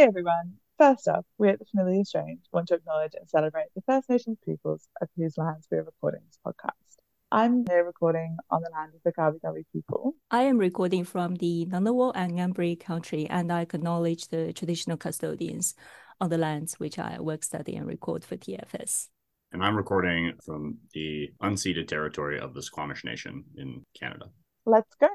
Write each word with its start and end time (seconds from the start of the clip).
Hey 0.00 0.06
everyone. 0.06 0.54
First 0.78 1.08
up, 1.08 1.26
we 1.36 1.50
at 1.50 1.58
the 1.58 1.66
Familiar 1.66 2.04
Strange 2.04 2.40
want 2.54 2.68
to 2.68 2.74
acknowledge 2.74 3.12
and 3.14 3.28
celebrate 3.28 3.66
the 3.76 3.82
First 3.82 4.08
Nations 4.08 4.38
peoples 4.42 4.88
of 5.02 5.10
whose 5.14 5.36
lands 5.36 5.68
we 5.70 5.76
are 5.76 5.82
recording 5.82 6.22
this 6.24 6.38
podcast. 6.42 6.96
I'm 7.30 7.66
here 7.68 7.84
recording 7.84 8.38
on 8.50 8.62
the 8.62 8.70
land 8.70 8.94
of 8.94 9.02
the 9.04 9.12
Kabi 9.12 9.40
Kabi 9.44 9.66
people. 9.74 10.14
I 10.30 10.44
am 10.44 10.56
recording 10.56 11.04
from 11.04 11.34
the 11.34 11.66
Ngunnawal 11.70 12.12
and 12.14 12.32
Ngambri 12.32 12.80
country, 12.80 13.28
and 13.28 13.52
I 13.52 13.60
acknowledge 13.60 14.28
the 14.28 14.54
traditional 14.54 14.96
custodians 14.96 15.74
on 16.18 16.30
the 16.30 16.38
lands 16.38 16.80
which 16.80 16.98
I 16.98 17.20
work, 17.20 17.44
study, 17.44 17.76
and 17.76 17.86
record 17.86 18.24
for 18.24 18.38
TFS. 18.38 19.08
And 19.52 19.62
I'm 19.62 19.76
recording 19.76 20.32
from 20.42 20.78
the 20.94 21.28
unceded 21.42 21.88
territory 21.88 22.40
of 22.40 22.54
the 22.54 22.62
Squamish 22.62 23.04
Nation 23.04 23.44
in 23.58 23.84
Canada. 24.00 24.30
Let's 24.64 24.94
go. 24.98 25.08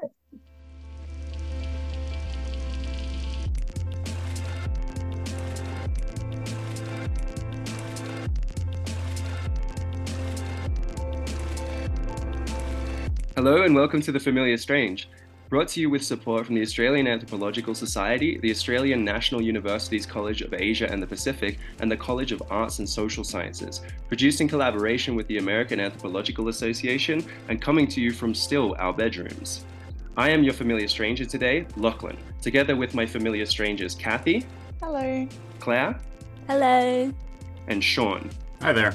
Hello 13.36 13.64
and 13.64 13.74
welcome 13.74 14.00
to 14.00 14.12
The 14.12 14.18
Familiar 14.18 14.56
Strange, 14.56 15.10
brought 15.50 15.68
to 15.68 15.80
you 15.82 15.90
with 15.90 16.02
support 16.02 16.46
from 16.46 16.54
the 16.54 16.62
Australian 16.62 17.06
Anthropological 17.06 17.74
Society, 17.74 18.38
the 18.38 18.50
Australian 18.50 19.04
National 19.04 19.42
Universities 19.42 20.06
College 20.06 20.40
of 20.40 20.54
Asia 20.54 20.90
and 20.90 21.02
the 21.02 21.06
Pacific, 21.06 21.58
and 21.80 21.92
the 21.92 21.98
College 21.98 22.32
of 22.32 22.42
Arts 22.48 22.78
and 22.78 22.88
Social 22.88 23.24
Sciences, 23.24 23.82
produced 24.08 24.40
in 24.40 24.48
collaboration 24.48 25.14
with 25.14 25.26
the 25.26 25.36
American 25.36 25.80
Anthropological 25.80 26.48
Association 26.48 27.22
and 27.50 27.60
coming 27.60 27.86
to 27.88 28.00
you 28.00 28.10
from 28.10 28.34
still 28.34 28.74
our 28.78 28.94
bedrooms. 28.94 29.66
I 30.16 30.30
am 30.30 30.42
your 30.42 30.54
familiar 30.54 30.88
stranger 30.88 31.26
today, 31.26 31.66
Lachlan, 31.76 32.16
together 32.40 32.74
with 32.74 32.94
my 32.94 33.04
familiar 33.04 33.44
strangers 33.44 33.94
Kathy. 33.94 34.46
Hello. 34.80 35.28
Claire. 35.60 36.00
Hello. 36.48 37.12
And 37.68 37.84
Sean. 37.84 38.30
Hi 38.62 38.72
there. 38.72 38.94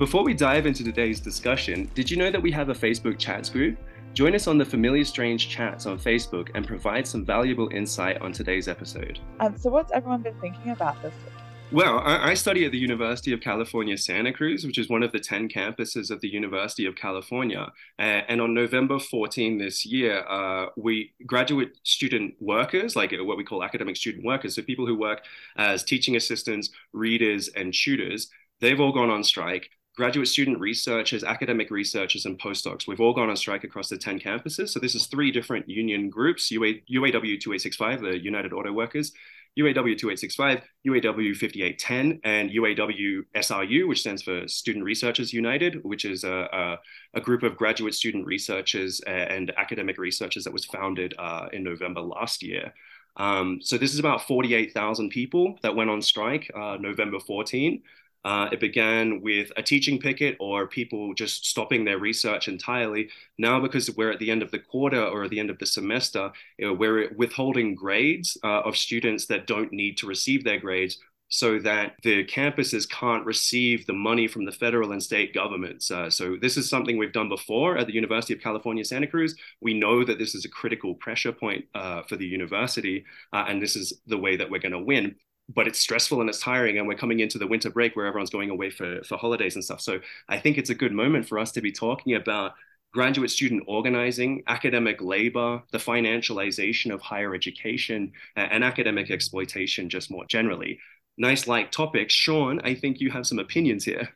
Before 0.00 0.24
we 0.24 0.32
dive 0.32 0.64
into 0.64 0.82
today's 0.82 1.20
discussion, 1.20 1.90
did 1.94 2.10
you 2.10 2.16
know 2.16 2.30
that 2.30 2.40
we 2.40 2.50
have 2.52 2.70
a 2.70 2.72
Facebook 2.72 3.18
chats 3.18 3.50
group? 3.50 3.76
Join 4.14 4.34
us 4.34 4.46
on 4.46 4.56
the 4.56 4.64
Familiar 4.64 5.04
Strange 5.04 5.50
chats 5.50 5.84
on 5.84 5.98
Facebook 5.98 6.48
and 6.54 6.66
provide 6.66 7.06
some 7.06 7.22
valuable 7.22 7.68
insight 7.68 8.18
on 8.22 8.32
today's 8.32 8.66
episode. 8.66 9.18
Um, 9.40 9.58
so, 9.58 9.68
what's 9.68 9.92
everyone 9.92 10.22
been 10.22 10.40
thinking 10.40 10.72
about 10.72 11.02
this 11.02 11.12
week? 11.12 11.34
Well, 11.70 11.98
I, 11.98 12.30
I, 12.30 12.34
study 12.34 12.64
at 12.64 12.72
the 12.72 12.78
University 12.78 13.34
of 13.34 13.42
California, 13.42 13.98
Santa 13.98 14.32
Cruz, 14.32 14.64
which 14.64 14.78
is 14.78 14.88
one 14.88 15.02
of 15.02 15.12
the 15.12 15.20
10 15.20 15.50
campuses 15.50 16.10
of 16.10 16.22
the 16.22 16.28
University 16.28 16.86
of 16.86 16.96
California. 16.96 17.70
Uh, 17.98 18.22
and 18.26 18.40
on 18.40 18.54
November 18.54 18.98
14 18.98 19.58
this 19.58 19.84
year, 19.84 20.24
uh, 20.26 20.68
we 20.78 21.12
graduate 21.26 21.76
student 21.82 22.36
workers, 22.40 22.96
like 22.96 23.12
what 23.12 23.36
we 23.36 23.44
call 23.44 23.62
academic 23.62 23.96
student 23.96 24.24
workers, 24.24 24.54
so 24.54 24.62
people 24.62 24.86
who 24.86 24.96
work 24.96 25.24
as 25.58 25.84
teaching 25.84 26.16
assistants, 26.16 26.70
readers, 26.94 27.48
and 27.48 27.74
tutors, 27.74 28.30
they've 28.60 28.80
all 28.80 28.92
gone 28.92 29.10
on 29.10 29.22
strike 29.22 29.68
graduate 30.00 30.28
student 30.28 30.58
researchers, 30.58 31.22
academic 31.22 31.70
researchers, 31.70 32.24
and 32.24 32.38
postdocs. 32.38 32.86
We've 32.86 33.02
all 33.02 33.12
gone 33.12 33.28
on 33.28 33.36
strike 33.36 33.64
across 33.64 33.90
the 33.90 33.98
10 33.98 34.18
campuses. 34.18 34.70
So 34.70 34.80
this 34.80 34.94
is 34.94 35.04
three 35.08 35.30
different 35.30 35.68
union 35.68 36.08
groups, 36.08 36.50
UA, 36.50 36.68
UAW 36.90 37.38
2865, 37.38 38.00
the 38.00 38.18
United 38.18 38.54
Auto 38.54 38.72
Workers, 38.72 39.12
UAW 39.58 39.98
2865, 39.98 40.62
UAW 40.86 41.36
5810, 41.36 42.20
and 42.24 42.48
UAW 42.48 43.24
SRU, 43.36 43.88
which 43.88 44.00
stands 44.00 44.22
for 44.22 44.48
Student 44.48 44.86
Researchers 44.86 45.34
United, 45.34 45.84
which 45.84 46.06
is 46.06 46.24
a, 46.24 46.48
a, 46.50 46.78
a 47.18 47.20
group 47.20 47.42
of 47.42 47.54
graduate 47.58 47.92
student 47.92 48.24
researchers 48.24 49.00
and 49.00 49.52
academic 49.58 49.98
researchers 49.98 50.44
that 50.44 50.52
was 50.54 50.64
founded 50.64 51.12
uh, 51.18 51.48
in 51.52 51.62
November 51.62 52.00
last 52.00 52.42
year. 52.42 52.72
Um, 53.18 53.58
so 53.60 53.76
this 53.76 53.92
is 53.92 53.98
about 53.98 54.26
48,000 54.26 55.10
people 55.10 55.58
that 55.60 55.76
went 55.76 55.90
on 55.90 56.00
strike 56.00 56.50
uh, 56.56 56.78
November 56.80 57.20
14. 57.20 57.82
Uh, 58.24 58.48
it 58.52 58.60
began 58.60 59.20
with 59.22 59.50
a 59.56 59.62
teaching 59.62 59.98
picket 59.98 60.36
or 60.40 60.66
people 60.66 61.14
just 61.14 61.46
stopping 61.46 61.84
their 61.84 61.98
research 61.98 62.48
entirely. 62.48 63.08
Now, 63.38 63.60
because 63.60 63.94
we're 63.96 64.12
at 64.12 64.18
the 64.18 64.30
end 64.30 64.42
of 64.42 64.50
the 64.50 64.58
quarter 64.58 65.02
or 65.02 65.24
at 65.24 65.30
the 65.30 65.40
end 65.40 65.50
of 65.50 65.58
the 65.58 65.66
semester, 65.66 66.30
we're 66.58 67.12
withholding 67.14 67.74
grades 67.74 68.36
uh, 68.44 68.60
of 68.60 68.76
students 68.76 69.26
that 69.26 69.46
don't 69.46 69.72
need 69.72 69.96
to 69.98 70.06
receive 70.06 70.44
their 70.44 70.58
grades 70.58 70.98
so 71.30 71.60
that 71.60 71.94
the 72.02 72.24
campuses 72.24 72.88
can't 72.88 73.24
receive 73.24 73.86
the 73.86 73.92
money 73.92 74.26
from 74.26 74.44
the 74.44 74.52
federal 74.52 74.92
and 74.92 75.02
state 75.02 75.32
governments. 75.32 75.90
Uh, 75.90 76.10
so 76.10 76.36
this 76.36 76.56
is 76.56 76.68
something 76.68 76.98
we've 76.98 77.12
done 77.12 77.28
before 77.28 77.78
at 77.78 77.86
the 77.86 77.94
University 77.94 78.34
of 78.34 78.40
California, 78.40 78.84
Santa 78.84 79.06
Cruz. 79.06 79.36
We 79.60 79.72
know 79.72 80.04
that 80.04 80.18
this 80.18 80.34
is 80.34 80.44
a 80.44 80.48
critical 80.48 80.94
pressure 80.94 81.32
point 81.32 81.66
uh, 81.74 82.02
for 82.02 82.16
the 82.16 82.26
university, 82.26 83.04
uh, 83.32 83.44
and 83.48 83.62
this 83.62 83.76
is 83.76 83.92
the 84.08 84.18
way 84.18 84.36
that 84.36 84.50
we're 84.50 84.58
going 84.58 84.72
to 84.72 84.80
win 84.80 85.14
but 85.54 85.66
it's 85.66 85.78
stressful 85.78 86.20
and 86.20 86.28
it's 86.30 86.40
tiring 86.40 86.78
and 86.78 86.86
we're 86.86 86.94
coming 86.94 87.20
into 87.20 87.38
the 87.38 87.46
winter 87.46 87.70
break 87.70 87.96
where 87.96 88.06
everyone's 88.06 88.30
going 88.30 88.50
away 88.50 88.70
for, 88.70 89.02
for 89.04 89.16
holidays 89.16 89.54
and 89.54 89.64
stuff. 89.64 89.80
So 89.80 90.00
i 90.28 90.38
think 90.38 90.58
it's 90.58 90.70
a 90.70 90.74
good 90.74 90.92
moment 90.92 91.26
for 91.26 91.38
us 91.38 91.52
to 91.52 91.60
be 91.60 91.72
talking 91.72 92.14
about 92.14 92.52
graduate 92.92 93.30
student 93.30 93.62
organizing 93.66 94.42
academic 94.48 95.00
labor 95.00 95.62
the 95.70 95.78
financialization 95.78 96.92
of 96.92 97.00
higher 97.00 97.34
education 97.34 98.12
and 98.36 98.64
academic 98.64 99.10
exploitation 99.10 99.88
just 99.88 100.10
more 100.10 100.24
generally. 100.26 100.78
Nice 101.16 101.46
light 101.46 101.72
topic. 101.72 102.10
Sean 102.10 102.60
i 102.64 102.74
think 102.74 103.00
you 103.00 103.10
have 103.10 103.26
some 103.26 103.38
opinions 103.38 103.84
here. 103.84 104.08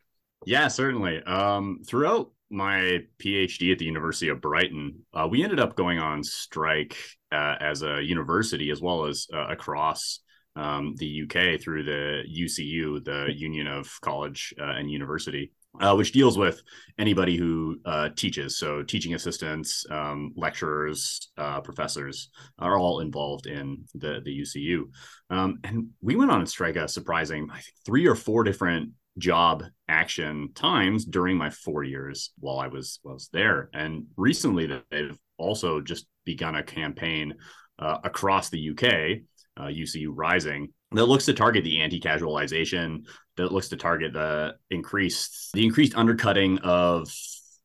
Yeah 0.46 0.68
certainly. 0.68 1.22
Um, 1.22 1.80
throughout 1.86 2.30
my 2.50 3.00
phd 3.18 3.72
at 3.72 3.78
the 3.78 3.84
university 3.84 4.28
of 4.28 4.40
brighton 4.40 5.00
uh, 5.14 5.26
we 5.28 5.42
ended 5.42 5.58
up 5.58 5.74
going 5.74 5.98
on 5.98 6.22
strike 6.22 6.96
uh, 7.32 7.56
as 7.58 7.82
a 7.82 8.02
university 8.02 8.70
as 8.70 8.80
well 8.80 9.06
as 9.06 9.26
uh, 9.32 9.46
across 9.48 10.20
um, 10.56 10.94
the 10.98 11.22
UK 11.22 11.60
through 11.60 11.84
the 11.84 12.22
UCU, 12.28 13.04
the 13.04 13.32
Union 13.34 13.66
of 13.66 13.90
College 14.00 14.54
uh, 14.60 14.72
and 14.72 14.90
University, 14.90 15.52
uh, 15.80 15.94
which 15.94 16.12
deals 16.12 16.38
with 16.38 16.62
anybody 16.98 17.36
who 17.36 17.78
uh, 17.84 18.10
teaches. 18.16 18.58
So, 18.58 18.82
teaching 18.82 19.14
assistants, 19.14 19.84
um, 19.90 20.32
lecturers, 20.36 21.30
uh, 21.36 21.60
professors 21.60 22.30
are 22.58 22.78
all 22.78 23.00
involved 23.00 23.46
in 23.46 23.84
the 23.94 24.20
the 24.24 24.40
UCU. 24.42 24.84
Um, 25.30 25.58
and 25.64 25.88
we 26.00 26.16
went 26.16 26.30
on 26.30 26.42
a 26.42 26.46
strike 26.46 26.76
a 26.76 26.86
surprising, 26.88 27.48
I 27.50 27.54
think, 27.54 27.74
three 27.84 28.06
or 28.06 28.14
four 28.14 28.44
different 28.44 28.90
job 29.18 29.62
action 29.88 30.50
times 30.54 31.04
during 31.04 31.36
my 31.36 31.50
four 31.50 31.84
years 31.84 32.32
while 32.38 32.58
I 32.58 32.68
was 32.68 33.00
was 33.02 33.28
there. 33.32 33.70
And 33.72 34.06
recently, 34.16 34.82
they've 34.90 35.18
also 35.36 35.80
just 35.80 36.06
begun 36.24 36.54
a 36.54 36.62
campaign 36.62 37.34
uh, 37.78 37.98
across 38.04 38.50
the 38.50 38.70
UK 38.70 39.22
uh, 39.56 39.64
UCU 39.64 40.08
Rising 40.10 40.72
that 40.94 41.06
looks 41.06 41.26
to 41.26 41.34
target 41.34 41.64
the 41.64 41.80
anti-casualization, 41.80 43.06
that 43.36 43.52
looks 43.52 43.68
to 43.68 43.76
target 43.76 44.12
the 44.12 44.54
increased 44.70 45.50
the 45.52 45.64
increased 45.64 45.96
undercutting 45.96 46.58
of 46.58 47.12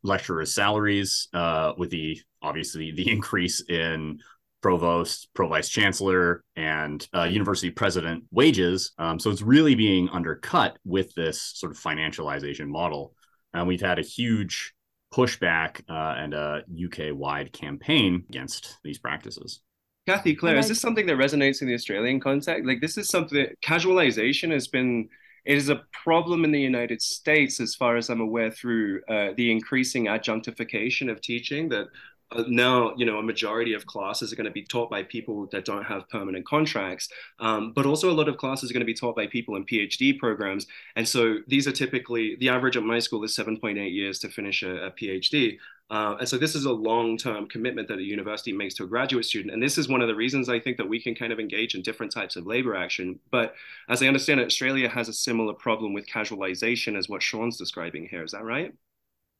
lecturers' 0.03 0.53
salaries, 0.53 1.27
uh, 1.33 1.73
with 1.77 1.89
the 1.89 2.19
obviously 2.41 2.91
the 2.91 3.09
increase 3.09 3.61
in 3.69 4.19
provost, 4.61 5.29
pro 5.33 5.47
vice 5.47 5.69
chancellor, 5.69 6.44
and 6.55 7.07
uh, 7.13 7.23
university 7.23 7.69
president 7.69 8.23
wages. 8.31 8.91
Um, 8.97 9.19
so 9.19 9.29
it's 9.29 9.41
really 9.41 9.75
being 9.75 10.09
undercut 10.09 10.77
with 10.83 11.13
this 11.16 11.41
sort 11.56 11.71
of 11.71 11.77
financialization 11.77 12.67
model, 12.67 13.13
and 13.53 13.67
we've 13.67 13.81
had 13.81 14.00
a 14.00 14.03
huge 14.03 14.73
pushback 15.13 15.81
uh, 15.89 16.16
and 16.17 16.33
a 16.33 16.63
UK 16.83 17.16
wide 17.16 17.51
campaign 17.51 18.25
against 18.29 18.77
these 18.83 19.00
practices. 19.00 19.61
Kathy, 20.08 20.36
Claire, 20.36 20.58
is 20.58 20.68
this 20.68 20.82
something 20.82 21.06
that 21.06 21.18
resonates 21.18 21.62
in 21.62 21.68
the 21.68 21.76
Australian 21.76 22.20
context? 22.20 22.66
Like, 22.66 22.82
this 22.82 22.98
is 22.98 23.10
something 23.10 23.48
casualization 23.64 24.52
has 24.52 24.68
been. 24.68 25.10
It 25.46 25.58
is 25.58 25.70
a 25.70 25.84
problem 26.04 26.44
in 26.44 26.52
the 26.52 26.60
United 26.60 27.02
States, 27.02 27.60
as 27.60 27.74
far 27.74 27.96
as 27.96 28.10
I'm 28.10 28.20
aware, 28.20 28.52
through 28.52 29.02
uh, 29.08 29.30
the 29.38 29.52
increasing 29.52 30.08
adjunctification 30.08 31.10
of 31.10 31.22
teaching. 31.22 31.70
That 31.70 31.88
uh, 32.32 32.44
now, 32.48 32.94
you 32.96 33.06
know, 33.06 33.18
a 33.18 33.24
majority 33.24 33.74
of 33.74 33.86
classes 33.86 34.32
are 34.32 34.36
going 34.36 34.46
to 34.46 34.52
be 34.52 34.64
taught 34.64 34.90
by 34.90 35.04
people 35.04 35.48
that 35.52 35.66
don't 35.66 35.84
have 35.84 36.08
permanent 36.10 36.46
contracts, 36.46 37.10
um, 37.40 37.74
but 37.74 37.86
also 37.86 38.12
a 38.12 38.14
lot 38.14 38.28
of 38.28 38.38
classes 38.38 38.69
are 38.69 38.74
going 38.74 38.81
to 38.81 38.86
be 38.86 38.94
taught 38.94 39.16
by 39.16 39.25
people 39.25 39.56
in 39.56 39.66
PhD 39.66 40.18
programs. 40.18 40.68
And 40.95 41.07
so 41.07 41.38
these 41.48 41.68
are 41.68 41.72
typically 41.72 42.36
the 42.40 42.50
average 42.50 42.78
at 42.78 42.84
my 42.84 43.00
school 43.00 43.24
is 43.24 43.36
7.8 43.36 43.92
years 43.92 44.19
to 44.19 44.30
finish 44.30 44.62
a, 44.62 44.88
a 44.88 44.92
PhD. 44.92 45.57
Uh, 45.89 46.15
and 46.19 46.30
so 46.30 46.38
this 46.38 46.53
is 46.53 46.65
a 46.65 46.71
long-term 46.71 47.47
commitment 47.47 47.88
that 47.88 47.97
a 47.97 48.03
university 48.03 48.53
makes 48.53 48.75
to 48.75 48.83
a 48.83 48.88
graduate 48.88 49.25
student. 49.25 49.53
And 49.53 49.62
this 49.62 49.77
is 49.77 49.89
one 49.89 50.01
of 50.01 50.07
the 50.07 50.15
reasons 50.15 50.47
I 50.47 50.59
think 50.59 50.77
that 50.77 50.88
we 50.88 51.01
can 51.01 51.15
kind 51.15 51.33
of 51.33 51.39
engage 51.39 51.74
in 51.74 51.81
different 51.81 52.12
types 52.12 52.36
of 52.36 52.45
labor 52.45 52.75
action. 52.75 53.19
But 53.31 53.56
as 53.89 54.03
I 54.03 54.07
understand 54.07 54.39
it, 54.39 54.45
Australia 54.45 54.88
has 54.88 55.09
a 55.09 55.13
similar 55.13 55.53
problem 55.53 55.94
with 55.94 56.07
casualization 56.07 56.97
as 56.97 57.09
what 57.09 57.24
Sean's 57.24 57.57
describing 57.57 58.07
here. 58.07 58.24
Is 58.24 58.31
that 58.31 58.44
right? 58.44 58.74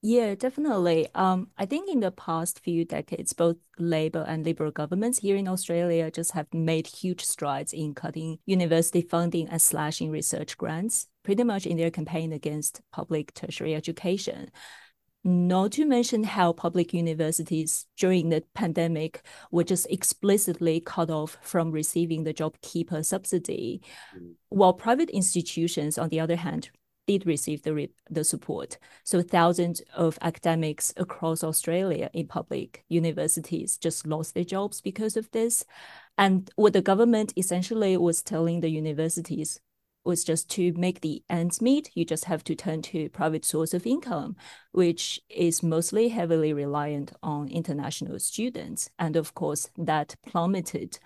Yeah, 0.02 0.34
definitely. 0.34 1.10
Um, 1.14 1.50
I 1.58 1.66
think 1.66 1.90
in 1.90 2.00
the 2.00 2.12
past 2.12 2.62
few 2.62 2.86
decades, 2.86 3.34
both 3.34 3.58
Labor 3.78 4.24
and 4.26 4.46
Liberal 4.46 4.72
governments 4.72 5.20
here 5.20 5.36
in 5.36 5.46
Australia 5.46 6.10
just 6.10 6.32
have 6.32 6.48
made 6.54 6.88
huge 6.88 7.26
strides 7.26 7.74
in 7.74 7.94
cutting 7.94 8.40
university 8.46 9.02
funding 9.02 9.50
and 9.50 9.62
slashing 9.62 10.10
research 10.10 10.58
grants, 10.58 11.08
pretty 11.24 11.44
much 11.44 11.66
in 11.66 11.76
their 11.76 11.92
campaign 11.92 12.32
against 12.32 12.82
public 12.94 13.34
tertiary 13.34 13.76
education. 13.76 14.50
Not 15.24 15.74
to 15.74 15.86
mention 15.86 16.24
how 16.24 16.54
public 16.54 16.94
universities 16.94 17.86
during 17.98 18.30
the 18.30 18.44
pandemic 18.54 19.22
were 19.52 19.64
just 19.64 19.88
explicitly 19.90 20.80
cut 20.80 21.10
off 21.10 21.38
from 21.42 21.72
receiving 21.72 22.24
the 22.24 22.34
JobKeeper 22.34 23.06
subsidy, 23.06 23.82
mm. 24.18 24.34
while 24.50 24.74
private 24.74 25.10
institutions, 25.10 25.98
on 25.98 26.10
the 26.10 26.20
other 26.20 26.38
hand, 26.38 26.70
did 27.10 27.26
receive 27.26 27.64
the, 27.64 27.74
re- 27.74 27.92
the 28.10 28.24
support. 28.24 28.78
So 29.04 29.22
thousands 29.22 29.82
of 29.96 30.20
academics 30.22 30.94
across 30.96 31.44
Australia 31.44 32.10
in 32.14 32.28
public 32.28 32.86
universities 32.88 33.78
just 33.78 34.06
lost 34.06 34.36
their 34.36 34.44
jobs 34.44 34.80
because 34.80 35.18
of 35.18 35.30
this. 35.32 35.66
And 36.20 36.50
what 36.56 36.74
the 36.74 36.84
government 36.84 37.34
essentially 37.36 37.98
was 37.98 38.22
telling 38.22 38.62
the 38.62 38.70
universities 38.70 39.60
was 40.04 40.24
just 40.24 40.50
to 40.52 40.74
make 40.74 41.02
the 41.02 41.24
ends 41.30 41.62
meet, 41.62 41.92
you 41.94 42.06
just 42.06 42.26
have 42.26 42.44
to 42.46 42.56
turn 42.56 42.82
to 42.82 43.10
private 43.10 43.46
source 43.46 43.74
of 43.74 43.86
income, 43.86 44.36
which 44.72 45.20
is 45.30 45.62
mostly 45.62 46.10
heavily 46.10 46.54
reliant 46.54 47.12
on 47.22 47.48
international 47.50 48.20
students. 48.20 48.90
And 48.98 49.16
of 49.16 49.34
course, 49.34 49.70
that 49.78 50.16
plummeted 50.26 51.00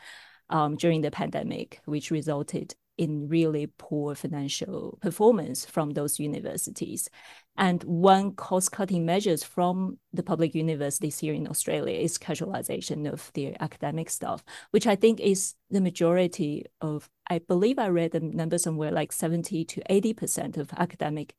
um, 0.50 0.75
during 0.75 1.01
the 1.01 1.12
pandemic, 1.12 1.81
which 1.86 2.12
resulted 2.12 2.75
in 2.98 3.28
really 3.28 3.68
poor 3.78 4.16
financial 4.16 4.98
performance 5.01 5.66
from 5.66 5.92
those 5.92 6.19
universities. 6.19 7.10
And 7.56 7.84
one 7.84 8.34
cost 8.34 8.72
cutting 8.72 9.06
measures 9.06 9.44
from 9.44 10.00
the 10.12 10.24
public 10.24 10.56
universities 10.56 11.19
here 11.19 11.34
in 11.34 11.48
Australia 11.48 11.98
is 12.00 12.18
casualization 12.18 13.12
of 13.12 13.31
their 13.34 13.56
academic 13.60 14.10
staff, 14.10 14.44
which 14.72 14.88
I 14.88 14.95
think 14.95 15.19
is 15.19 15.54
the 15.69 15.81
majority 15.81 16.66
of, 16.81 17.10
I 17.30 17.40
believe 17.40 17.80
I 17.80 17.90
read 17.90 18.12
the 18.12 18.19
number 18.19 18.57
somewhere 18.57 18.92
like 18.92 19.12
70 19.12 19.66
to 19.66 19.81
80% 19.89 20.57
of 20.57 20.72
academic 20.78 21.36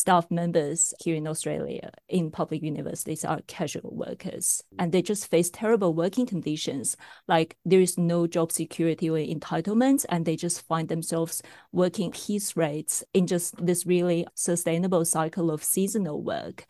staff 0.00 0.30
members 0.30 0.94
here 0.98 1.14
in 1.14 1.26
Australia 1.26 1.90
in 2.08 2.30
public 2.30 2.62
universities 2.62 3.24
are 3.24 3.40
casual 3.46 3.94
workers 3.94 4.62
and 4.78 4.92
they 4.92 5.02
just 5.02 5.30
face 5.30 5.50
terrible 5.50 5.92
working 5.92 6.26
conditions. 6.26 6.96
Like 7.28 7.56
there 7.64 7.82
is 7.82 7.98
no 7.98 8.26
job 8.26 8.50
security 8.50 9.10
or 9.10 9.18
entitlements, 9.18 10.06
and 10.08 10.24
they 10.24 10.36
just 10.36 10.66
find 10.66 10.88
themselves 10.88 11.42
working 11.72 12.12
piece 12.12 12.56
rates 12.56 13.04
in 13.12 13.26
just 13.26 13.54
this 13.64 13.84
really 13.84 14.26
sustainable 14.34 15.04
cycle 15.04 15.50
of 15.50 15.62
seasonal 15.62 16.22
work. 16.22 16.66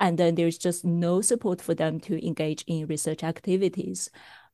And 0.00 0.16
then 0.16 0.36
there's 0.36 0.58
just 0.58 0.84
no 0.84 1.20
support 1.20 1.60
for 1.60 1.74
them 1.74 1.98
to 2.00 2.24
engage 2.24 2.62
in 2.68 2.86
research 2.86 3.24
activities 3.24 4.08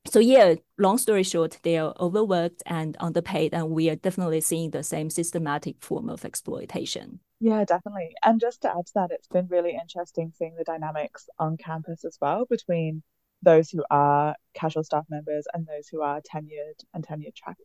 so 0.07 0.19
yeah, 0.19 0.55
long 0.77 0.97
story 0.99 1.23
short, 1.23 1.57
they 1.63 1.77
are 1.77 1.93
overworked 1.99 2.61
and 2.67 2.95
underpaid, 2.99 3.53
and 3.53 3.71
we 3.71 3.89
are 3.89 3.95
definitely 3.95 4.41
seeing 4.41 4.69
the 4.69 4.83
same 4.83 5.09
systematic 5.09 5.81
form 5.81 6.09
of 6.09 6.23
exploitation. 6.23 7.19
Yeah, 7.39 7.65
definitely. 7.65 8.15
And 8.23 8.39
just 8.39 8.61
to 8.61 8.69
add 8.69 8.85
to 8.87 8.93
that, 8.95 9.11
it's 9.11 9.27
been 9.27 9.47
really 9.47 9.75
interesting 9.79 10.31
seeing 10.37 10.55
the 10.55 10.63
dynamics 10.63 11.27
on 11.37 11.57
campus 11.57 12.05
as 12.05 12.17
well 12.21 12.45
between 12.45 13.03
those 13.41 13.69
who 13.69 13.83
are 13.91 14.35
casual 14.53 14.83
staff 14.83 15.05
members 15.09 15.45
and 15.53 15.67
those 15.67 15.87
who 15.87 16.01
are 16.01 16.21
tenured 16.21 16.79
and 16.93 17.05
tenured 17.05 17.35
track 17.35 17.57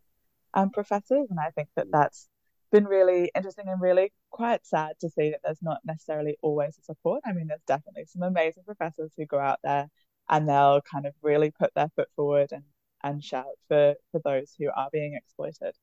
um, 0.55 0.71
professors. 0.71 1.29
And 1.31 1.39
I 1.41 1.51
think 1.51 1.69
that 1.77 1.89
that's 1.93 2.29
been 2.73 2.85
really 2.87 3.31
interesting 3.35 3.69
and 3.69 3.81
really 3.81 4.13
quite 4.31 4.67
sad 4.67 4.95
to 5.01 5.11
see 5.11 5.31
that 5.31 5.41
there's 5.45 5.63
not 5.63 5.81
necessarily 5.85 6.37
always 6.43 6.77
a 6.79 6.83
support. 6.83 7.23
I 7.25 7.33
mean, 7.33 7.47
there's 7.49 7.63
definitely 7.67 8.07
some 8.07 8.23
amazing 8.23 8.65
professors 8.65 9.13
who 9.17 9.27
go 9.27 9.39
out 9.39 9.61
there 9.63 9.89
and 10.29 10.49
they'll 10.49 10.81
kind 10.83 11.07
of 11.07 11.15
really 11.23 11.51
put 11.53 11.73
their 11.75 11.91
foot 11.97 12.09
forward 12.17 12.53
and, 12.53 12.65
and 13.03 13.23
shout 13.25 13.47
for, 13.69 13.95
for 14.13 14.21
those 14.25 14.55
who 14.59 14.69
are 14.75 14.91
being 14.93 15.15
exploited. 15.15 15.77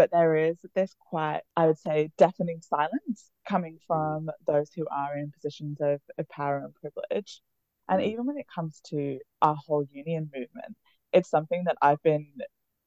But 0.00 0.12
there 0.12 0.34
is 0.34 0.56
this 0.74 0.96
quite, 0.98 1.42
I 1.54 1.66
would 1.66 1.78
say, 1.78 2.10
deafening 2.16 2.62
silence 2.62 3.30
coming 3.46 3.78
from 3.86 4.30
those 4.46 4.70
who 4.74 4.86
are 4.90 5.14
in 5.14 5.30
positions 5.30 5.76
of, 5.82 6.00
of 6.16 6.26
power 6.30 6.56
and 6.56 6.74
privilege. 6.74 7.42
And 7.86 8.00
mm. 8.00 8.06
even 8.06 8.24
when 8.24 8.38
it 8.38 8.46
comes 8.48 8.80
to 8.86 9.18
our 9.42 9.54
whole 9.54 9.84
union 9.92 10.30
movement, 10.34 10.74
it's 11.12 11.28
something 11.28 11.64
that 11.64 11.76
I've 11.82 12.02
been 12.02 12.28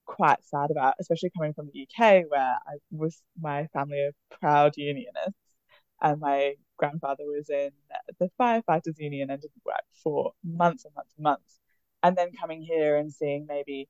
quite 0.08 0.44
sad 0.44 0.72
about, 0.72 0.96
especially 1.00 1.30
coming 1.38 1.54
from 1.54 1.70
the 1.72 1.84
UK, 1.84 2.24
where 2.30 2.58
I 2.66 2.78
was 2.90 3.22
my 3.40 3.68
family 3.68 4.04
of 4.08 4.16
proud 4.42 4.74
unionists, 4.76 5.56
and 6.02 6.20
my 6.20 6.56
grandfather 6.78 7.26
was 7.26 7.48
in 7.52 7.70
the 8.18 8.32
firefighters 8.42 8.98
union 8.98 9.30
and 9.30 9.40
didn't 9.40 9.62
work 9.64 9.86
for 10.04 10.32
months 10.44 10.86
and 10.86 10.96
months 10.96 11.14
and 11.16 11.24
months. 11.26 11.60
And 12.02 12.18
then 12.18 12.32
coming 12.42 12.64
here 12.64 12.98
and 12.98 13.14
seeing 13.14 13.46
maybe 13.46 13.88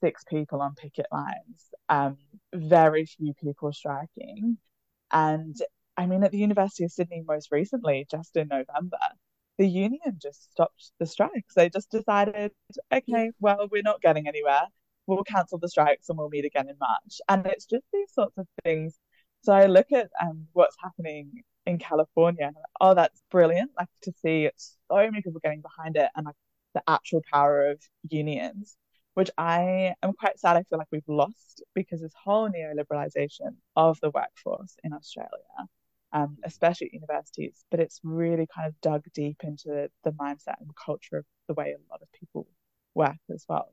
six 0.00 0.24
people 0.24 0.60
on 0.60 0.74
picket 0.74 1.06
lines, 1.12 1.70
um, 1.88 2.16
very 2.54 3.06
few 3.06 3.34
people 3.34 3.72
striking. 3.72 4.58
And 5.10 5.56
I 5.96 6.06
mean, 6.06 6.24
at 6.24 6.32
the 6.32 6.38
University 6.38 6.84
of 6.84 6.92
Sydney, 6.92 7.22
most 7.26 7.50
recently, 7.52 8.06
just 8.10 8.36
in 8.36 8.48
November, 8.48 8.98
the 9.58 9.66
union 9.66 10.18
just 10.20 10.50
stopped 10.52 10.92
the 10.98 11.06
strikes. 11.06 11.54
They 11.54 11.68
just 11.68 11.90
decided, 11.90 12.52
okay, 12.92 13.30
well, 13.40 13.68
we're 13.70 13.82
not 13.82 14.00
getting 14.00 14.26
anywhere. 14.26 14.62
We'll 15.06 15.24
cancel 15.24 15.58
the 15.58 15.68
strikes 15.68 16.08
and 16.08 16.18
we'll 16.18 16.30
meet 16.30 16.44
again 16.44 16.68
in 16.68 16.76
March. 16.80 17.20
And 17.28 17.46
it's 17.46 17.66
just 17.66 17.84
these 17.92 18.12
sorts 18.12 18.38
of 18.38 18.46
things. 18.64 18.98
So 19.42 19.52
I 19.52 19.66
look 19.66 19.92
at 19.92 20.10
um, 20.20 20.46
what's 20.52 20.76
happening 20.82 21.42
in 21.66 21.78
California. 21.78 22.52
Oh, 22.80 22.94
that's 22.94 23.22
brilliant. 23.30 23.72
Like 23.78 23.88
to 24.02 24.12
see 24.22 24.48
so 24.56 24.96
many 24.96 25.20
people 25.22 25.40
getting 25.42 25.60
behind 25.60 25.96
it 25.96 26.08
and 26.16 26.26
like 26.26 26.36
the 26.74 26.82
actual 26.88 27.22
power 27.30 27.70
of 27.70 27.80
unions, 28.08 28.76
which 29.14 29.30
I 29.36 29.94
am 30.02 30.12
quite 30.14 30.38
sad. 30.38 30.56
I 30.56 30.62
feel 30.64 30.78
like 30.78 30.88
we've 30.90 31.02
lost 31.06 31.62
because 31.74 32.00
this 32.00 32.14
whole 32.14 32.48
neoliberalization 32.48 33.56
of 33.76 34.00
the 34.00 34.10
workforce 34.10 34.76
in 34.82 34.92
Australia, 34.92 35.30
um, 36.12 36.38
especially 36.44 36.88
at 36.88 36.94
universities, 36.94 37.64
but 37.70 37.80
it's 37.80 38.00
really 38.02 38.46
kind 38.54 38.68
of 38.68 38.80
dug 38.80 39.04
deep 39.14 39.38
into 39.42 39.90
the 40.04 40.10
mindset 40.12 40.60
and 40.60 40.70
culture 40.74 41.18
of 41.18 41.24
the 41.48 41.54
way 41.54 41.72
a 41.72 41.92
lot 41.92 42.02
of 42.02 42.08
people 42.12 42.46
work 42.94 43.16
as 43.32 43.44
well. 43.48 43.68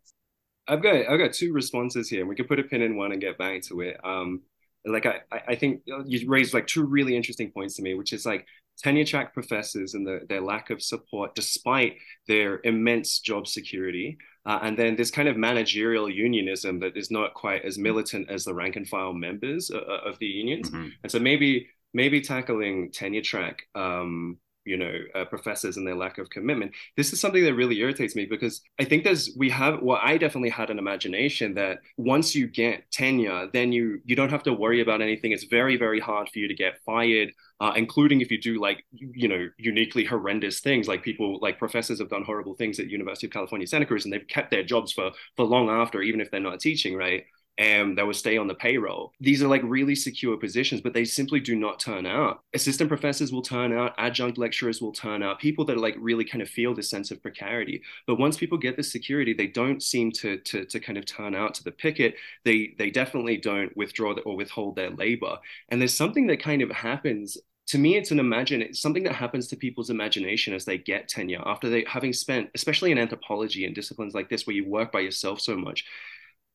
I've 0.67 0.83
got 0.83 0.95
I've 0.95 1.19
got 1.19 1.33
two 1.33 1.51
responses 1.51 2.09
here, 2.09 2.25
we 2.25 2.35
can 2.35 2.47
put 2.47 2.59
a 2.59 2.63
pin 2.63 2.81
in 2.81 2.95
one 2.95 3.11
and 3.11 3.21
get 3.21 3.37
back 3.37 3.63
to 3.63 3.81
it. 3.81 3.97
Um, 4.03 4.41
like 4.85 5.05
I, 5.05 5.21
I 5.31 5.55
think 5.55 5.81
you 5.85 6.29
raised 6.29 6.53
like 6.53 6.67
two 6.67 6.83
really 6.85 7.15
interesting 7.15 7.51
points 7.51 7.75
to 7.75 7.81
me, 7.81 7.95
which 7.95 8.13
is 8.13 8.25
like 8.25 8.45
tenure 8.79 9.05
track 9.05 9.33
professors 9.33 9.93
and 9.93 10.05
the, 10.05 10.21
their 10.29 10.41
lack 10.41 10.69
of 10.69 10.81
support 10.81 11.35
despite 11.35 11.97
their 12.27 12.61
immense 12.63 13.19
job 13.19 13.47
security. 13.47 14.17
Uh, 14.45 14.59
and 14.63 14.77
then 14.77 14.95
this 14.95 15.11
kind 15.11 15.27
of 15.27 15.37
managerial 15.37 16.09
unionism 16.09 16.79
that 16.79 16.95
is 16.95 17.11
not 17.11 17.33
quite 17.33 17.63
as 17.63 17.77
militant 17.77 18.29
as 18.29 18.45
the 18.45 18.53
rank 18.53 18.75
and 18.75 18.87
file 18.87 19.13
members 19.13 19.69
uh, 19.69 19.77
uh 19.77 20.09
of 20.09 20.17
the 20.19 20.25
unions. 20.25 20.69
Mm-hmm. 20.69 20.87
And 21.03 21.11
so 21.11 21.19
maybe 21.19 21.67
maybe 21.93 22.21
tackling 22.21 22.91
tenure 22.91 23.21
track 23.21 23.63
um, 23.75 24.37
you 24.69 24.77
know 24.77 24.95
uh, 25.15 25.25
professors 25.25 25.77
and 25.77 25.85
their 25.87 25.95
lack 25.95 26.17
of 26.17 26.29
commitment. 26.29 26.71
This 26.95 27.11
is 27.13 27.19
something 27.19 27.43
that 27.43 27.55
really 27.55 27.79
irritates 27.79 28.15
me 28.15 28.25
because 28.25 28.61
i 28.79 28.83
think 28.83 29.03
there's 29.03 29.31
we 29.37 29.49
have 29.49 29.81
well 29.81 29.99
i 30.01 30.17
definitely 30.17 30.49
had 30.49 30.69
an 30.69 30.79
imagination 30.79 31.53
that 31.55 31.79
once 31.97 32.35
you 32.35 32.45
get 32.47 32.89
tenure 32.91 33.49
then 33.53 33.71
you 33.71 33.99
you 34.05 34.15
don't 34.15 34.29
have 34.29 34.43
to 34.43 34.53
worry 34.53 34.81
about 34.81 35.01
anything. 35.01 35.31
It's 35.31 35.45
very 35.45 35.75
very 35.85 35.99
hard 35.99 36.29
for 36.29 36.39
you 36.39 36.47
to 36.47 36.53
get 36.53 36.73
fired 36.85 37.29
uh, 37.61 37.73
including 37.75 38.21
if 38.21 38.31
you 38.31 38.39
do 38.39 38.59
like 38.67 38.85
you 38.91 39.27
know 39.27 39.49
uniquely 39.57 40.05
horrendous 40.05 40.59
things. 40.59 40.87
Like 40.87 41.03
people 41.03 41.39
like 41.41 41.57
professors 41.59 41.99
have 41.99 42.09
done 42.09 42.23
horrible 42.23 42.55
things 42.55 42.79
at 42.79 42.89
university 42.89 43.27
of 43.27 43.33
california 43.33 43.67
santa 43.67 43.85
cruz 43.85 44.05
and 44.05 44.13
they've 44.13 44.27
kept 44.27 44.51
their 44.51 44.63
jobs 44.63 44.91
for 44.91 45.11
for 45.35 45.45
long 45.45 45.69
after 45.69 46.01
even 46.01 46.21
if 46.21 46.29
they're 46.29 46.39
not 46.39 46.59
teaching 46.59 46.95
right 46.95 47.23
and 47.59 47.97
that 47.97 48.07
will 48.07 48.13
stay 48.13 48.37
on 48.37 48.47
the 48.47 48.55
payroll. 48.55 49.13
These 49.19 49.43
are 49.43 49.47
like 49.49 49.61
really 49.65 49.93
secure 49.93 50.37
positions, 50.37 50.79
but 50.79 50.93
they 50.93 51.03
simply 51.03 51.41
do 51.41 51.57
not 51.57 51.77
turn 51.77 52.05
out. 52.05 52.41
Assistant 52.53 52.87
professors 52.87 53.33
will 53.33 53.41
turn 53.41 53.77
out, 53.77 53.93
adjunct 53.97 54.37
lecturers 54.37 54.81
will 54.81 54.93
turn 54.93 55.21
out, 55.21 55.39
people 55.39 55.65
that 55.65 55.77
like 55.77 55.95
really 55.99 56.23
kind 56.23 56.41
of 56.41 56.49
feel 56.49 56.73
this 56.73 56.89
sense 56.89 57.11
of 57.11 57.21
precarity. 57.21 57.81
But 58.07 58.17
once 58.17 58.37
people 58.37 58.57
get 58.57 58.77
the 58.77 58.83
security, 58.83 59.33
they 59.33 59.47
don't 59.47 59.83
seem 59.83 60.11
to 60.13 60.37
to, 60.37 60.65
to 60.65 60.79
kind 60.79 60.97
of 60.97 61.05
turn 61.05 61.35
out 61.35 61.53
to 61.55 61.63
the 61.63 61.71
picket. 61.71 62.15
They 62.45 62.75
they 62.77 62.89
definitely 62.89 63.35
don't 63.35 63.75
withdraw 63.75 64.15
or 64.25 64.37
withhold 64.37 64.77
their 64.77 64.91
labor. 64.91 65.37
And 65.67 65.81
there's 65.81 65.95
something 65.95 66.27
that 66.27 66.41
kind 66.41 66.61
of 66.61 66.71
happens 66.71 67.37
to 67.67 67.77
me 67.77 67.97
it's 67.97 68.09
an 68.09 68.19
imagine 68.19 68.63
it's 68.63 68.81
something 68.81 69.03
that 69.03 69.13
happens 69.13 69.47
to 69.47 69.55
people's 69.55 69.91
imagination 69.91 70.55
as 70.55 70.65
they 70.65 70.77
get 70.77 71.07
tenure 71.07 71.43
after 71.45 71.69
they 71.69 71.85
having 71.87 72.13
spent 72.13 72.49
especially 72.55 72.91
in 72.91 72.97
anthropology 72.97 73.65
and 73.65 73.75
disciplines 73.75 74.15
like 74.15 74.27
this 74.27 74.47
where 74.47 74.55
you 74.55 74.67
work 74.67 74.91
by 74.91 74.99
yourself 74.99 75.39
so 75.39 75.55
much 75.55 75.85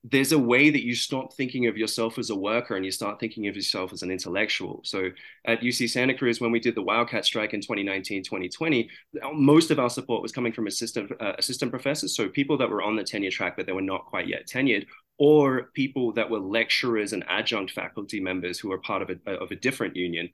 there's 0.07 0.33
a 0.33 0.39
way 0.39 0.69
that 0.69 0.85
you 0.85 0.95
stop 0.95 1.33
thinking 1.33 1.67
of 1.67 1.79
yourself 1.79 2.19
as 2.19 2.29
a 2.29 2.37
worker 2.37 2.77
and 2.77 2.85
you 2.85 2.91
start 2.91 3.19
thinking 3.19 3.49
of 3.49 3.57
yourself 3.57 3.91
as 3.91 4.03
an 4.03 4.11
intellectual. 4.11 4.83
So 4.85 5.09
at 5.47 5.63
UC 5.63 5.89
Santa 5.89 6.13
Cruz, 6.13 6.43
when 6.43 6.53
we 6.53 6.61
did 6.61 6.75
the 6.75 6.83
Wildcat 6.83 7.25
strike 7.25 7.55
in 7.55 7.63
2019, 7.63 8.23
2020, 8.23 8.91
most 9.33 9.71
of 9.71 9.79
our 9.79 9.89
support 9.89 10.21
was 10.21 10.31
coming 10.31 10.53
from 10.53 10.67
assistant, 10.67 11.11
uh, 11.21 11.33
assistant 11.39 11.71
professors. 11.71 12.15
So 12.15 12.29
people 12.29 12.59
that 12.59 12.69
were 12.69 12.83
on 12.83 12.97
the 12.97 13.03
tenure 13.03 13.31
track, 13.31 13.57
but 13.57 13.65
they 13.65 13.73
were 13.73 13.81
not 13.81 14.05
quite 14.05 14.29
yet 14.29 14.47
tenured, 14.47 14.85
or 15.17 15.71
people 15.75 16.13
that 16.13 16.29
were 16.29 16.39
lecturers 16.39 17.15
and 17.15 17.25
adjunct 17.27 17.73
faculty 17.73 18.21
members 18.21 18.59
who 18.59 18.69
were 18.69 18.81
part 18.81 19.01
of 19.01 19.11
a, 19.27 19.31
of 19.31 19.53
a 19.53 19.57
different 19.57 19.97
union 19.97 20.29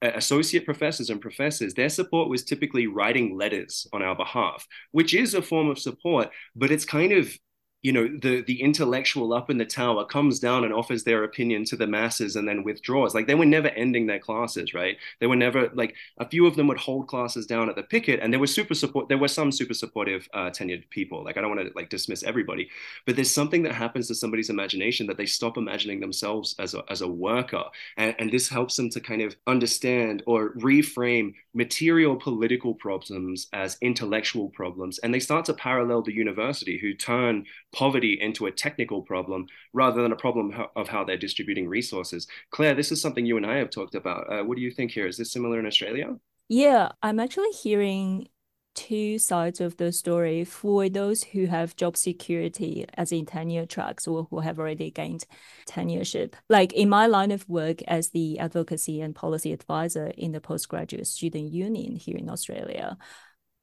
associate 0.00 0.64
professors 0.64 1.10
and 1.10 1.20
professors, 1.20 1.74
their 1.74 1.88
support 1.88 2.28
was 2.28 2.44
typically 2.44 2.86
writing 2.86 3.36
letters 3.36 3.84
on 3.92 4.00
our 4.00 4.14
behalf, 4.14 4.64
which 4.92 5.12
is 5.12 5.34
a 5.34 5.42
form 5.42 5.68
of 5.68 5.76
support, 5.76 6.30
but 6.54 6.70
it's 6.70 6.84
kind 6.84 7.10
of 7.10 7.36
you 7.82 7.92
know 7.92 8.08
the 8.08 8.42
the 8.42 8.60
intellectual 8.60 9.32
up 9.32 9.50
in 9.50 9.58
the 9.58 9.64
tower 9.64 10.04
comes 10.04 10.38
down 10.40 10.64
and 10.64 10.72
offers 10.72 11.04
their 11.04 11.24
opinion 11.24 11.64
to 11.66 11.76
the 11.76 11.86
masses 11.86 12.36
and 12.36 12.48
then 12.48 12.64
withdraws. 12.64 13.14
Like 13.14 13.26
they 13.26 13.34
were 13.34 13.46
never 13.46 13.68
ending 13.68 14.06
their 14.06 14.18
classes 14.18 14.74
right? 14.74 14.96
They 15.20 15.26
were 15.26 15.36
never 15.36 15.70
like 15.74 15.94
a 16.18 16.28
few 16.28 16.46
of 16.46 16.56
them 16.56 16.66
would 16.68 16.78
hold 16.78 17.08
classes 17.08 17.46
down 17.46 17.68
at 17.68 17.76
the 17.76 17.82
picket 17.82 18.20
and 18.20 18.32
there 18.32 18.40
was 18.40 18.54
super 18.54 18.74
support 18.74 19.08
there 19.08 19.18
were 19.18 19.28
some 19.28 19.52
super 19.52 19.74
supportive 19.74 20.28
uh, 20.34 20.50
tenured 20.50 20.88
people. 20.90 21.24
Like 21.24 21.36
i 21.36 21.40
don't 21.40 21.54
want 21.54 21.68
to 21.68 21.72
like 21.74 21.88
dismiss 21.88 22.22
everybody 22.22 22.68
but 23.06 23.16
there's 23.16 23.32
something 23.32 23.62
that 23.62 23.74
happens 23.74 24.08
to 24.08 24.14
somebody's 24.14 24.50
imagination 24.50 25.06
that 25.06 25.16
they 25.16 25.26
stop 25.26 25.56
imagining 25.56 26.00
themselves 26.00 26.54
as 26.58 26.74
a, 26.74 26.82
as 26.88 27.00
a 27.00 27.08
worker. 27.08 27.64
And, 27.96 28.14
and 28.18 28.30
this 28.30 28.48
helps 28.48 28.76
them 28.76 28.90
to 28.90 29.00
kind 29.00 29.22
of 29.22 29.36
understand 29.46 30.22
or 30.26 30.54
reframe 30.54 31.34
material 31.54 32.16
political 32.16 32.74
problems 32.74 33.48
as 33.52 33.78
intellectual 33.80 34.48
problems. 34.50 34.98
And 34.98 35.12
they 35.12 35.20
start 35.20 35.44
to 35.46 35.54
parallel 35.54 36.02
the 36.02 36.14
university 36.14 36.78
who 36.78 36.94
turn 36.94 37.44
poverty 37.72 38.18
into 38.20 38.46
a 38.46 38.52
technical 38.52 39.02
problem 39.02 39.46
rather 39.72 40.02
than 40.02 40.12
a 40.12 40.16
problem 40.16 40.52
of 40.74 40.88
how 40.88 41.04
they're 41.04 41.16
distributing 41.16 41.68
resources. 41.68 42.26
Claire, 42.50 42.74
this 42.74 42.92
is 42.92 43.00
something 43.00 43.26
you 43.26 43.36
and 43.36 43.46
I 43.46 43.56
have 43.56 43.70
talked 43.70 43.94
about. 43.94 44.32
Uh, 44.32 44.42
what 44.42 44.56
do 44.56 44.62
you 44.62 44.70
think 44.70 44.90
here? 44.90 45.06
Is 45.06 45.16
this 45.16 45.32
similar 45.32 45.58
in 45.58 45.66
Australia? 45.66 46.16
Yeah, 46.48 46.92
I'm 47.02 47.20
actually 47.20 47.50
hearing 47.50 48.28
two 48.74 49.18
sides 49.18 49.60
of 49.60 49.76
the 49.76 49.90
story 49.90 50.44
for 50.44 50.88
those 50.88 51.24
who 51.24 51.46
have 51.46 51.74
job 51.74 51.96
security 51.96 52.86
as 52.94 53.10
in 53.10 53.26
tenure 53.26 53.66
tracks 53.66 54.06
or 54.06 54.28
who 54.30 54.38
have 54.38 54.58
already 54.60 54.88
gained 54.88 55.26
tenureship. 55.68 56.34
Like 56.48 56.72
in 56.72 56.88
my 56.88 57.06
line 57.08 57.32
of 57.32 57.48
work 57.48 57.82
as 57.88 58.10
the 58.10 58.38
advocacy 58.38 59.00
and 59.00 59.16
policy 59.16 59.52
advisor 59.52 60.06
in 60.16 60.30
the 60.30 60.40
postgraduate 60.40 61.08
student 61.08 61.52
union 61.52 61.96
here 61.96 62.16
in 62.16 62.30
Australia, 62.30 62.96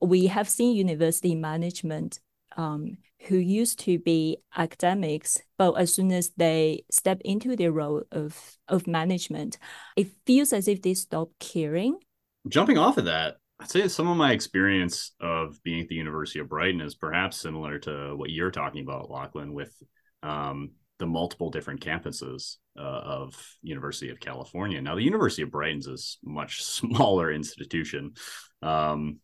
we 0.02 0.28
have 0.28 0.50
seen 0.50 0.76
university 0.76 1.34
management 1.34 2.20
um, 2.56 2.98
who 3.28 3.38
used 3.38 3.80
to 3.80 4.00
be 4.00 4.38
academics, 4.56 5.42
but 5.58 5.74
as 5.74 5.94
soon 5.94 6.12
as 6.12 6.32
they 6.38 6.84
step 6.92 7.22
into 7.26 7.56
their 7.56 7.72
role 7.72 8.04
of, 8.12 8.58
of 8.68 8.88
management, 8.88 9.58
it 9.96 10.08
feels 10.26 10.54
as 10.54 10.68
if 10.68 10.82
they 10.82 10.94
stop 10.94 11.30
caring. 11.40 11.98
Jumping 12.48 12.78
off 12.78 12.98
of 12.98 13.06
that, 13.06 13.38
I'd 13.60 13.70
say 13.70 13.88
some 13.88 14.08
of 14.08 14.18
my 14.18 14.32
experience 14.32 15.12
of 15.20 15.62
being 15.64 15.82
at 15.82 15.88
the 15.88 15.96
University 15.96 16.40
of 16.40 16.50
Brighton 16.50 16.82
is 16.82 16.96
perhaps 16.96 17.38
similar 17.38 17.80
to 17.80 18.16
what 18.16 18.30
you're 18.30 18.52
talking 18.52 18.84
about, 18.84 19.10
Lachlan, 19.10 19.54
with 19.54 19.74
um, 20.22 20.72
the 21.00 21.06
multiple 21.06 21.50
different 21.50 21.82
campuses 21.82 22.58
uh, 22.78 22.82
of 22.82 23.34
University 23.62 24.10
of 24.10 24.20
California. 24.20 24.82
Now, 24.82 24.96
the 24.96 25.04
University 25.04 25.42
of 25.42 25.52
Brighton's 25.52 25.88
is 25.88 26.18
much 26.24 26.64
smaller 26.64 27.32
institution. 27.32 28.14
Um, 28.62 29.20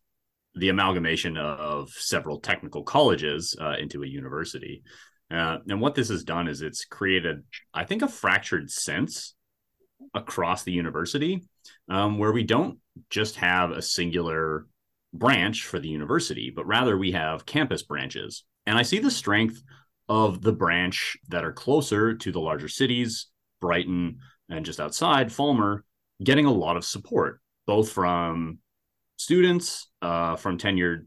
the 0.54 0.68
amalgamation 0.68 1.36
of 1.36 1.90
several 1.90 2.40
technical 2.40 2.82
colleges 2.82 3.56
uh, 3.60 3.74
into 3.78 4.02
a 4.02 4.06
university. 4.06 4.82
Uh, 5.30 5.58
and 5.68 5.80
what 5.80 5.94
this 5.94 6.08
has 6.08 6.24
done 6.24 6.46
is 6.46 6.60
it's 6.60 6.84
created, 6.84 7.42
I 7.72 7.84
think, 7.84 8.02
a 8.02 8.08
fractured 8.08 8.70
sense 8.70 9.34
across 10.14 10.62
the 10.62 10.72
university 10.72 11.42
um, 11.88 12.18
where 12.18 12.32
we 12.32 12.42
don't 12.42 12.78
just 13.08 13.36
have 13.36 13.70
a 13.70 13.80
singular 13.80 14.66
branch 15.14 15.64
for 15.64 15.78
the 15.78 15.88
university, 15.88 16.52
but 16.54 16.66
rather 16.66 16.98
we 16.98 17.12
have 17.12 17.46
campus 17.46 17.82
branches. 17.82 18.44
And 18.66 18.78
I 18.78 18.82
see 18.82 18.98
the 18.98 19.10
strength 19.10 19.62
of 20.08 20.42
the 20.42 20.52
branch 20.52 21.16
that 21.28 21.44
are 21.44 21.52
closer 21.52 22.14
to 22.14 22.32
the 22.32 22.40
larger 22.40 22.68
cities, 22.68 23.28
Brighton 23.60 24.18
and 24.48 24.64
just 24.64 24.80
outside, 24.80 25.28
Falmer, 25.28 25.80
getting 26.22 26.44
a 26.44 26.52
lot 26.52 26.76
of 26.76 26.84
support, 26.84 27.40
both 27.66 27.90
from 27.90 28.58
students, 29.22 29.88
uh, 30.02 30.36
from 30.36 30.58
tenured 30.58 31.06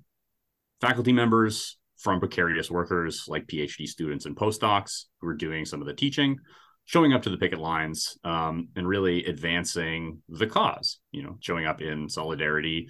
faculty 0.81 1.11
members, 1.11 1.77
from 1.97 2.19
precarious 2.19 2.69
workers 2.71 3.25
like 3.27 3.47
PhD 3.47 3.87
students 3.87 4.25
and 4.25 4.35
postdocs 4.35 5.05
who 5.19 5.27
are 5.27 5.33
doing 5.33 5.65
some 5.65 5.81
of 5.81 5.87
the 5.87 5.93
teaching, 5.93 6.37
showing 6.85 7.13
up 7.13 7.23
to 7.23 7.29
the 7.29 7.37
picket 7.37 7.59
lines 7.59 8.17
um, 8.23 8.69
and 8.75 8.87
really 8.87 9.25
advancing 9.25 10.21
the 10.29 10.47
cause, 10.47 10.99
you 11.11 11.23
know, 11.23 11.37
showing 11.39 11.65
up 11.65 11.81
in 11.81 12.07
solidarity 12.07 12.87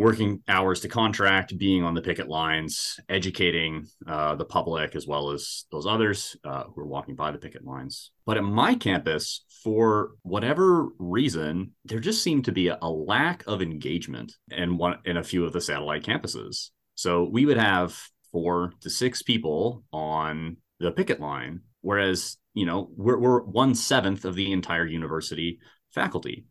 working 0.00 0.42
hours 0.48 0.80
to 0.80 0.88
contract, 0.88 1.58
being 1.58 1.84
on 1.84 1.92
the 1.92 2.00
picket 2.00 2.26
lines, 2.26 2.98
educating 3.10 3.86
uh, 4.08 4.34
the 4.34 4.46
public 4.46 4.96
as 4.96 5.06
well 5.06 5.30
as 5.30 5.66
those 5.70 5.84
others 5.86 6.34
uh, 6.42 6.64
who 6.64 6.80
are 6.80 6.86
walking 6.86 7.14
by 7.14 7.30
the 7.30 7.36
picket 7.36 7.66
lines. 7.66 8.10
But 8.24 8.38
at 8.38 8.42
my 8.42 8.74
campus, 8.74 9.44
for 9.62 10.12
whatever 10.22 10.88
reason, 10.98 11.72
there 11.84 12.00
just 12.00 12.22
seemed 12.22 12.46
to 12.46 12.52
be 12.52 12.68
a, 12.68 12.78
lack 12.82 13.44
of 13.46 13.60
engagement 13.60 14.32
in 14.50 14.78
one 14.78 14.96
in 15.04 15.18
a 15.18 15.22
few 15.22 15.44
of 15.44 15.52
the 15.52 15.60
satellite 15.60 16.02
campuses. 16.02 16.70
So 16.94 17.28
we 17.30 17.44
would 17.44 17.58
have 17.58 18.00
four 18.32 18.72
to 18.80 18.88
six 18.88 19.20
people 19.22 19.84
on 19.92 20.56
the 20.78 20.92
picket 20.92 21.20
line, 21.20 21.60
whereas 21.82 22.38
you 22.54 22.64
know 22.64 22.88
we're, 22.96 23.18
we're 23.18 23.42
one 23.42 23.74
seventh 23.74 24.24
of 24.24 24.34
the 24.34 24.50
entire 24.50 24.86
university 24.86 25.58
faculty 25.90 26.46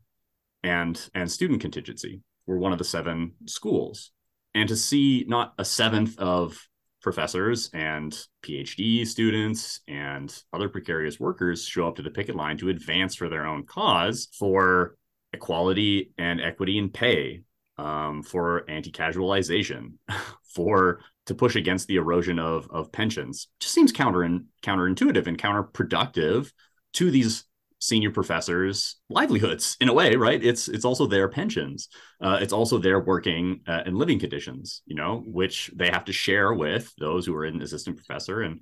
and 0.62 1.10
and 1.16 1.32
student 1.32 1.62
contingency 1.62 2.22
we're 2.50 2.58
one 2.58 2.72
of 2.72 2.80
the 2.80 2.84
seven 2.84 3.34
schools. 3.46 4.12
And 4.56 4.68
to 4.70 4.76
see 4.76 5.24
not 5.28 5.54
a 5.60 5.64
seventh 5.64 6.18
of 6.18 6.60
professors 7.00 7.70
and 7.74 8.12
PhD 8.44 9.06
students 9.06 9.82
and 9.88 10.36
other 10.52 10.68
precarious 10.68 11.20
workers 11.20 11.64
show 11.64 11.88
up 11.88 11.96
to 11.98 12.02
the 12.02 12.10
picket 12.10 12.36
line 12.36 12.58
to 12.58 12.70
advance 12.70 13.14
for 13.14 13.30
their 13.30 13.46
own 13.46 13.66
cause 13.68 14.30
for 14.34 14.98
equality 15.32 16.12
and 16.18 16.42
equity 16.42 16.80
in 16.80 16.90
pay, 16.90 17.44
um, 17.78 18.24
for 18.24 18.68
anti-casualization, 18.68 19.94
for 20.56 21.02
to 21.28 21.36
push 21.36 21.56
against 21.56 21.88
the 21.88 21.98
erosion 21.98 22.40
of 22.40 22.68
of 22.72 22.92
pensions, 22.92 23.48
just 23.60 23.76
seems 23.76 23.92
counter 23.92 24.28
counterintuitive 24.64 25.28
and 25.28 25.38
counterproductive 25.38 26.52
to 26.94 27.12
these 27.12 27.46
senior 27.80 28.12
professors 28.12 28.98
livelihoods 29.10 29.78
in 29.80 29.90
a 29.90 29.94
way 29.94 30.16
right? 30.16 30.44
It's 30.44 30.68
it's 30.68 30.86
also 30.86 31.08
their 31.08 31.30
pensions. 31.30 31.90
Uh, 32.22 32.40
it's 32.42 32.54
also 32.54 32.78
their 32.78 33.00
working 33.00 33.62
uh, 33.68 33.84
and 33.86 33.98
living 33.98 34.20
conditions 34.20 34.82
you 34.86 34.96
know 34.96 35.24
which 35.26 35.72
they 35.76 35.90
have 35.90 36.06
to 36.06 36.14
share 36.14 36.54
with 36.54 36.94
those 37.00 37.26
who 37.26 37.36
are 37.36 37.46
in 37.46 37.62
assistant 37.62 37.98
professor 37.98 38.42
and 38.42 38.62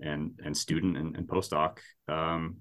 and 0.00 0.40
and 0.44 0.56
student 0.56 0.96
and, 0.96 1.16
and 1.16 1.26
postdoc 1.26 1.78
um, 2.08 2.56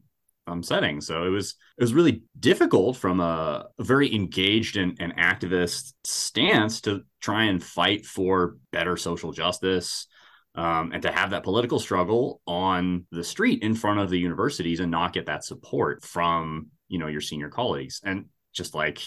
um, 0.48 0.62
setting. 0.64 1.02
So 1.02 1.25
it 1.25 1.30
was 1.30 1.56
it 1.78 1.84
was 1.84 1.94
really 1.94 2.24
difficult 2.40 2.98
from 2.98 3.20
a, 3.20 3.68
a 3.78 3.84
very 3.84 4.14
engaged 4.14 4.78
and, 4.78 4.98
and 5.00 5.16
activist 5.18 5.94
stance 6.04 6.82
to 6.82 7.02
try 7.22 7.46
and 7.46 7.64
fight 7.64 8.06
for 8.06 8.58
better 8.72 8.98
social 8.98 9.32
justice 9.32 10.08
um, 10.55 10.91
and 10.93 11.01
to 11.01 11.12
have 11.12 11.31
that 11.31 11.43
political 11.43 11.79
struggle 11.79 12.41
on 12.47 13.05
the 13.12 13.24
street 13.24 13.62
in 13.62 13.75
front 13.75 14.00
of 14.00 14.09
the 14.09 14.19
universities 14.19 14.79
and 14.79 14.91
not 14.91 15.13
get 15.13 15.25
that 15.25 15.43
support 15.43 16.03
from 16.03 16.67
you 16.88 17.00
know 17.00 17.07
your 17.07 17.21
senior 17.21 17.50
colleagues. 17.50 18.01
And 18.03 18.25
just 18.53 18.74
like 18.74 19.01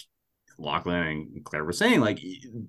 Lachlan 0.59 1.29
and 1.35 1.45
Claire 1.45 1.65
were 1.65 1.73
saying 1.73 2.01
like 2.01 2.21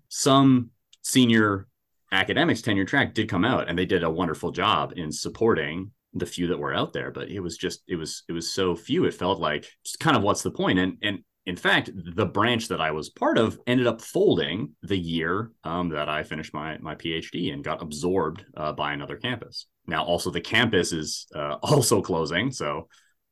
some 0.08 0.70
senior 1.02 1.68
academics 2.12 2.62
tenure 2.62 2.86
track 2.86 3.14
did 3.14 3.30
come 3.30 3.46
out 3.46 3.70
and 3.70 3.78
they 3.78 3.86
did 3.86 4.04
a 4.04 4.10
wonderful 4.10 4.52
job 4.52 4.94
in 4.96 5.12
supporting 5.12 5.92
the 6.14 6.26
few 6.26 6.48
that 6.48 6.58
were 6.58 6.74
out 6.74 6.92
there 6.92 7.12
but 7.12 7.30
it 7.30 7.40
was 7.40 7.56
just 7.56 7.84
it 7.88 7.96
was 7.96 8.24
it 8.28 8.32
was 8.32 8.52
so 8.52 8.76
few 8.76 9.06
it 9.06 9.14
felt 9.14 9.40
like 9.40 9.72
just 9.84 10.00
kind 10.00 10.18
of 10.18 10.24
what's 10.24 10.42
the 10.42 10.52
point? 10.52 10.80
And 10.80 10.98
and 11.04 11.20
in 11.50 11.56
fact, 11.56 11.90
the 11.96 12.28
branch 12.28 12.68
that 12.68 12.80
I 12.80 12.92
was 12.92 13.10
part 13.10 13.40
of 13.40 13.60
ended 13.66 13.88
up 13.88 14.02
folding 14.02 14.76
the 14.84 14.98
year 14.98 15.52
um, 15.64 15.90
that 15.90 16.08
I 16.08 16.22
finished 16.22 16.54
my 16.54 16.78
my 16.78 16.94
PhD 16.94 17.52
and 17.52 17.64
got 17.64 17.82
absorbed 17.82 18.46
uh, 18.56 18.72
by 18.72 18.94
another 18.94 19.18
campus. 19.18 19.66
Now, 19.88 20.04
also 20.04 20.30
the 20.30 20.42
campus 20.42 20.94
is 20.94 21.26
uh, 21.34 21.56
also 21.64 22.04
closing, 22.04 22.52
so 22.52 22.88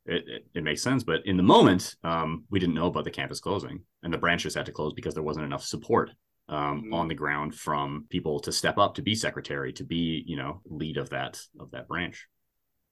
it, 0.07 0.24
it, 0.27 0.47
it, 0.55 0.63
makes 0.63 0.81
sense. 0.81 1.03
But 1.03 1.27
in 1.27 1.38
the 1.38 1.43
moment, 1.43 1.95
um, 2.03 2.45
we 2.50 2.59
didn't 2.59 2.74
know 2.74 2.88
about 2.88 3.03
the 3.03 3.12
campus 3.12 3.39
closing, 3.39 3.81
and 4.01 4.12
the 4.12 4.17
branches 4.17 4.55
had 4.55 4.65
to 4.65 4.71
close 4.71 4.93
because 4.93 5.13
there 5.13 5.21
wasn't 5.21 5.45
enough 5.45 5.63
support 5.63 6.09
um, 6.50 6.57
mm-hmm. 6.57 6.93
on 6.95 7.07
the 7.07 7.13
ground 7.13 7.53
from 7.53 8.07
people 8.09 8.39
to 8.39 8.51
step 8.51 8.79
up 8.79 8.95
to 8.95 9.03
be 9.03 9.13
secretary, 9.13 9.71
to 9.74 9.83
be 9.83 10.24
you 10.25 10.38
know 10.38 10.62
lead 10.65 10.97
of 10.97 11.12
that 11.12 11.39
of 11.59 11.69
that 11.69 11.88
branch. 11.88 12.27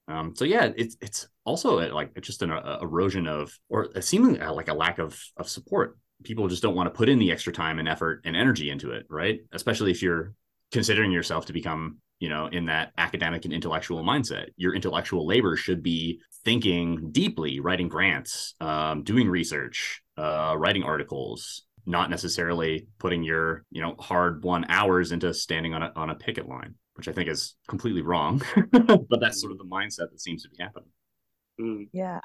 Um, 0.07 0.35
so 0.35 0.45
yeah, 0.45 0.71
it's 0.75 0.97
it's 1.01 1.27
also 1.45 1.79
a, 1.79 1.89
like 1.93 2.19
just 2.21 2.41
an 2.41 2.51
a, 2.51 2.79
erosion 2.81 3.27
of, 3.27 3.57
or 3.69 3.89
a 3.95 4.01
seemingly 4.01 4.39
uh, 4.39 4.53
like 4.53 4.67
a 4.67 4.73
lack 4.73 4.99
of 4.99 5.19
of 5.37 5.49
support. 5.49 5.97
People 6.23 6.47
just 6.47 6.61
don't 6.61 6.75
want 6.75 6.87
to 6.87 6.97
put 6.97 7.09
in 7.09 7.19
the 7.19 7.31
extra 7.31 7.51
time 7.51 7.79
and 7.79 7.87
effort 7.87 8.21
and 8.23 8.35
energy 8.35 8.69
into 8.69 8.91
it, 8.91 9.05
right? 9.09 9.39
Especially 9.51 9.91
if 9.91 10.01
you're 10.01 10.33
considering 10.71 11.11
yourself 11.11 11.47
to 11.47 11.53
become, 11.53 11.97
you 12.19 12.29
know, 12.29 12.47
in 12.47 12.65
that 12.65 12.93
academic 12.97 13.45
and 13.45 13.53
intellectual 13.53 14.03
mindset. 14.03 14.47
Your 14.55 14.73
intellectual 14.73 15.25
labor 15.25 15.55
should 15.55 15.83
be 15.83 16.21
thinking 16.43 17.11
deeply, 17.11 17.59
writing 17.59 17.89
grants, 17.89 18.55
um, 18.61 19.03
doing 19.03 19.27
research, 19.27 20.01
uh, 20.17 20.55
writing 20.57 20.83
articles, 20.83 21.63
not 21.85 22.09
necessarily 22.09 22.87
putting 22.97 23.23
your, 23.23 23.65
you 23.71 23.81
know, 23.81 23.95
hard 23.99 24.43
won 24.43 24.65
hours 24.69 25.11
into 25.11 25.33
standing 25.33 25.73
on 25.73 25.83
a 25.83 25.91
on 25.95 26.09
a 26.11 26.15
picket 26.15 26.47
line 26.47 26.75
which 26.95 27.07
I 27.07 27.11
think 27.11 27.29
is 27.29 27.55
completely 27.67 28.01
wrong. 28.01 28.41
but 28.71 29.19
that's 29.19 29.39
sort 29.39 29.51
of 29.51 29.57
the 29.57 29.65
mindset 29.65 30.11
that 30.11 30.21
seems 30.21 30.43
to 30.43 30.49
be 30.49 30.57
happening. 30.59 30.89
Mm. 31.59 31.87
Yeah, 31.93 32.19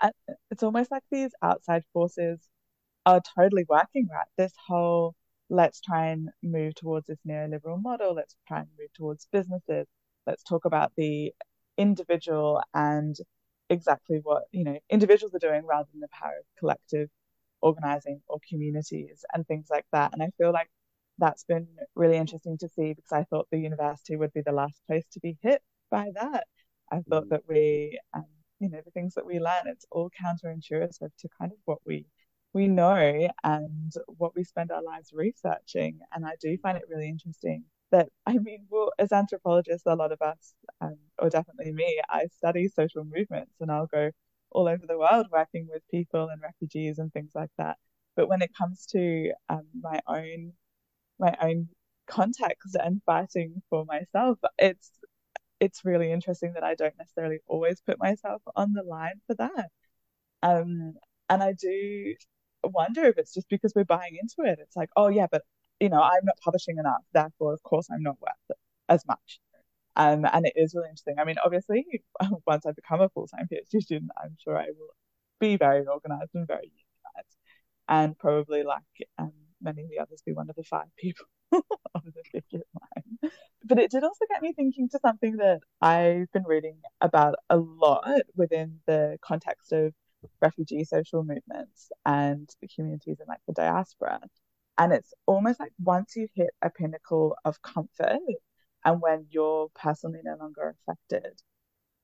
it's 0.51 0.63
almost 0.63 0.91
like 0.91 1.03
these 1.11 1.31
outside 1.43 1.85
forces 1.93 2.41
are 3.07 3.21
totally 3.37 3.65
working 3.69 4.09
right. 4.11 4.27
This 4.37 4.55
whole 4.67 5.15
let's 5.49 5.81
try 5.81 6.07
and 6.07 6.31
move 6.43 6.75
towards 6.77 7.07
this 7.07 7.19
neoliberal 7.27 7.83
model, 7.83 8.15
let's 8.15 8.37
try 8.47 8.61
and 8.61 8.69
move 8.79 8.93
towards 8.95 9.27
businesses, 9.33 9.87
let's 10.27 10.45
talk 10.45 10.65
about 10.65 10.93
the 10.97 11.33
individual 11.77 12.63
and 12.75 13.17
exactly 13.71 14.21
what 14.23 14.43
you 14.51 14.65
know 14.65 14.79
individuals 14.91 15.35
are 15.35 15.39
doing 15.39 15.65
rather 15.65 15.89
than 15.93 16.01
the 16.01 16.09
power 16.09 16.35
of 16.39 16.45
collective 16.59 17.09
organizing 17.63 18.21
or 18.27 18.39
communities 18.49 19.25
and 19.33 19.47
things 19.47 19.69
like 19.71 19.87
that 19.93 20.13
and 20.13 20.23
i 20.23 20.29
feel 20.37 20.53
like 20.53 20.69
that's 21.21 21.45
been 21.45 21.69
really 21.95 22.17
interesting 22.17 22.59
to 22.59 22.69
see 22.69 22.93
because 22.95 23.13
i 23.13 23.25
thought 23.25 23.47
the 23.51 23.59
university 23.59 24.17
would 24.17 24.33
be 24.33 24.43
the 24.43 24.53
last 24.53 24.81
place 24.87 25.05
to 25.13 25.21
be 25.21 25.39
hit 25.43 25.63
by 25.91 26.11
that 26.15 26.47
i 26.91 27.01
thought 27.09 27.27
mm. 27.27 27.31
that 27.31 27.43
we 27.49 27.99
um, 28.15 28.25
you 28.59 28.69
know 28.69 28.81
the 28.85 28.91
things 28.91 29.15
that 29.15 29.27
we 29.27 29.39
learn 29.39 29.67
it's 29.67 29.87
all 29.91 30.11
counterintuitive 30.11 31.11
to 31.19 31.29
kind 31.39 31.53
of 31.53 31.59
what 31.65 31.79
we 31.87 32.07
we 32.53 32.67
know 32.67 33.29
and 33.45 33.93
what 34.07 34.35
we 34.35 34.43
spend 34.43 34.73
our 34.73 34.83
lives 34.83 35.11
researching 35.13 36.01
and 36.13 36.27
i 36.27 36.33
do 36.41 36.57
find 36.59 36.77
it 36.77 36.85
really 36.91 37.09
interesting 37.09 37.65
that 37.91 38.09
I 38.27 38.39
mean, 38.39 38.67
well, 38.71 38.93
as 38.99 39.13
anthropologists, 39.13 39.87
a 39.87 39.95
lot 39.95 40.13
of 40.13 40.23
us, 40.23 40.55
um, 40.81 40.97
or 41.19 41.29
definitely 41.29 41.73
me, 41.73 42.01
I 42.09 42.27
study 42.37 42.69
social 42.69 43.05
movements 43.05 43.53
and 43.61 43.71
I'll 43.71 43.87
go 43.87 44.11
all 44.53 44.69
over 44.69 44.87
the 44.87 44.99
world 44.99 45.27
working 45.31 45.69
with 45.71 45.83
people 45.91 46.29
and 46.29 46.41
refugees 46.43 46.99
and 46.99 47.13
things 47.13 47.33
like 47.35 47.51
that. 47.59 47.79
But 48.17 48.29
when 48.29 48.43
it 48.43 48.51
comes 48.57 48.87
to 48.87 49.33
um, 49.49 49.67
my 49.81 50.01
own 50.07 50.53
my 51.21 51.37
own 51.41 51.69
context 52.07 52.77
and 52.77 53.03
fighting 53.07 53.63
for 53.71 53.85
myself, 53.85 54.39
it's 54.59 54.91
it's 55.61 55.85
really 55.85 56.11
interesting 56.13 56.55
that 56.55 56.65
I 56.65 56.75
don't 56.75 56.97
necessarily 56.99 57.41
always 57.47 57.81
put 57.83 57.99
myself 57.99 58.43
on 58.57 58.73
the 58.73 58.83
line 58.83 59.21
for 59.27 59.35
that. 59.37 59.69
Um, 60.43 60.95
and 61.29 61.43
I 61.43 61.53
do 61.53 62.15
wonder 62.65 63.05
if 63.05 63.19
it's 63.19 63.35
just 63.35 63.49
because 63.49 63.73
we're 63.77 63.85
buying 63.85 64.19
into 64.21 64.51
it. 64.51 64.59
It's 64.61 64.77
like, 64.77 64.91
oh 64.97 65.09
yeah, 65.09 65.27
but 65.31 65.43
you 65.81 65.89
know, 65.89 66.03
I'm 66.03 66.25
not 66.25 66.37
publishing 66.45 66.79
enough, 66.79 67.03
therefore, 67.13 67.55
of 67.55 67.63
course, 67.63 67.89
I'm 67.93 68.03
not 68.03 68.19
worth 68.21 68.59
as 68.89 69.05
much. 69.07 69.41
Um, 69.97 70.25
and 70.33 70.47
it 70.47 70.55
is 70.57 70.75
really 70.75 70.89
interesting. 70.89 71.17
I 71.19 71.25
mean, 71.25 71.37
obviously, 71.45 71.85
once 72.47 72.67
I 72.67 72.73
become 72.73 73.01
a 73.01 73.09
full 73.11 73.27
time 73.29 73.49
PhD 73.53 73.83
student, 73.83 74.11
I'm 74.23 74.37
sure 74.43 74.59
I 74.59 74.67
will 74.67 74.95
be 75.41 75.57
very 75.57 75.87
organized 75.87 76.31
and 76.35 76.47
very 76.47 76.73
unionized, 76.73 77.37
and 77.89 78.19
probably, 78.19 78.63
like 78.63 78.83
um, 79.19 79.33
many 79.63 79.83
of 79.83 79.91
the 79.91 79.99
others, 79.99 80.23
be 80.25 80.33
one 80.33 80.51
of 80.51 80.57
the 80.57 80.65
five 80.65 80.89
people 80.97 81.27
on 81.53 82.03
the 82.05 82.23
picket 82.33 82.67
line. 82.81 83.33
But 83.65 83.79
it 83.79 83.91
did 83.91 84.05
also 84.05 84.25
get 84.29 84.43
me 84.43 84.53
thinking 84.53 84.89
to 84.91 84.99
something 85.01 85.37
that 85.37 85.61
I've 85.81 86.31
been 86.33 86.45
reading 86.45 86.79
about 87.01 87.37
a 87.49 87.57
lot 87.57 88.23
within 88.35 88.81
the 88.87 89.19
context 89.23 89.73
of 89.73 89.93
refugee 90.41 90.85
social 90.85 91.25
movements 91.25 91.91
and 92.05 92.49
the 92.61 92.69
communities 92.69 93.19
in 93.21 93.27
like 93.27 93.41
the 93.47 93.55
diaspora 93.55 94.21
and 94.81 94.95
it's 94.95 95.13
almost 95.27 95.61
like 95.61 95.73
once 95.79 96.17
you 96.17 96.27
hit 96.35 96.51
a 96.63 96.71
pinnacle 96.71 97.37
of 97.45 97.61
comfort 97.61 98.19
and 98.85 99.01
when 99.03 99.27
you're 99.31 99.69
personally 99.75 100.21
no 100.25 100.37
longer 100.37 100.75
affected, 100.89 101.39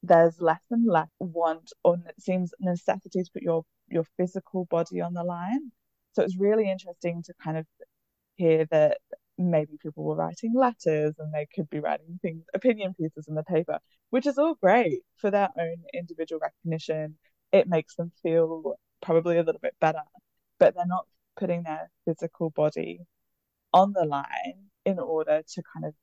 there's 0.03 0.41
less 0.43 0.61
and 0.71 0.87
less 0.87 1.09
want 1.19 1.73
or 1.85 1.97
it 2.07 2.21
seems 2.21 2.53
necessity 2.61 3.23
to 3.23 3.31
put 3.33 3.43
your 3.43 3.65
your 3.89 4.05
physical 4.19 4.67
body 4.67 5.01
on 5.01 5.15
the 5.15 5.25
line. 5.25 5.73
So 6.17 6.23
it's 6.23 6.39
really 6.39 6.71
interesting 6.71 7.23
to 7.25 7.35
kind 7.45 7.59
of 7.59 7.67
hear 8.37 8.65
that 8.71 8.99
maybe 9.37 9.73
people 9.83 10.03
were 10.03 10.17
writing 10.17 10.55
letters 10.55 11.15
and 11.19 11.33
they 11.35 11.47
could 11.55 11.69
be 11.69 11.79
writing 11.79 12.19
things 12.23 12.43
opinion 12.55 12.95
pieces 12.95 13.27
in 13.29 13.35
the 13.35 13.43
paper, 13.43 13.79
which 14.09 14.27
is 14.27 14.39
all 14.39 14.55
great 14.55 15.03
for 15.19 15.31
their 15.31 15.51
own 15.59 15.77
individual 15.93 16.41
recognition. 16.41 17.19
It 17.53 17.69
makes 17.69 17.97
them 17.97 18.13
feel 18.23 18.77
probably 19.03 19.37
a 19.37 19.43
little 19.43 19.61
bit 19.61 19.75
better, 19.79 20.01
but 20.59 20.75
they're 20.75 20.87
not 20.87 21.05
putting 21.39 21.65
their 21.65 21.91
physical 22.07 22.49
body 22.49 23.01
on 23.75 23.93
the 23.93 24.07
line 24.07 24.71
in 24.87 24.99
order 24.99 25.43
to 25.47 25.63
kind 25.75 25.85
of 25.85 25.95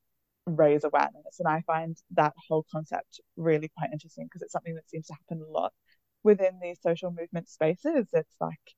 raise 0.45 0.83
awareness. 0.83 1.39
And 1.39 1.47
I 1.47 1.61
find 1.65 1.97
that 2.11 2.33
whole 2.47 2.67
concept 2.71 3.19
really 3.35 3.71
quite 3.75 3.89
interesting 3.91 4.25
because 4.25 4.43
it's 4.43 4.53
something 4.53 4.75
that 4.75 4.87
seems 4.91 5.07
to 5.07 5.13
happen 5.13 5.43
a 5.43 5.51
lot 5.51 5.73
within 6.21 6.59
these 6.61 6.79
social 6.83 7.09
movement 7.09 7.49
spaces. 7.49 8.07
It's 8.13 8.35
like, 8.39 8.75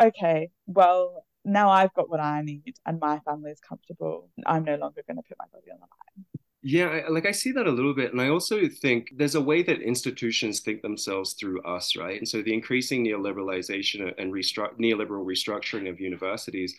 okay, 0.00 0.50
well, 0.66 1.24
now 1.44 1.70
I've 1.70 1.94
got 1.94 2.10
what 2.10 2.20
I 2.20 2.42
need 2.42 2.74
and 2.84 2.98
my 3.00 3.20
family 3.20 3.50
is 3.52 3.60
comfortable. 3.60 4.28
I'm 4.44 4.64
no 4.64 4.76
longer 4.76 5.02
going 5.06 5.16
to 5.16 5.22
put 5.22 5.38
my 5.38 5.46
body 5.52 5.70
on 5.70 5.78
the 5.78 5.82
line. 5.82 6.26
Yeah, 6.62 7.02
like 7.08 7.26
I 7.26 7.30
see 7.30 7.52
that 7.52 7.68
a 7.68 7.70
little 7.70 7.94
bit. 7.94 8.10
And 8.10 8.20
I 8.20 8.28
also 8.28 8.66
think 8.66 9.12
there's 9.14 9.36
a 9.36 9.40
way 9.40 9.62
that 9.62 9.80
institutions 9.80 10.58
think 10.58 10.82
themselves 10.82 11.34
through 11.34 11.62
us, 11.62 11.94
right? 11.94 12.18
And 12.18 12.28
so 12.28 12.42
the 12.42 12.52
increasing 12.52 13.04
neoliberalization 13.04 14.12
and 14.18 14.32
restru- 14.32 14.76
neoliberal 14.76 15.24
restructuring 15.24 15.88
of 15.88 16.00
universities 16.00 16.74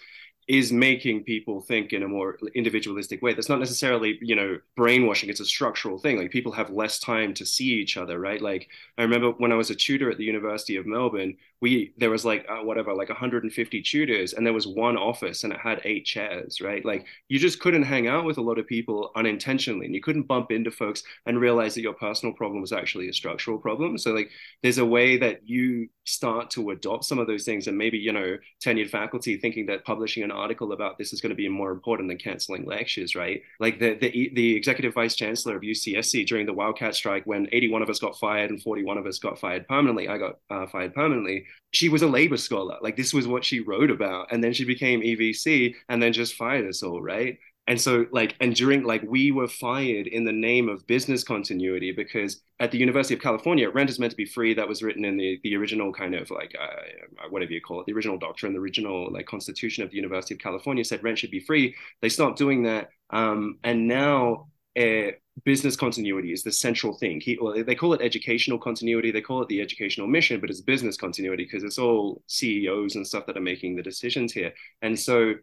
is 0.47 0.71
making 0.71 1.23
people 1.23 1.59
think 1.59 1.91
in 1.91 2.03
a 2.03 2.07
more 2.07 2.37
individualistic 2.55 3.21
way. 3.21 3.33
That's 3.33 3.49
not 3.49 3.59
necessarily, 3.59 4.17
you 4.21 4.35
know, 4.35 4.59
brainwashing. 4.77 5.29
It's 5.29 5.41
a 5.41 5.45
structural 5.45 5.99
thing. 5.99 6.17
Like 6.17 6.31
people 6.31 6.53
have 6.53 6.69
less 6.69 6.99
time 6.99 7.33
to 7.35 7.45
see 7.45 7.65
each 7.65 7.97
other, 7.97 8.17
right? 8.17 8.41
Like 8.41 8.69
I 8.97 9.01
remember 9.01 9.31
when 9.31 9.51
I 9.51 9.55
was 9.55 9.71
a 9.71 9.75
tutor 9.75 10.09
at 10.09 10.17
the 10.17 10.23
University 10.23 10.77
of 10.77 10.85
Melbourne, 10.85 11.35
we 11.59 11.93
there 11.97 12.11
was 12.11 12.23
like 12.23 12.45
uh, 12.47 12.63
whatever, 12.63 12.93
like 12.93 13.09
150 13.09 13.81
tutors, 13.81 14.33
and 14.33 14.45
there 14.45 14.53
was 14.53 14.67
one 14.67 14.95
office, 14.95 15.43
and 15.43 15.51
it 15.51 15.59
had 15.59 15.81
eight 15.85 16.05
chairs, 16.05 16.61
right? 16.61 16.85
Like 16.85 17.05
you 17.29 17.39
just 17.39 17.59
couldn't 17.59 17.83
hang 17.83 18.07
out 18.07 18.25
with 18.25 18.37
a 18.37 18.41
lot 18.41 18.59
of 18.59 18.67
people 18.67 19.11
unintentionally, 19.15 19.87
and 19.87 19.95
you 19.95 20.01
couldn't 20.01 20.27
bump 20.27 20.51
into 20.51 20.69
folks 20.69 21.01
and 21.25 21.41
realize 21.41 21.73
that 21.75 21.81
your 21.81 21.93
personal 21.93 22.33
problem 22.33 22.61
was 22.61 22.71
actually 22.71 23.09
a 23.09 23.13
structural 23.13 23.57
problem. 23.57 23.97
So 23.97 24.13
like 24.13 24.29
there's 24.61 24.77
a 24.77 24.85
way 24.85 25.17
that 25.17 25.47
you 25.49 25.89
start 26.05 26.51
to 26.51 26.69
adopt 26.69 27.05
some 27.05 27.17
of 27.17 27.27
those 27.27 27.43
things, 27.43 27.67
and 27.67 27.77
maybe 27.77 27.97
you 27.97 28.13
know 28.13 28.37
tenured 28.63 28.91
faculty 28.91 29.37
thinking 29.37 29.65
that 29.65 29.83
publishing 29.83 30.23
an 30.23 30.31
article 30.37 30.71
about 30.71 30.97
this 30.97 31.13
is 31.13 31.21
going 31.21 31.31
to 31.31 31.35
be 31.35 31.49
more 31.49 31.71
important 31.71 32.09
than 32.09 32.17
canceling 32.17 32.65
lectures, 32.65 33.15
right? 33.15 33.41
Like 33.59 33.79
the 33.79 33.95
the, 33.95 34.31
the 34.33 34.55
executive 34.55 34.93
vice 34.93 35.15
chancellor 35.15 35.55
of 35.55 35.63
UCSC 35.63 36.25
during 36.27 36.45
the 36.45 36.53
Wildcat 36.53 36.95
strike, 36.95 37.25
when 37.25 37.47
81 37.51 37.81
of 37.81 37.89
us 37.89 37.99
got 37.99 38.17
fired 38.17 38.49
and 38.49 38.61
41 38.61 38.97
of 38.97 39.05
us 39.05 39.19
got 39.19 39.39
fired 39.39 39.67
permanently, 39.67 40.07
I 40.07 40.17
got 40.17 40.39
uh, 40.49 40.67
fired 40.67 40.93
permanently. 40.93 41.45
She 41.71 41.89
was 41.89 42.01
a 42.01 42.07
labor 42.07 42.37
scholar. 42.37 42.77
Like 42.81 42.95
this 42.95 43.13
was 43.13 43.27
what 43.27 43.43
she 43.43 43.59
wrote 43.59 43.91
about, 43.91 44.31
and 44.31 44.43
then 44.43 44.53
she 44.53 44.65
became 44.65 45.01
EVC, 45.01 45.75
and 45.89 46.01
then 46.01 46.13
just 46.13 46.35
fired 46.35 46.67
us 46.67 46.83
all, 46.83 47.01
right? 47.01 47.37
And 47.67 47.79
so, 47.79 48.05
like, 48.11 48.35
and 48.39 48.55
during, 48.55 48.83
like, 48.83 49.03
we 49.03 49.31
were 49.31 49.47
fired 49.47 50.07
in 50.07 50.23
the 50.23 50.31
name 50.31 50.69
of 50.69 50.87
business 50.87 51.23
continuity 51.23 51.91
because 51.91 52.41
at 52.61 52.71
the 52.71 52.77
University 52.77 53.13
of 53.13 53.19
California, 53.19 53.69
rent 53.69 53.89
is 53.89 53.99
meant 53.99 54.11
to 54.11 54.17
be 54.17 54.25
free. 54.25 54.53
That 54.53 54.69
was 54.69 54.81
written 54.81 55.03
in 55.03 55.17
the, 55.17 55.39
the 55.43 55.55
original 55.55 55.91
kind 55.91 56.15
of 56.15 56.31
like, 56.31 56.55
uh, 56.59 57.27
whatever 57.29 57.51
you 57.51 57.59
call 57.59 57.81
it, 57.81 57.85
the 57.85 57.93
original 57.93 58.17
doctrine, 58.17 58.53
the 58.53 58.59
original 58.59 59.11
like 59.11 59.25
constitution 59.25 59.83
of 59.83 59.89
the 59.89 59.97
University 59.97 60.33
of 60.33 60.39
California 60.39 60.85
said 60.85 61.03
rent 61.03 61.19
should 61.19 61.29
be 61.31 61.41
free. 61.41 61.75
They 62.01 62.09
stopped 62.09 62.37
doing 62.37 62.63
that. 62.63 62.89
Um, 63.09 63.57
and 63.63 63.87
now 63.87 64.47
uh, 64.79 65.11
business 65.43 65.75
continuity 65.75 66.31
is 66.31 66.43
the 66.43 66.51
central 66.51 66.97
thing. 66.97 67.19
He, 67.19 67.37
well, 67.41 67.63
they 67.63 67.75
call 67.75 67.93
it 67.93 68.01
educational 68.01 68.59
continuity. 68.59 69.11
They 69.11 69.21
call 69.21 69.41
it 69.41 69.49
the 69.49 69.61
educational 69.61 70.07
mission, 70.07 70.39
but 70.39 70.49
it's 70.49 70.61
business 70.61 70.97
continuity 70.97 71.43
because 71.43 71.63
it's 71.63 71.77
all 71.77 72.23
CEOs 72.27 72.95
and 72.95 73.05
stuff 73.05 73.25
that 73.25 73.37
are 73.37 73.41
making 73.41 73.75
the 73.75 73.83
decisions 73.83 74.31
here. 74.31 74.53
And 74.81 74.97
so 74.97 75.33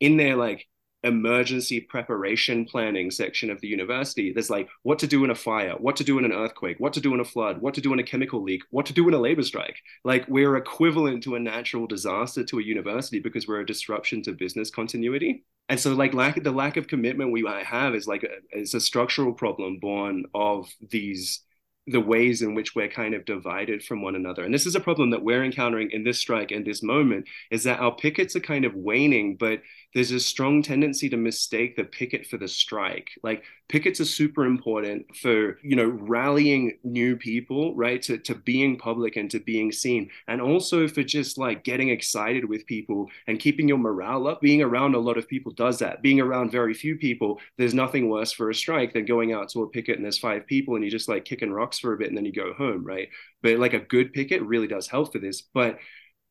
in 0.00 0.16
their 0.16 0.36
like 0.36 0.66
emergency 1.04 1.80
preparation 1.80 2.64
planning 2.64 3.10
section 3.10 3.50
of 3.50 3.60
the 3.60 3.68
university. 3.68 4.32
There's 4.32 4.50
like 4.50 4.68
what 4.82 4.98
to 5.00 5.06
do 5.06 5.22
in 5.24 5.30
a 5.30 5.34
fire 5.34 5.74
what 5.78 5.96
to 5.96 6.04
do 6.04 6.18
in 6.18 6.24
an 6.24 6.32
earthquake 6.32 6.80
what 6.80 6.94
to 6.94 7.00
do 7.00 7.14
in 7.14 7.20
a 7.20 7.24
flood 7.24 7.60
what 7.60 7.74
to 7.74 7.80
do 7.80 7.92
in 7.92 7.98
a 7.98 8.02
chemical 8.02 8.42
leak 8.42 8.62
what 8.70 8.86
to 8.86 8.92
do 8.92 9.06
in 9.06 9.14
a 9.14 9.18
labor 9.18 9.42
strike. 9.42 9.76
Like 10.02 10.26
we're 10.28 10.56
equivalent 10.56 11.22
to 11.24 11.36
a 11.36 11.40
natural 11.40 11.86
disaster 11.86 12.42
to 12.44 12.58
a 12.58 12.62
university 12.62 13.20
because 13.20 13.46
we're 13.46 13.60
a 13.60 13.66
disruption 13.66 14.22
to 14.22 14.32
business 14.32 14.70
continuity. 14.70 15.44
And 15.68 15.78
so 15.78 15.92
like 15.92 16.14
lack 16.14 16.42
the 16.42 16.50
lack 16.50 16.76
of 16.76 16.88
commitment 16.88 17.32
we 17.32 17.42
might 17.42 17.66
have 17.66 17.94
is 17.94 18.08
like 18.08 18.24
a, 18.24 18.58
is 18.58 18.74
a 18.74 18.80
structural 18.80 19.32
problem 19.32 19.78
born 19.80 20.24
of 20.34 20.68
these 20.90 21.40
the 21.86 22.00
ways 22.00 22.40
in 22.40 22.54
which 22.54 22.74
we're 22.74 22.88
kind 22.88 23.14
of 23.14 23.24
divided 23.26 23.82
from 23.82 24.00
one 24.00 24.16
another. 24.16 24.42
And 24.42 24.54
this 24.54 24.66
is 24.66 24.74
a 24.74 24.80
problem 24.80 25.10
that 25.10 25.22
we're 25.22 25.44
encountering 25.44 25.90
in 25.90 26.02
this 26.02 26.18
strike 26.18 26.50
and 26.50 26.64
this 26.64 26.82
moment 26.82 27.26
is 27.50 27.64
that 27.64 27.80
our 27.80 27.94
pickets 27.94 28.34
are 28.34 28.40
kind 28.40 28.64
of 28.64 28.74
waning, 28.74 29.36
but 29.36 29.60
there's 29.94 30.10
a 30.10 30.18
strong 30.18 30.60
tendency 30.60 31.08
to 31.08 31.16
mistake 31.16 31.76
the 31.76 31.84
picket 31.84 32.26
for 32.26 32.36
the 32.36 32.48
strike. 32.48 33.10
Like 33.22 33.44
pickets 33.68 34.00
are 34.00 34.04
super 34.04 34.44
important 34.44 35.14
for, 35.16 35.58
you 35.62 35.76
know, 35.76 35.86
rallying 35.86 36.78
new 36.82 37.16
people, 37.16 37.74
right? 37.76 38.02
To, 38.02 38.18
to 38.18 38.34
being 38.34 38.76
public 38.76 39.14
and 39.14 39.30
to 39.30 39.38
being 39.38 39.70
seen. 39.70 40.10
And 40.26 40.40
also 40.40 40.88
for 40.88 41.04
just 41.04 41.38
like 41.38 41.62
getting 41.62 41.90
excited 41.90 42.44
with 42.44 42.66
people 42.66 43.08
and 43.28 43.38
keeping 43.38 43.68
your 43.68 43.78
morale 43.78 44.26
up. 44.26 44.40
Being 44.40 44.62
around 44.62 44.96
a 44.96 44.98
lot 44.98 45.16
of 45.16 45.28
people 45.28 45.52
does 45.52 45.78
that. 45.78 46.02
Being 46.02 46.20
around 46.20 46.50
very 46.50 46.74
few 46.74 46.96
people, 46.96 47.40
there's 47.56 47.72
nothing 47.72 48.08
worse 48.08 48.32
for 48.32 48.50
a 48.50 48.54
strike 48.54 48.92
than 48.94 49.04
going 49.04 49.32
out 49.32 49.48
to 49.50 49.62
a 49.62 49.68
picket 49.68 49.96
and 49.96 50.04
there's 50.04 50.18
five 50.18 50.44
people 50.46 50.74
and 50.74 50.84
you 50.84 50.90
just 50.90 51.08
like 51.08 51.24
kicking 51.24 51.52
rocks 51.52 51.78
for 51.78 51.92
a 51.92 51.96
bit 51.96 52.08
and 52.08 52.16
then 52.16 52.24
you 52.24 52.32
go 52.32 52.52
home, 52.52 52.84
right? 52.84 53.08
But 53.42 53.58
like 53.58 53.74
a 53.74 53.78
good 53.78 54.12
picket 54.12 54.42
really 54.42 54.66
does 54.66 54.88
help 54.88 55.12
for 55.12 55.20
this. 55.20 55.40
But 55.40 55.78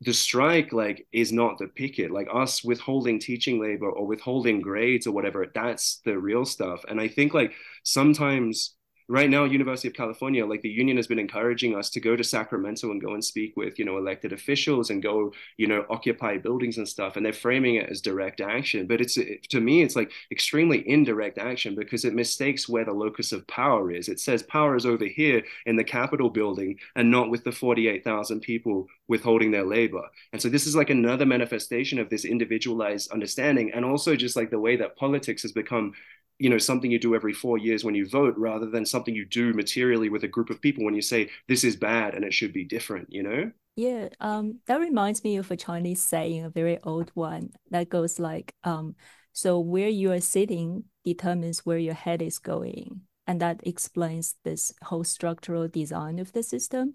the 0.04 0.14
strike 0.14 0.74
like 0.74 1.06
is 1.12 1.32
not 1.32 1.58
the 1.58 1.68
picket 1.68 2.12
like 2.12 2.28
us 2.34 2.64
withholding 2.64 3.20
teaching 3.20 3.62
labor 3.62 3.90
or 3.90 4.06
withholding 4.06 4.62
grades 4.62 5.08
or 5.08 5.12
whatever 5.12 5.46
that's 5.54 6.02
the 6.06 6.18
real 6.18 6.46
stuff 6.46 6.84
and 6.88 7.00
i 7.00 7.08
think 7.08 7.34
like 7.34 7.54
sometimes 7.84 8.76
right 9.10 9.30
now, 9.30 9.44
University 9.44 9.88
of 9.88 9.94
California, 9.94 10.46
like 10.46 10.62
the 10.62 10.70
union 10.70 10.98
has 10.98 11.08
been 11.08 11.20
encouraging 11.20 11.76
us 11.76 11.90
to 11.92 12.00
go 12.00 12.16
to 12.16 12.24
Sacramento 12.24 12.92
and 12.92 13.02
go 13.02 13.14
and 13.14 13.24
speak 13.24 13.56
with, 13.56 13.78
you 13.78 13.86
know, 13.86 13.98
elected 13.98 14.34
officials 14.34 14.90
and 14.90 15.04
go, 15.04 15.32
you 15.58 15.68
know, 15.68 15.86
occupy 15.90 16.38
buildings 16.38 16.78
and 16.78 16.88
stuff. 16.88 17.16
And 17.16 17.26
they're 17.26 17.34
framing 17.34 17.76
it 17.76 17.90
as 17.90 18.02
direct 18.02 18.42
action. 18.42 18.88
But 18.88 19.02
it's, 19.02 19.16
to 19.16 19.60
me, 19.60 19.82
it's 19.82 19.96
like 19.96 20.12
extremely 20.32 20.88
indirect 20.88 21.38
action 21.38 21.76
because 21.76 22.06
it 22.06 22.14
mistakes 22.14 22.70
where 22.70 22.86
the 22.86 22.94
locus 22.94 23.32
of 23.32 23.46
power 23.48 23.92
is. 23.92 24.10
It 24.10 24.20
says 24.20 24.44
power 24.44 24.76
is 24.76 24.86
over 24.86 25.06
here 25.06 25.44
in 25.66 25.76
the 25.76 25.84
Capitol 25.84 26.30
building 26.30 26.80
and 26.96 27.12
not 27.12 27.30
with 27.30 27.44
the 27.44 27.52
48,000 27.52 28.40
people 28.42 28.88
withholding 29.08 29.52
their 29.52 29.66
labor. 29.66 30.04
And 30.32 30.42
so 30.42 30.50
this 30.50 30.66
is 30.66 30.76
like 30.76 30.90
another 30.90 31.26
manifestation 31.26 32.00
of 32.00 32.10
this 32.10 32.26
individualized 32.26 33.12
understanding 33.12 33.72
and 33.74 33.84
also 33.84 34.16
just 34.16 34.36
like 34.36 34.50
the 34.50 34.60
way 34.60 34.76
that 34.78 34.96
politics 34.96 35.42
has 35.42 35.52
become 35.52 35.94
you 36.40 36.50
know 36.50 36.58
something 36.58 36.92
you 36.92 37.00
do 37.00 37.16
every 37.16 37.34
four 37.34 37.58
years 37.58 37.84
when 37.84 37.96
you 37.96 38.08
vote 38.08 38.34
rather 38.38 38.66
than 38.66 38.86
something 38.86 39.16
you 39.16 39.26
do 39.26 39.54
materially 39.54 40.10
with 40.10 40.24
a 40.24 40.28
group 40.28 40.50
of 40.50 40.62
people 40.62 40.84
when 40.84 40.96
you 40.96 41.02
say 41.02 41.30
this 41.48 41.64
is 41.64 41.76
bad 41.76 42.16
and 42.16 42.26
it 42.26 42.34
should 42.34 42.52
be 42.52 42.64
different 42.64 43.08
you 43.12 43.24
know 43.24 43.52
yeah 43.76 44.10
um 44.20 44.60
that 44.66 44.80
reminds 44.80 45.24
me 45.24 45.38
of 45.38 45.50
a 45.52 45.56
chinese 45.56 46.02
saying 46.02 46.44
a 46.44 46.50
very 46.50 46.80
old 46.84 47.12
one 47.14 47.50
that 47.70 47.88
goes 47.88 48.20
like 48.20 48.54
um 48.64 48.96
so 49.32 49.60
where 49.60 49.90
you 49.90 50.12
are 50.12 50.20
sitting 50.20 50.84
determines 51.06 51.66
where 51.66 51.78
your 51.78 51.94
head 51.94 52.22
is 52.22 52.40
going 52.40 53.02
and 53.26 53.40
that 53.40 53.62
explains 53.64 54.36
this 54.44 54.74
whole 54.84 55.04
structural 55.04 55.68
design 55.68 56.20
of 56.20 56.32
the 56.34 56.44
system 56.44 56.94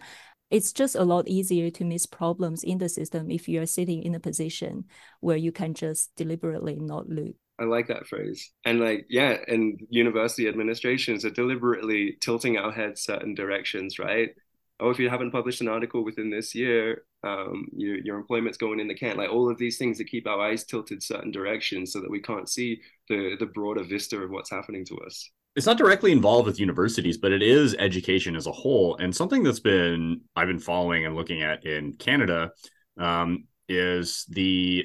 it's 0.51 0.73
just 0.73 0.95
a 0.95 1.05
lot 1.05 1.29
easier 1.29 1.71
to 1.71 1.85
miss 1.85 2.07
problems 2.07 2.63
in 2.65 2.79
the 2.79 2.89
system 2.89 3.31
if 3.31 3.49
you 3.49 3.61
are 3.61 3.67
sitting 3.67 4.03
in 4.03 4.15
a 4.15 4.21
position 4.21 4.85
where 5.21 5.37
you 5.37 5.53
can 5.53 5.75
just 5.75 6.15
deliberately 6.17 6.77
not 6.77 7.09
look 7.09 7.35
I 7.59 7.65
like 7.65 7.89
that 7.89 8.07
phrase. 8.07 8.53
And 8.65 8.79
like, 8.79 9.07
yeah, 9.09 9.37
and 9.49 9.81
university 9.91 10.47
administrations 10.47 11.25
are 11.25 11.31
deliberately 11.31 12.17
tilting 12.21 12.57
our 12.57 12.71
heads 12.71 13.03
certain 13.03 13.35
directions, 13.35 13.99
right? 13.99 14.31
Oh, 14.81 14.91
if 14.91 15.01
you 15.01 15.11
haven't 15.11 15.33
published 15.33 15.61
an 15.61 15.67
article 15.67 16.05
within 16.05 16.31
this 16.31 16.55
year, 16.55 17.03
um, 17.25 17.67
your 17.73 17.99
your 17.99 18.17
employment's 18.17 18.59
going 18.59 18.79
in 18.79 18.87
the 18.87 18.95
can. 18.95 19.17
Like 19.17 19.31
all 19.31 19.51
of 19.51 19.59
these 19.59 19.77
things 19.77 19.99
that 19.99 20.05
keep 20.05 20.29
our 20.29 20.41
eyes 20.41 20.65
tilted 20.65 21.03
certain 21.03 21.33
directions 21.33 21.93
so 21.93 22.01
that 22.01 22.11
we 22.11 22.23
can't 22.23 22.49
see 22.49 22.81
the 23.09 23.35
the 23.41 23.47
broader 23.47 23.83
vista 23.83 24.19
of 24.19 24.31
what's 24.31 24.51
happening 24.51 24.85
to 24.87 24.99
us. 24.99 25.29
It's 25.57 25.67
not 25.67 25.79
directly 25.79 26.13
involved 26.13 26.47
with 26.47 26.61
universities, 26.61 27.19
but 27.19 27.33
it 27.33 27.43
is 27.43 27.75
education 27.79 28.37
as 28.37 28.47
a 28.47 28.53
whole. 28.53 28.97
And 28.97 29.15
something 29.15 29.43
that's 29.43 29.61
been 29.61 30.21
I've 30.37 30.47
been 30.47 30.59
following 30.59 31.05
and 31.05 31.17
looking 31.17 31.43
at 31.43 31.67
in 31.67 31.95
Canada 31.95 32.53
um, 32.99 33.45
is 33.69 34.25
the 34.29 34.85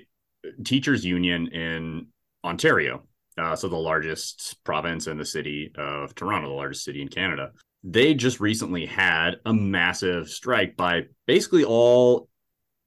teachers 0.64 1.06
union 1.06 1.48
in 1.48 2.08
Ontario, 2.44 3.04
uh, 3.38 3.56
so 3.56 3.68
the 3.68 3.76
largest 3.76 4.58
province 4.64 5.08
in 5.08 5.18
the 5.18 5.26
city 5.26 5.72
of 5.78 6.14
Toronto, 6.16 6.50
the 6.50 6.56
largest 6.56 6.84
city 6.84 7.02
in 7.02 7.08
Canada. 7.08 7.52
They 7.84 8.14
just 8.14 8.40
recently 8.40 8.86
had 8.86 9.36
a 9.46 9.54
massive 9.54 10.30
strike 10.30 10.78
by 10.78 11.04
basically 11.28 11.66
all 11.66 12.30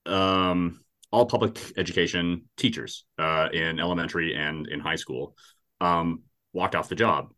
um, 0.06 0.80
all 1.12 1.26
public 1.26 1.72
education 1.76 2.42
teachers 2.56 3.04
uh, 3.18 3.48
in 3.52 3.80
elementary 3.80 4.34
and 4.34 4.66
in 4.68 4.80
high 4.80 4.96
school 4.96 5.34
um, 5.80 6.22
walked 6.52 6.74
off 6.74 6.88
the 6.88 6.94
job. 6.94 7.32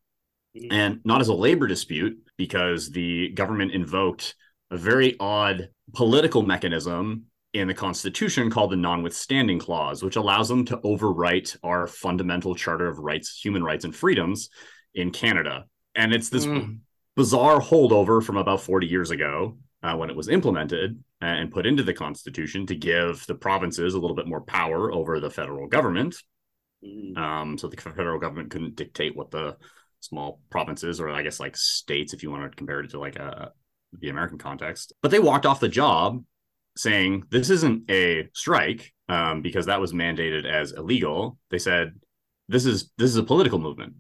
And 0.71 1.01
not 1.05 1.21
as 1.21 1.29
a 1.29 1.35
labor 1.35 1.67
dispute 1.67 2.19
because 2.37 2.91
the 2.91 3.31
government 3.31 3.73
invoked 3.73 4.35
a 4.71 4.77
very 4.77 5.17
odd 5.19 5.69
political 5.95 6.43
mechanism 6.43 7.25
in 7.55 7.69
the 7.69 7.75
Constitution 7.75 8.51
called 8.51 8.71
the 8.71 8.77
Notwithstanding 8.77 9.59
Clause, 9.59 10.03
which 10.03 10.17
allows 10.17 10.49
them 10.49 10.65
to 10.67 10.77
overwrite 10.79 11.57
our 11.63 11.87
fundamental 11.87 12.55
Charter 12.55 12.87
of 12.87 12.99
Rights, 12.99 13.41
Human 13.43 13.65
Rights, 13.65 13.85
and 13.85 13.95
Freedoms 13.95 14.51
in 14.95 15.11
Canada. 15.11 15.65
And 15.95 16.13
it's 16.13 16.29
this 16.29 16.47
mm. 16.47 16.79
bizarre 17.17 17.61
holdover 17.61 18.23
from 18.23 18.37
about 18.37 18.61
40 18.61 18.87
years 18.87 19.11
ago 19.11 19.57
uh, 19.83 19.97
when 19.97 20.11
it 20.11 20.17
was 20.17 20.29
implemented 20.29 21.03
and 21.21 21.51
put 21.51 21.67
into 21.67 21.83
the 21.83 21.95
Constitution 21.95 22.67
to 22.67 22.77
give 22.77 23.27
the 23.27 23.35
provinces 23.35 23.95
a 23.95 23.99
little 23.99 24.17
bit 24.17 24.29
more 24.29 24.43
power 24.43 24.93
over 24.93 25.19
the 25.19 25.31
federal 25.31 25.67
government. 25.67 26.17
Mm. 26.85 27.17
Um, 27.17 27.59
so 27.59 27.69
the 27.69 27.77
federal 27.77 28.21
government 28.21 28.51
couldn't 28.51 28.77
dictate 28.77 29.17
what 29.17 29.31
the 29.31 29.57
small 30.01 30.41
provinces, 30.51 31.01
or 31.01 31.09
I 31.11 31.23
guess 31.23 31.41
like 31.41 31.57
states, 31.57 32.13
if 32.13 32.23
you 32.23 32.31
want 32.31 32.51
to 32.51 32.57
compare 32.57 32.81
it 32.81 32.91
to 32.91 33.01
like 33.01 33.17
a 33.17 33.53
the 34.01 34.11
American 34.11 34.39
context. 34.39 34.93
But 35.03 35.11
they 35.11 35.19
walked 35.19 35.47
off 35.47 35.61
the 35.61 35.69
job 35.69 36.23
saying 36.77 37.25
this 37.31 37.51
isn't 37.51 37.91
a 37.91 38.29
strike 38.35 38.93
um, 39.09 39.43
because 39.43 39.67
that 39.67 39.81
was 39.81 39.93
mandated 39.93 40.45
as 40.45 40.73
illegal. 40.73 41.39
They 41.51 41.59
said 41.59 41.95
this 42.49 42.67
is 42.67 42.91
this 42.99 43.11
is 43.11 43.17
a 43.17 43.23
political 43.23 43.59
movement. 43.59 43.95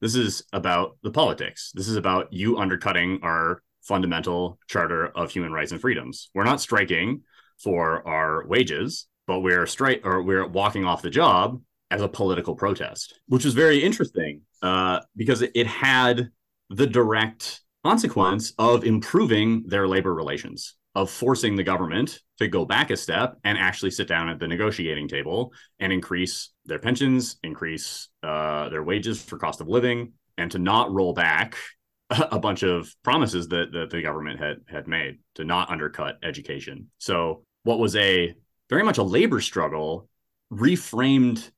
This 0.00 0.14
is 0.14 0.44
about 0.52 0.98
the 1.02 1.10
politics. 1.10 1.72
This 1.74 1.88
is 1.88 1.96
about 1.96 2.32
you 2.32 2.58
undercutting 2.58 3.20
our 3.22 3.62
fundamental 3.82 4.58
charter 4.68 5.06
of 5.06 5.30
human 5.30 5.52
rights 5.52 5.72
and 5.72 5.80
freedoms. 5.80 6.30
We're 6.34 6.44
not 6.44 6.60
striking 6.60 7.22
for 7.62 8.06
our 8.06 8.46
wages, 8.46 9.06
but 9.26 9.40
we're 9.40 9.66
strike 9.66 10.02
or 10.04 10.22
we're 10.22 10.46
walking 10.46 10.84
off 10.84 11.02
the 11.02 11.10
job 11.10 11.60
as 11.90 12.00
a 12.00 12.08
political 12.08 12.54
protest, 12.54 13.20
which 13.26 13.44
was 13.44 13.54
very 13.54 13.82
interesting 13.82 14.42
uh, 14.62 15.00
because 15.16 15.42
it, 15.42 15.66
had 15.66 16.30
the 16.70 16.86
direct 16.86 17.60
consequence 17.84 18.52
of 18.58 18.84
improving 18.84 19.64
their 19.66 19.88
labor 19.88 20.14
relations 20.14 20.76
of 20.94 21.10
forcing 21.10 21.56
the 21.56 21.62
government 21.62 22.20
to 22.38 22.48
go 22.48 22.64
back 22.64 22.90
a 22.90 22.96
step 22.96 23.36
and 23.44 23.56
actually 23.56 23.90
sit 23.90 24.06
down 24.06 24.28
at 24.28 24.38
the 24.38 24.46
negotiating 24.46 25.08
table 25.08 25.52
and 25.80 25.92
increase 25.92 26.50
their 26.66 26.78
pensions, 26.78 27.36
increase 27.42 28.08
uh, 28.22 28.68
their 28.68 28.82
wages 28.82 29.22
for 29.22 29.38
cost 29.38 29.60
of 29.60 29.68
living, 29.68 30.12
and 30.36 30.50
to 30.50 30.58
not 30.58 30.92
roll 30.92 31.14
back 31.14 31.56
a 32.10 32.38
bunch 32.38 32.62
of 32.62 32.94
promises 33.02 33.48
that, 33.48 33.72
that 33.72 33.90
the 33.90 34.02
government 34.02 34.38
had 34.38 34.58
had 34.66 34.86
made 34.86 35.18
to 35.34 35.44
not 35.44 35.70
undercut 35.70 36.18
education. 36.22 36.90
So 36.98 37.44
what 37.62 37.78
was 37.78 37.96
a 37.96 38.34
very 38.68 38.82
much 38.82 38.98
a 38.98 39.02
labor 39.02 39.40
struggle 39.40 40.08
reframed 40.52 41.50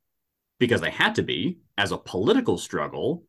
because 0.61 0.81
they 0.81 0.91
had 0.91 1.17
to 1.17 1.23
be 1.23 1.59
as 1.77 1.93
a 1.93 1.99
political 1.99 2.59
struggle 2.59 3.25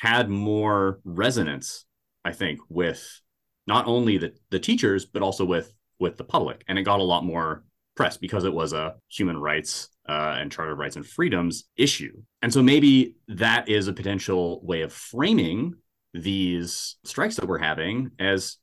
had 0.00 0.28
more 0.28 1.00
resonance, 1.04 1.84
I 2.24 2.32
think, 2.32 2.60
with 2.68 3.20
not 3.66 3.86
only 3.86 4.18
the, 4.18 4.32
the 4.50 4.58
teachers 4.60 5.04
but 5.06 5.22
also 5.22 5.44
with 5.44 5.72
with 5.98 6.16
the 6.16 6.24
public. 6.24 6.64
And 6.66 6.78
it 6.78 6.82
got 6.82 7.00
a 7.00 7.04
lot 7.04 7.24
more 7.24 7.64
press 7.94 8.16
because 8.16 8.44
it 8.44 8.52
was 8.52 8.72
a 8.72 8.94
human 9.08 9.38
rights 9.38 9.88
uh, 10.08 10.36
and 10.38 10.50
charter 10.50 10.72
of 10.72 10.78
rights 10.78 10.96
and 10.96 11.06
freedoms 11.06 11.64
issue. 11.76 12.22
And 12.40 12.52
so 12.52 12.62
maybe 12.62 13.16
that 13.28 13.68
is 13.68 13.86
a 13.86 13.92
potential 13.92 14.60
way 14.64 14.80
of 14.80 14.92
framing 14.92 15.74
these 16.14 16.96
strikes 17.04 17.36
that 17.36 17.46
we're 17.46 17.58
having 17.58 18.10
as 18.18 18.56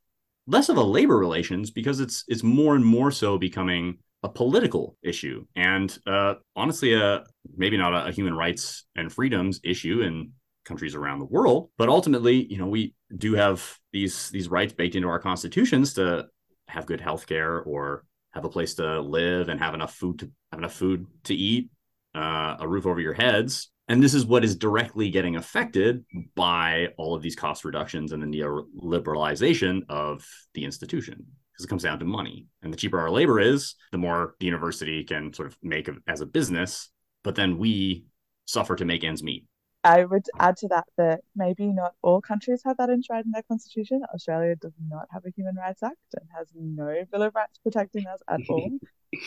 less 0.47 0.69
of 0.69 0.77
a 0.77 0.83
labor 0.83 1.17
relations 1.17 1.71
because 1.71 1.99
it's 1.99 2.23
it's 2.27 2.43
more 2.43 2.75
and 2.75 2.83
more 2.83 3.11
so 3.11 3.37
becoming 3.37 3.99
a 4.27 4.29
political 4.29 4.97
issue 5.01 5.45
and 5.55 5.97
uh, 6.05 6.33
honestly 6.53 6.93
a 6.93 7.23
maybe 7.55 7.77
not 7.77 7.93
a, 7.93 8.07
a 8.07 8.11
human 8.11 8.35
rights 8.35 8.85
and 8.97 9.11
freedoms 9.11 9.61
issue 9.63 10.01
in 10.01 10.31
countries 10.65 10.95
around 10.95 11.19
the 11.19 11.25
world. 11.25 11.69
But 11.77 11.87
ultimately, 11.87 12.45
you 12.51 12.57
know, 12.57 12.67
we 12.67 12.93
do 13.17 13.35
have 13.35 13.77
these 13.93 14.29
these 14.31 14.49
rights 14.49 14.73
baked 14.73 14.95
into 14.95 15.07
our 15.07 15.19
constitutions 15.19 15.93
to 15.93 16.27
have 16.67 16.85
good 16.85 16.99
health 16.99 17.25
care 17.25 17.61
or 17.61 18.03
have 18.31 18.43
a 18.43 18.49
place 18.49 18.75
to 18.75 18.99
live 18.99 19.47
and 19.47 19.59
have 19.61 19.73
enough 19.73 19.93
food 19.95 20.19
to 20.19 20.29
have 20.51 20.59
enough 20.59 20.73
food 20.73 21.07
to 21.23 21.33
eat, 21.33 21.69
uh, 22.13 22.57
a 22.59 22.67
roof 22.67 22.85
over 22.85 22.99
your 22.99 23.13
heads. 23.13 23.71
And 23.87 24.03
this 24.03 24.13
is 24.13 24.25
what 24.25 24.43
is 24.43 24.57
directly 24.57 25.09
getting 25.09 25.37
affected 25.37 26.03
by 26.35 26.89
all 26.97 27.15
of 27.15 27.21
these 27.21 27.37
cost 27.37 27.63
reductions 27.63 28.11
and 28.11 28.21
the 28.21 28.27
neoliberalization 28.27 29.83
of 29.87 30.27
the 30.53 30.65
institution 30.65 31.25
because 31.57 31.65
it 31.65 31.69
comes 31.69 31.83
down 31.83 31.97
to 31.99 32.05
money. 32.05 32.45
And 32.61 32.71
the 32.71 32.77
cheaper 32.77 32.99
our 32.99 33.09
labor 33.09 33.39
is, 33.39 33.73
the 33.91 33.97
more 33.97 34.35
the 34.39 34.45
university 34.45 35.03
can 35.03 35.33
sort 35.33 35.47
of 35.47 35.57
make 35.63 35.89
as 36.07 36.21
a 36.21 36.25
business. 36.25 36.89
But 37.23 37.35
then 37.35 37.57
we 37.57 38.05
suffer 38.45 38.75
to 38.75 38.85
make 38.85 39.03
ends 39.03 39.23
meet. 39.23 39.45
I 39.83 40.05
would 40.05 40.25
add 40.39 40.57
to 40.57 40.67
that 40.67 40.85
that 40.97 41.21
maybe 41.35 41.67
not 41.67 41.93
all 42.03 42.21
countries 42.21 42.61
have 42.65 42.77
that 42.77 42.89
enshrined 42.89 43.25
in 43.25 43.31
their 43.31 43.43
constitution. 43.43 44.01
Australia 44.13 44.55
does 44.55 44.73
not 44.87 45.07
have 45.11 45.25
a 45.25 45.31
Human 45.31 45.55
Rights 45.55 45.81
Act 45.81 45.95
and 46.13 46.27
has 46.35 46.47
no 46.53 47.05
Bill 47.11 47.23
of 47.23 47.33
Rights 47.35 47.57
protecting 47.63 48.05
us 48.05 48.21
at 48.27 48.41
all, 48.49 48.69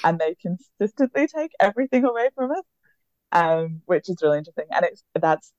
and 0.05 0.19
they 0.19 0.37
consistently 0.37 1.27
take 1.27 1.53
everything 1.59 2.05
away 2.05 2.29
from 2.35 2.53
us, 2.53 2.65
um, 3.33 3.83
which 3.87 4.09
is 4.09 4.19
really 4.23 4.39
interesting. 4.39 4.67
And 4.71 4.85
it's 4.85 5.03
that's 5.19 5.53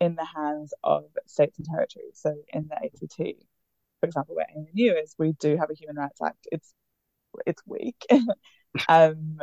in 0.00 0.16
the 0.16 0.24
hands 0.24 0.74
of 0.82 1.04
states 1.26 1.58
and 1.58 1.66
territories. 1.66 2.14
So 2.14 2.34
in 2.52 2.68
the 2.68 2.76
ACT, 2.76 3.44
for 4.02 4.06
example, 4.06 4.34
where 4.34 4.46
ANU 4.52 4.94
is, 4.94 5.14
we 5.16 5.32
do 5.38 5.56
have 5.56 5.70
a 5.70 5.74
Human 5.74 5.94
Rights 5.94 6.20
Act. 6.20 6.48
It's 6.50 6.74
it's 7.46 7.62
weak. 7.64 8.04
um, 8.88 9.38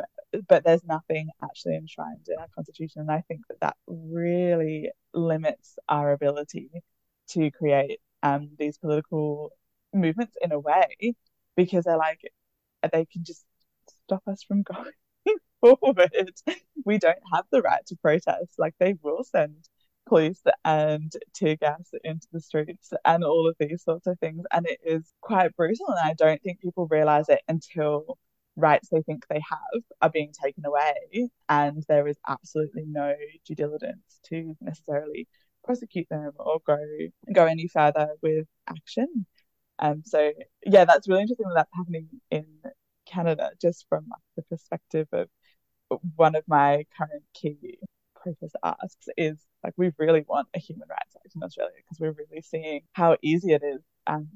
but 0.48 0.64
there's 0.64 0.84
nothing 0.84 1.30
actually 1.42 1.76
enshrined 1.76 2.26
in 2.28 2.38
our 2.38 2.48
constitution, 2.54 3.00
and 3.00 3.10
I 3.10 3.22
think 3.26 3.40
that 3.48 3.60
that 3.60 3.76
really 3.86 4.90
limits 5.14 5.78
our 5.88 6.12
ability 6.12 6.70
to 7.30 7.50
create 7.52 8.00
um, 8.22 8.50
these 8.58 8.76
political 8.76 9.50
movements 9.94 10.36
in 10.42 10.52
a 10.52 10.60
way 10.60 11.14
because 11.56 11.84
they're 11.84 11.96
like 11.96 12.20
they 12.92 13.06
can 13.06 13.24
just 13.24 13.46
stop 14.04 14.22
us 14.26 14.42
from 14.42 14.62
going 14.62 14.92
forward. 15.62 16.32
We 16.84 16.98
don't 16.98 17.18
have 17.32 17.46
the 17.50 17.62
right 17.62 17.84
to 17.86 17.96
protest. 17.96 18.58
Like 18.58 18.74
they 18.78 18.94
will 19.02 19.24
send 19.24 19.56
police 20.10 20.42
and 20.64 21.12
tear 21.34 21.56
gas 21.56 21.90
into 22.04 22.26
the 22.32 22.40
streets 22.40 22.92
and 23.04 23.24
all 23.24 23.48
of 23.48 23.56
these 23.60 23.82
sorts 23.84 24.06
of 24.08 24.18
things. 24.18 24.44
And 24.52 24.66
it 24.66 24.80
is 24.84 25.04
quite 25.20 25.56
brutal. 25.56 25.86
And 25.88 26.10
I 26.10 26.14
don't 26.14 26.42
think 26.42 26.60
people 26.60 26.88
realize 26.90 27.28
it 27.28 27.42
until 27.48 28.18
rights 28.56 28.88
they 28.90 29.02
think 29.02 29.24
they 29.28 29.40
have 29.48 29.82
are 30.02 30.10
being 30.10 30.32
taken 30.44 30.64
away 30.66 31.30
and 31.48 31.84
there 31.88 32.08
is 32.08 32.18
absolutely 32.28 32.84
no 32.86 33.14
due 33.46 33.54
diligence 33.54 34.20
to 34.24 34.56
necessarily 34.60 35.28
prosecute 35.64 36.08
them 36.10 36.32
or 36.36 36.58
go 36.66 36.76
go 37.32 37.46
any 37.46 37.68
further 37.68 38.08
with 38.22 38.46
action. 38.66 39.26
Um, 39.78 40.02
so 40.04 40.32
yeah, 40.66 40.84
that's 40.84 41.08
really 41.08 41.22
interesting 41.22 41.46
that 41.48 41.54
that's 41.54 41.70
happening 41.74 42.08
in 42.30 42.46
Canada, 43.06 43.52
just 43.62 43.86
from 43.88 44.08
the 44.36 44.42
perspective 44.42 45.08
of 45.12 45.28
one 46.16 46.34
of 46.34 46.44
my 46.48 46.84
current 46.96 47.24
key 47.34 47.78
protest 48.22 48.56
asks 48.62 49.08
is 49.16 49.38
like 49.64 49.74
we 49.76 49.92
really 49.98 50.24
want 50.28 50.48
a 50.54 50.58
human 50.58 50.88
rights 50.88 51.16
act 51.16 51.34
in 51.34 51.42
Australia 51.42 51.74
because 51.76 51.98
we're 52.00 52.12
really 52.12 52.42
seeing 52.42 52.82
how 52.92 53.16
easy 53.22 53.52
it 53.52 53.62
is 53.62 53.80
um, 54.06 54.28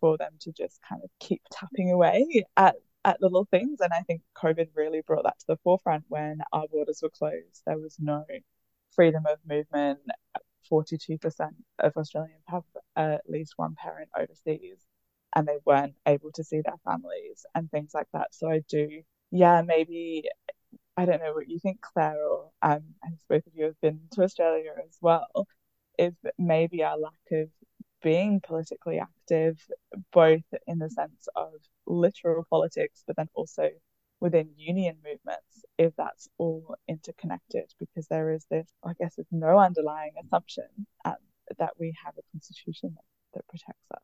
for 0.00 0.16
them 0.16 0.32
to 0.40 0.52
just 0.52 0.80
kind 0.88 1.02
of 1.04 1.10
keep 1.20 1.42
tapping 1.50 1.90
away 1.90 2.44
at 2.56 2.76
at 3.04 3.20
little 3.20 3.46
things. 3.50 3.80
And 3.80 3.92
I 3.92 4.00
think 4.00 4.22
COVID 4.36 4.68
really 4.74 5.00
brought 5.00 5.24
that 5.24 5.38
to 5.40 5.46
the 5.48 5.58
forefront 5.64 6.04
when 6.08 6.38
our 6.52 6.66
borders 6.70 7.00
were 7.02 7.10
closed. 7.10 7.62
There 7.66 7.78
was 7.78 7.96
no 7.98 8.24
freedom 8.94 9.24
of 9.26 9.38
movement. 9.46 10.00
42% 10.70 11.18
of 11.80 11.96
Australians 11.96 12.44
have 12.46 12.62
at 12.96 13.22
least 13.28 13.54
one 13.56 13.74
parent 13.74 14.08
overseas 14.18 14.78
and 15.34 15.46
they 15.46 15.58
weren't 15.64 15.94
able 16.06 16.30
to 16.32 16.44
see 16.44 16.60
their 16.60 16.78
families 16.84 17.44
and 17.54 17.70
things 17.70 17.92
like 17.94 18.06
that. 18.12 18.34
So 18.34 18.48
I 18.48 18.62
do, 18.68 19.02
yeah, 19.30 19.62
maybe 19.62 20.24
I 20.96 21.06
don't 21.06 21.22
know 21.22 21.32
what 21.32 21.48
you 21.48 21.58
think, 21.58 21.80
Claire, 21.80 22.22
or 22.22 22.50
um, 22.60 22.82
as 23.04 23.18
both 23.28 23.46
of 23.46 23.54
you 23.54 23.64
have 23.64 23.80
been 23.80 24.00
to 24.12 24.22
Australia 24.22 24.72
as 24.78 24.96
well, 25.00 25.46
is 25.98 26.14
maybe 26.38 26.82
our 26.82 26.98
lack 26.98 27.12
of 27.32 27.48
being 28.02 28.40
politically 28.40 28.98
active, 28.98 29.58
both 30.12 30.42
in 30.66 30.78
the 30.78 30.90
sense 30.90 31.28
of 31.34 31.52
literal 31.86 32.44
politics, 32.50 33.04
but 33.06 33.16
then 33.16 33.28
also 33.34 33.70
within 34.20 34.50
union 34.56 34.96
movements, 35.04 35.64
if 35.78 35.94
that's 35.96 36.28
all 36.38 36.76
interconnected, 36.88 37.72
because 37.78 38.06
there 38.08 38.30
is 38.30 38.44
this, 38.50 38.68
I 38.84 38.92
guess, 38.98 39.14
there's 39.16 39.26
no 39.30 39.58
underlying 39.58 40.12
assumption 40.24 40.66
um, 41.04 41.16
that 41.58 41.72
we 41.78 41.94
have 42.04 42.14
a 42.18 42.22
constitution 42.32 42.94
that, 42.94 43.04
that 43.34 43.48
protects 43.48 43.90
us. 43.92 44.02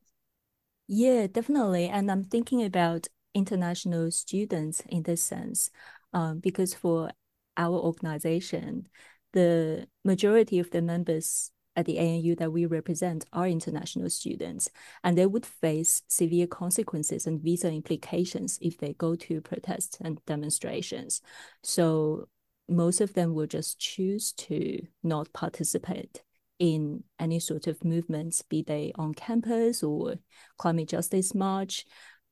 Yeah, 0.86 1.26
definitely. 1.26 1.88
And 1.88 2.10
I'm 2.10 2.24
thinking 2.24 2.64
about 2.64 3.08
international 3.34 4.10
students 4.10 4.82
in 4.88 5.02
this 5.02 5.22
sense 5.22 5.70
um, 6.12 6.40
because 6.40 6.74
for 6.74 7.10
our 7.56 7.76
organization, 7.78 8.88
the 9.32 9.86
majority 10.04 10.58
of 10.58 10.70
the 10.70 10.82
members 10.82 11.50
at 11.76 11.86
the 11.86 11.98
ANU 11.98 12.34
that 12.34 12.52
we 12.52 12.66
represent 12.66 13.24
are 13.32 13.46
international 13.46 14.10
students, 14.10 14.68
and 15.04 15.16
they 15.16 15.26
would 15.26 15.46
face 15.46 16.02
severe 16.08 16.46
consequences 16.46 17.26
and 17.26 17.40
visa 17.40 17.70
implications 17.70 18.58
if 18.60 18.78
they 18.78 18.94
go 18.94 19.14
to 19.14 19.40
protests 19.40 19.96
and 20.00 20.20
demonstrations. 20.26 21.20
So 21.62 22.28
most 22.68 23.00
of 23.00 23.14
them 23.14 23.32
will 23.32 23.46
just 23.46 23.78
choose 23.78 24.32
to 24.32 24.86
not 25.02 25.32
participate 25.32 26.22
in 26.58 27.04
any 27.20 27.38
sort 27.38 27.68
of 27.68 27.84
movements, 27.84 28.42
be 28.42 28.62
they 28.62 28.92
on 28.96 29.14
campus 29.14 29.82
or 29.82 30.16
climate 30.58 30.88
justice 30.88 31.34
march. 31.34 31.86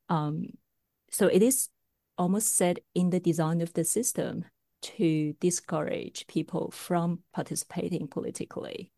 Um, 0.09 0.47
so 1.11 1.29
it 1.29 1.43
is 1.43 1.69
almost 2.19 2.57
set 2.57 2.79
in 2.95 3.11
the 3.11 3.21
design 3.21 3.61
of 3.61 3.73
the 3.75 3.85
system 3.85 4.45
to 4.83 5.35
discourage 5.41 6.27
people 6.27 6.71
from 6.71 7.21
participating 7.35 8.07
politically. 8.07 8.91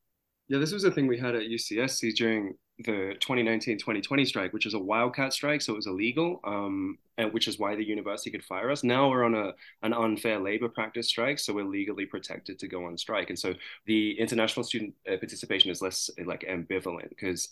Yeah, 0.48 0.58
this 0.58 0.72
was 0.72 0.84
a 0.84 0.90
thing 0.90 1.06
we 1.06 1.18
had 1.18 1.34
at 1.34 1.42
UCSC 1.42 2.14
during 2.14 2.54
the 2.78 3.14
2019-2020 3.20 4.26
strike, 4.26 4.52
which 4.52 4.64
was 4.64 4.74
a 4.74 4.78
wildcat 4.78 5.32
strike, 5.32 5.60
so 5.60 5.72
it 5.72 5.76
was 5.76 5.86
illegal, 5.86 6.40
um, 6.44 6.96
and 7.18 7.32
which 7.32 7.48
is 7.48 7.58
why 7.58 7.74
the 7.74 7.86
university 7.86 8.30
could 8.30 8.44
fire 8.44 8.70
us. 8.70 8.84
Now 8.84 9.10
we're 9.10 9.24
on 9.24 9.34
a 9.34 9.52
an 9.82 9.92
unfair 9.92 10.38
labor 10.38 10.68
practice 10.68 11.08
strike, 11.08 11.38
so 11.38 11.52
we're 11.52 11.64
legally 11.64 12.06
protected 12.06 12.58
to 12.60 12.68
go 12.68 12.84
on 12.84 12.96
strike, 12.96 13.30
and 13.30 13.38
so 13.38 13.54
the 13.86 14.18
international 14.18 14.64
student 14.64 14.94
uh, 15.06 15.16
participation 15.16 15.70
is 15.70 15.82
less 15.82 16.08
like 16.24 16.42
ambivalent 16.48 17.08
because 17.10 17.48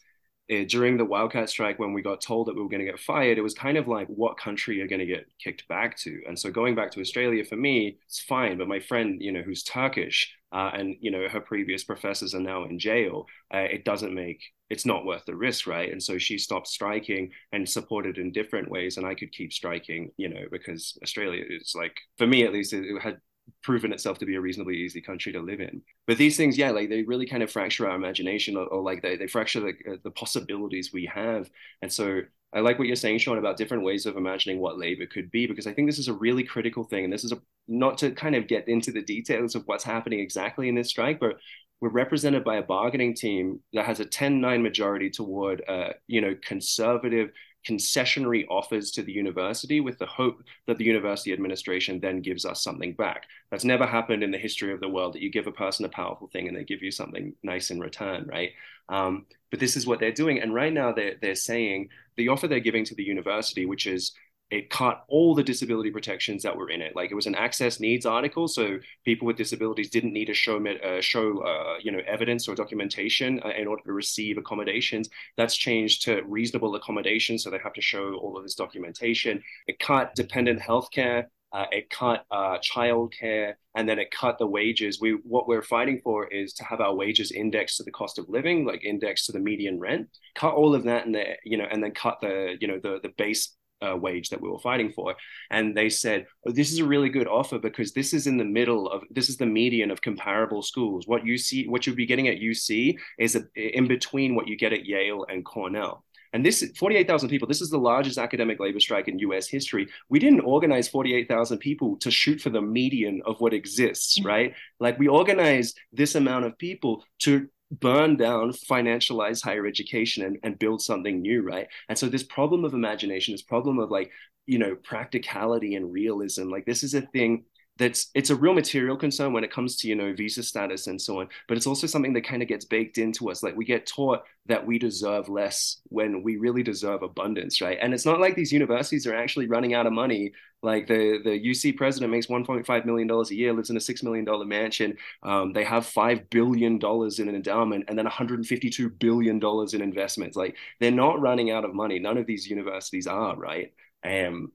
during 0.49 0.97
the 0.97 1.05
wildcat 1.05 1.49
strike 1.49 1.79
when 1.79 1.93
we 1.93 2.03
got 2.03 2.21
told 2.21 2.47
that 2.47 2.55
we 2.55 2.63
were 2.63 2.69
going 2.69 2.85
to 2.85 2.91
get 2.91 3.01
fired 3.01 3.39
it 3.39 3.43
was 3.43 3.55
kind 3.55 3.77
of 3.77 3.89
like 3.89 4.07
what 4.09 4.39
country 4.39 4.81
are 4.81 4.87
going 4.87 5.01
to 5.01 5.07
get 5.07 5.27
kicked 5.43 5.67
back 5.69 5.97
to? 5.99 6.23
And 6.29 6.39
so 6.39 6.51
going 6.51 6.75
back 6.75 6.91
to 6.93 7.01
australia 7.01 7.45
for 7.45 7.57
me 7.57 7.99
it's 8.07 8.21
fine 8.21 8.59
but 8.59 8.69
my 8.69 8.81
friend 8.81 9.21
you 9.21 9.33
know 9.33 9.43
who's 9.43 9.63
turkish 9.63 10.33
uh, 10.53 10.71
and 10.75 10.97
you 11.01 11.11
know 11.11 11.29
her 11.29 11.41
previous 11.41 11.83
professors 11.85 12.35
are 12.35 12.41
now 12.41 12.65
in 12.65 12.79
jail 12.79 13.27
uh, 13.53 13.59
it 13.59 13.85
doesn't 13.85 14.15
make 14.15 14.41
it's 14.71 14.87
not 14.87 15.05
worth 15.05 15.25
the 15.27 15.35
risk 15.35 15.67
right? 15.67 15.93
And 15.93 16.03
so 16.03 16.19
she 16.19 16.39
stopped 16.39 16.69
striking 16.69 17.31
and 17.53 17.69
supported 17.69 18.19
in 18.19 18.33
different 18.33 18.71
ways 18.71 18.97
and 18.97 19.07
i 19.07 19.15
could 19.15 19.33
keep 19.33 19.53
striking 19.53 20.11
you 20.17 20.29
know 20.29 20.45
because 20.51 20.97
australia 21.03 21.45
is 21.49 21.75
like 21.77 21.97
for 22.19 22.27
me 22.27 22.45
at 22.45 22.53
least 22.53 22.73
it, 22.73 22.85
it 22.85 23.03
had 23.03 23.19
proven 23.63 23.93
itself 23.93 24.19
to 24.19 24.27
be 24.27 24.37
a 24.37 24.41
reasonably 24.41 24.77
easy 24.77 25.01
country 25.01 25.33
to 25.33 25.41
live 25.41 25.61
in. 25.61 25.83
But 26.07 26.19
these 26.19 26.37
things, 26.37 26.57
yeah, 26.57 26.71
like 26.71 26.89
they 26.89 27.03
really 27.03 27.27
kind 27.27 27.43
of 27.43 27.51
fracture 27.51 27.89
our 27.89 27.97
imagination 27.97 28.57
or, 28.57 28.67
or 28.67 28.83
like 28.83 29.03
they, 29.03 29.17
they 29.17 29.27
fracture 29.27 29.61
the, 29.61 29.93
uh, 29.93 29.97
the 30.03 30.11
possibilities 30.11 30.93
we 30.93 31.07
have. 31.07 31.51
And 31.83 31.93
so 31.93 32.23
I 32.53 32.61
like 32.61 32.79
what 32.79 32.87
you're 32.87 32.97
saying, 32.97 33.19
Sean, 33.19 33.39
about 33.39 33.57
different 33.57 33.83
ways 33.83 34.07
of 34.07 34.17
imagining 34.17 34.61
what 34.61 34.79
labor 34.79 35.07
could 35.07 35.31
be, 35.31 35.47
because 35.47 35.67
I 35.67 35.73
think 35.73 35.89
this 35.89 35.99
is 35.99 36.09
a 36.09 36.15
really 36.15 36.45
critical 36.45 36.85
thing. 36.85 37.05
And 37.05 37.13
this 37.13 37.25
is 37.25 37.33
a, 37.33 37.41
not 37.69 37.99
to 37.99 38.13
kind 38.13 38.35
of 38.35 38.47
get 38.47 38.69
into 38.69 38.93
the 38.93 39.03
details 39.03 39.55
of 39.55 39.65
what's 39.67 39.85
happening 39.85 40.21
exactly 40.21 40.69
in 40.69 40.75
this 40.75 40.89
strike, 40.89 41.21
but 41.21 41.37
we're 41.81 41.91
represented 41.91 42.45
by 42.45 42.57
a 42.57 42.63
bargaining 42.63 43.15
team 43.15 43.61
that 43.75 43.85
has 43.85 44.01
a 44.01 44.07
10-9 44.07 44.63
majority 44.63 45.11
toward, 45.11 45.63
uh, 45.69 45.91
you 46.07 46.21
know, 46.21 46.35
conservative 46.43 47.31
concessionary 47.67 48.47
offers 48.49 48.91
to 48.93 49.03
the 49.03 49.13
university 49.13 49.81
with 49.81 49.99
the 49.99 50.07
hope 50.07 50.43
that 50.67 50.79
the 50.79 50.85
university 50.85 51.33
administration 51.33 51.99
then 52.01 52.21
gives 52.21 52.45
us 52.45 52.63
something 52.63 52.93
back. 52.93 53.25
That's 53.51 53.65
never 53.65 53.87
happened 53.87 54.23
in 54.23 54.31
the 54.31 54.39
history 54.39 54.73
of 54.73 54.81
the 54.81 54.89
world 54.89 55.15
that 55.15 55.23
you 55.23 55.31
give 55.31 55.47
a 55.47 55.53
person 55.53 55.85
a 55.85 55.89
powerful 55.89 56.29
thing 56.29 56.49
and 56.49 56.57
they 56.57 56.65
give 56.65 56.83
you 56.83 56.91
something 56.91 57.35
nice 57.43 57.71
in 57.71 57.81
return, 57.81 58.27
right? 58.31 58.53
Um, 58.89 59.27
but 59.51 59.61
this 59.61 59.77
is 59.77 59.87
what 59.87 60.01
they're 60.01 60.13
doing. 60.13 60.41
And 60.41 60.55
right 60.55 60.73
now 60.73 60.93
they're, 60.93 61.15
they're 61.21 61.35
saying 61.35 61.89
the 62.17 62.29
offer 62.29 62.47
they're 62.47 62.61
giving 62.61 62.85
to 62.85 62.95
the 62.95 63.05
university, 63.05 63.67
which 63.67 63.87
is 63.87 64.13
it 64.51 64.71
cut 64.71 65.05
all 65.09 65.35
the 65.35 65.43
disability 65.43 65.91
protections 65.91 66.43
that 66.45 66.57
were 66.57 66.71
in 66.71 66.81
it. 66.81 66.95
Like 66.95 67.11
it 67.11 67.15
was 67.15 67.27
an 67.27 67.35
access 67.35 67.81
needs 67.81 68.07
article, 68.07 68.47
so 68.47 68.79
people 69.05 69.27
with 69.27 69.37
disabilities 69.37 69.91
didn't 69.91 70.13
need 70.13 70.27
to 70.27 70.35
show 70.35 70.65
uh, 70.65 71.01
show 71.01 71.41
uh, 71.41 71.79
you 71.83 71.91
know 71.91 72.01
evidence 72.07 72.47
or 72.47 72.55
documentation 72.55 73.41
uh, 73.45 73.51
in 73.59 73.67
order 73.67 73.83
to 73.85 73.93
receive 73.93 74.39
accommodations. 74.39 75.09
That's 75.37 75.57
changed 75.57 76.03
to 76.05 76.23
reasonable 76.23 76.75
accommodation, 76.77 77.39
so 77.39 77.51
they 77.51 77.59
have 77.59 77.75
to 77.75 77.81
show 77.81 78.15
all 78.15 78.37
of 78.37 78.45
this 78.45 78.55
documentation. 78.55 79.43
It 79.67 79.79
cut 79.81 80.15
dependent 80.15 80.61
health 80.61 80.91
care. 80.93 81.29
Uh, 81.53 81.65
it 81.71 81.89
cut 81.91 82.25
uh, 82.31 82.59
childcare, 82.59 83.55
and 83.75 83.89
then 83.89 83.99
it 83.99 84.11
cut 84.11 84.39
the 84.39 84.47
wages. 84.47 85.01
We 85.01 85.13
what 85.25 85.49
we're 85.49 85.63
fighting 85.63 86.01
for 86.05 86.27
is 86.29 86.53
to 86.55 86.65
have 86.65 86.81
our 86.81 86.95
wages 86.95 87.33
indexed 87.33 87.79
to 87.79 87.83
the 87.83 87.91
cost 87.91 88.19
of 88.19 88.29
living, 88.29 88.65
like 88.65 88.85
indexed 88.85 89.27
to 89.27 89.33
the 89.33 89.41
median 89.41 89.81
rent. 89.81 90.09
Cut 90.35 90.55
all 90.55 90.75
of 90.75 90.85
that, 90.85 91.07
and 91.07 91.15
the 91.15 91.37
you 91.45 91.57
know, 91.57 91.67
and 91.69 91.83
then 91.83 91.93
cut 91.93 92.19
the 92.21 92.57
you 92.61 92.69
know 92.69 92.79
the 92.81 93.01
the 93.03 93.13
base 93.17 93.57
uh, 93.83 93.97
wage 93.97 94.31
that 94.31 94.41
we 94.41 94.49
were 94.49 94.59
fighting 94.59 94.93
for. 94.93 95.15
And 95.51 95.77
they 95.77 95.89
said, 95.89 96.27
oh, 96.47 96.53
this 96.53 96.73
is 96.73 96.79
a 96.79 96.85
really 96.85 97.09
good 97.09 97.29
offer 97.29 97.59
because 97.59 97.93
this 97.93 98.13
is 98.15 98.27
in 98.27 98.37
the 98.37 98.45
middle 98.45 98.91
of, 98.91 99.03
this 99.11 99.29
is 99.29 99.37
the 99.37 99.47
median 99.47 99.91
of 99.91 100.03
comparable 100.03 100.63
schools. 100.63 101.07
What 101.07 101.27
you 101.27 101.39
see, 101.39 101.69
what 101.69 101.87
you'll 101.87 101.97
be 101.97 102.07
getting 102.07 102.29
at 102.29 102.39
UC 102.39 102.97
is 103.19 103.37
a, 103.37 103.45
in 103.55 103.87
between 103.87 104.35
what 104.35 104.49
you 104.49 104.57
get 104.57 104.73
at 104.73 104.87
Yale 104.87 105.27
and 105.29 105.45
Cornell. 105.45 106.05
And 106.33 106.45
this 106.45 106.71
48,000 106.77 107.31
people, 107.31 107.49
this 107.49 107.63
is 107.63 107.71
the 107.71 107.79
largest 107.79 108.19
academic 108.19 108.61
labor 108.61 108.81
strike 108.81 109.09
in 109.09 109.19
US 109.21 109.49
history. 109.49 109.89
We 110.11 110.19
didn't 110.19 110.41
organize 110.41 110.87
48,000 110.89 111.59
people 111.59 111.97
to 111.97 112.11
shoot 112.11 112.43
for 112.43 112.51
the 112.51 112.61
median 112.61 113.23
of 113.25 113.41
what 113.41 113.55
exists, 113.55 114.19
mm-hmm. 114.19 114.29
right? 114.29 114.55
Like 114.79 114.99
we 114.99 115.09
organized 115.09 115.79
this 115.93 116.15
amount 116.15 116.45
of 116.45 116.59
people 116.59 117.05
to 117.21 117.49
burn 117.71 118.17
down 118.17 118.53
financialize 118.53 119.43
higher 119.43 119.67
education 119.67 120.25
and, 120.25 120.39
and 120.43 120.59
build 120.59 120.81
something 120.81 121.21
new 121.21 121.43
right? 121.43 121.67
And 121.89 121.99
so 121.99 122.09
this 122.09 122.23
problem 122.23 122.65
of 122.65 122.75
imagination 122.75 123.33
this 123.33 123.43
problem 123.43 123.79
of 123.79 123.91
like 123.91 124.11
you 124.47 124.59
know 124.59 124.77
practicality 124.77 125.75
and 125.75 125.93
realism 125.93 126.49
like 126.49 126.65
this 126.65 126.83
is 126.83 126.95
a 126.95 127.01
thing 127.01 127.45
that's 127.79 128.11
it's 128.15 128.31
a 128.31 128.35
real 128.35 128.55
material 128.55 128.97
concern 128.97 129.33
when 129.33 129.45
it 129.45 129.53
comes 129.53 129.77
to 129.77 129.89
you 129.89 129.95
know 129.95 130.13
visa 130.15 130.43
status 130.43 130.87
and 130.87 131.01
so 131.01 131.21
on 131.21 131.29
but 131.49 131.57
it's 131.57 131.67
also 131.67 131.87
something 131.87 132.13
that 132.15 132.27
kind 132.27 132.43
of 132.43 132.49
gets 132.49 132.65
baked 132.65 132.99
into 132.99 133.31
us. 133.31 133.43
Like 133.43 133.57
we 133.57 133.65
get 133.65 133.87
taught 133.87 134.23
that 134.47 134.65
we 134.67 134.79
deserve 134.79 135.29
less 135.29 135.81
when 135.89 136.23
we 136.23 136.37
really 136.37 136.63
deserve 136.63 137.03
abundance 137.03 137.61
right? 137.61 137.79
And 137.81 137.93
it's 137.93 138.07
not 138.07 138.21
like 138.21 138.35
these 138.35 138.53
universities 138.53 139.07
are 139.07 139.15
actually 139.15 139.47
running 139.47 139.75
out 139.75 139.87
of 139.87 139.93
money. 139.93 140.33
Like 140.63 140.87
the 140.87 141.21
the 141.23 141.39
uc 141.51 141.77
president 141.77 142.11
makes 142.13 142.27
1.5 142.29 142.85
million 142.87 143.07
dollars 143.09 143.31
a 143.31 143.35
year 143.35 143.53
lives 143.53 143.71
in 143.71 143.77
a 143.77 143.81
six 143.81 144.03
million 144.03 144.25
dollar 144.25 144.45
mansion. 144.47 144.97
Um, 145.23 145.53
they 145.53 145.65
have 145.65 145.87
five 145.87 146.31
billion 146.31 146.79
dollars 146.79 147.19
in 147.19 147.29
an 147.29 147.35
endowment 147.35 147.85
and 147.89 147.99
then 147.99 148.07
152 148.07 148.89
billion 148.91 149.39
dollars 149.39 149.75
in 149.75 149.83
investments. 149.83 150.37
Like 150.37 150.57
they're 150.81 150.91
not 150.91 151.21
running 151.21 151.51
out 151.51 151.65
of 151.65 151.75
money. 151.75 151.99
None 151.99 152.17
of 152.19 152.27
these 152.27 152.49
universities 152.49 153.07
are 153.07 153.37
right? 153.37 153.73
Um, 154.05 154.53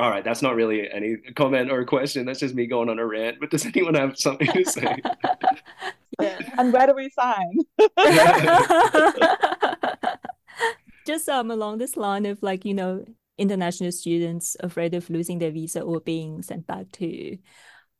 all 0.00 0.10
right, 0.10 0.24
that's 0.24 0.40
not 0.40 0.54
really 0.54 0.90
any 0.90 1.16
comment 1.34 1.70
or 1.70 1.84
question. 1.84 2.24
That's 2.24 2.40
just 2.40 2.54
me 2.54 2.66
going 2.66 2.88
on 2.88 2.98
a 2.98 3.06
rant. 3.06 3.38
But 3.38 3.50
does 3.50 3.66
anyone 3.66 3.94
have 3.94 4.18
something 4.18 4.48
to 4.48 4.64
say? 4.64 4.96
Yeah. 6.20 6.38
And 6.58 6.70
where 6.70 6.86
do 6.86 6.94
we 6.94 7.08
sign? 7.08 7.60
Just 11.06 11.30
um 11.30 11.50
along 11.50 11.78
this 11.78 11.96
line 11.96 12.26
of 12.26 12.42
like, 12.42 12.66
you 12.66 12.74
know, 12.74 13.06
international 13.38 13.90
students 13.90 14.54
afraid 14.60 14.92
of 14.92 15.08
losing 15.08 15.38
their 15.38 15.50
visa 15.50 15.80
or 15.80 16.00
being 16.00 16.42
sent 16.42 16.66
back 16.66 16.92
to 16.92 17.38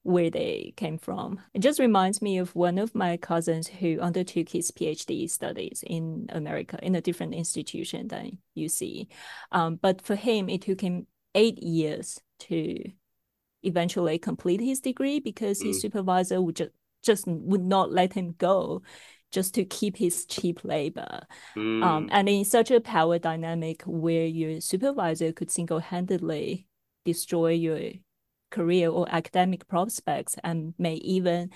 where 0.03 0.31
they 0.31 0.73
came 0.77 0.99
from. 0.99 1.41
It 1.55 1.61
just 1.61 1.79
reminds 1.79 2.23
me 2.23 2.39
of 2.39 2.55
one 2.55 2.79
of 2.79 2.95
my 2.95 3.17
cousins 3.17 3.69
who 3.69 4.01
undertook 4.01 4.49
his 4.49 4.71
PhD 4.71 5.29
studies 5.29 5.85
in 5.87 6.27
America 6.31 6.79
in 6.83 6.95
a 6.95 7.01
different 7.01 7.35
institution 7.35 8.09
than 8.09 8.39
UC. 8.57 9.09
Um, 9.53 9.77
but 9.77 10.03
for 10.03 10.15
him, 10.15 10.49
it 10.49 10.63
took 10.63 10.81
him 10.81 11.07
eight 11.35 11.63
years 11.63 12.21
to 12.41 12.77
eventually 13.63 14.19
complete 14.19 14.61
his 14.61 14.81
degree 14.81 15.21
because 15.21 15.61
his 15.61 15.77
mm. 15.79 15.81
supervisor 15.81 16.41
would 16.41 16.57
just, 16.57 16.71
just 17.03 17.27
would 17.27 17.63
not 17.63 17.93
let 17.93 18.13
him 18.13 18.35
go 18.39 18.83
just 19.33 19.55
to 19.55 19.65
keep 19.65 19.97
his 19.97 20.27
cheap 20.27 20.65
labor. 20.65 21.21
Um, 21.57 21.63
mm. 21.63 21.85
Um, 21.85 22.09
and 22.11 22.29
in 22.29 22.45
such 22.45 22.71
a 22.71 22.81
power 22.81 23.19
dynamic 23.19 23.83
where 23.87 24.27
your 24.27 24.61
supervisor 24.61 25.33
could 25.33 25.51
single-handedly 25.51 26.67
destroy 27.05 27.53
your 27.53 27.81
career 28.51 28.91
or 28.91 29.07
academic 29.09 29.69
prospects 29.69 30.37
and 30.43 30.75
may 30.79 30.95
even 30.95 31.51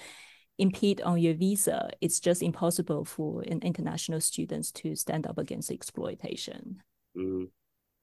impede 0.57 1.01
on 1.01 1.19
your 1.19 1.35
visa, 1.35 1.91
it's 2.01 2.21
just 2.21 2.43
impossible 2.43 3.05
for 3.05 3.43
an 3.43 3.61
international 3.63 4.21
students 4.21 4.71
to 4.71 4.95
stand 4.95 5.27
up 5.27 5.39
against 5.39 5.71
exploitation. 5.73 6.81
Mm. 7.17 7.49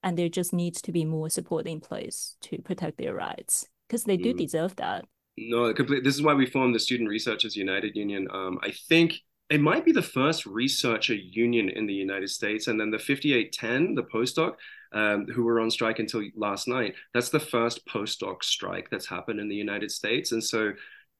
And 0.04 0.18
there 0.18 0.30
just 0.30 0.54
needs 0.54 0.82
to 0.84 0.92
be 0.92 1.06
more 1.06 1.30
support 1.30 1.68
in 1.68 1.80
place 1.80 2.36
to 2.42 2.60
protect 2.60 2.98
their 2.98 3.14
rights 3.14 3.68
because 3.88 4.04
they 4.04 4.18
do 4.18 4.34
mm. 4.34 4.38
deserve 4.38 4.76
that. 4.78 5.06
No, 5.38 5.74
complete. 5.74 6.04
This 6.04 6.16
is 6.16 6.22
why 6.22 6.34
we 6.34 6.46
formed 6.46 6.76
the 6.76 6.80
Student 6.80 7.10
Researchers 7.10 7.56
United 7.56 7.96
Union. 7.96 8.28
Um, 8.32 8.60
I 8.64 8.72
think 8.72 9.16
it 9.50 9.62
might 9.62 9.86
be 9.86 9.92
the 9.92 10.02
first 10.02 10.46
researcher 10.46 11.14
union 11.14 11.70
in 11.70 11.86
the 11.86 11.94
United 11.94 12.30
States. 12.30 12.68
And 12.68 12.80
then 12.80 12.90
the 12.90 12.98
5810, 12.98 13.96
the 13.96 14.04
postdoc, 14.04 14.54
um, 14.94 15.26
who 15.28 15.44
were 15.44 15.60
on 15.60 15.70
strike 15.70 16.00
until 16.00 16.24
last 16.36 16.68
night, 16.68 16.96
that's 17.14 17.30
the 17.30 17.40
first 17.40 17.86
postdoc 17.86 18.44
strike 18.44 18.90
that's 18.90 19.08
happened 19.08 19.40
in 19.40 19.50
the 19.50 19.56
United 19.56 19.92
States. 19.92 20.32
And 20.32 20.44
so 20.44 20.72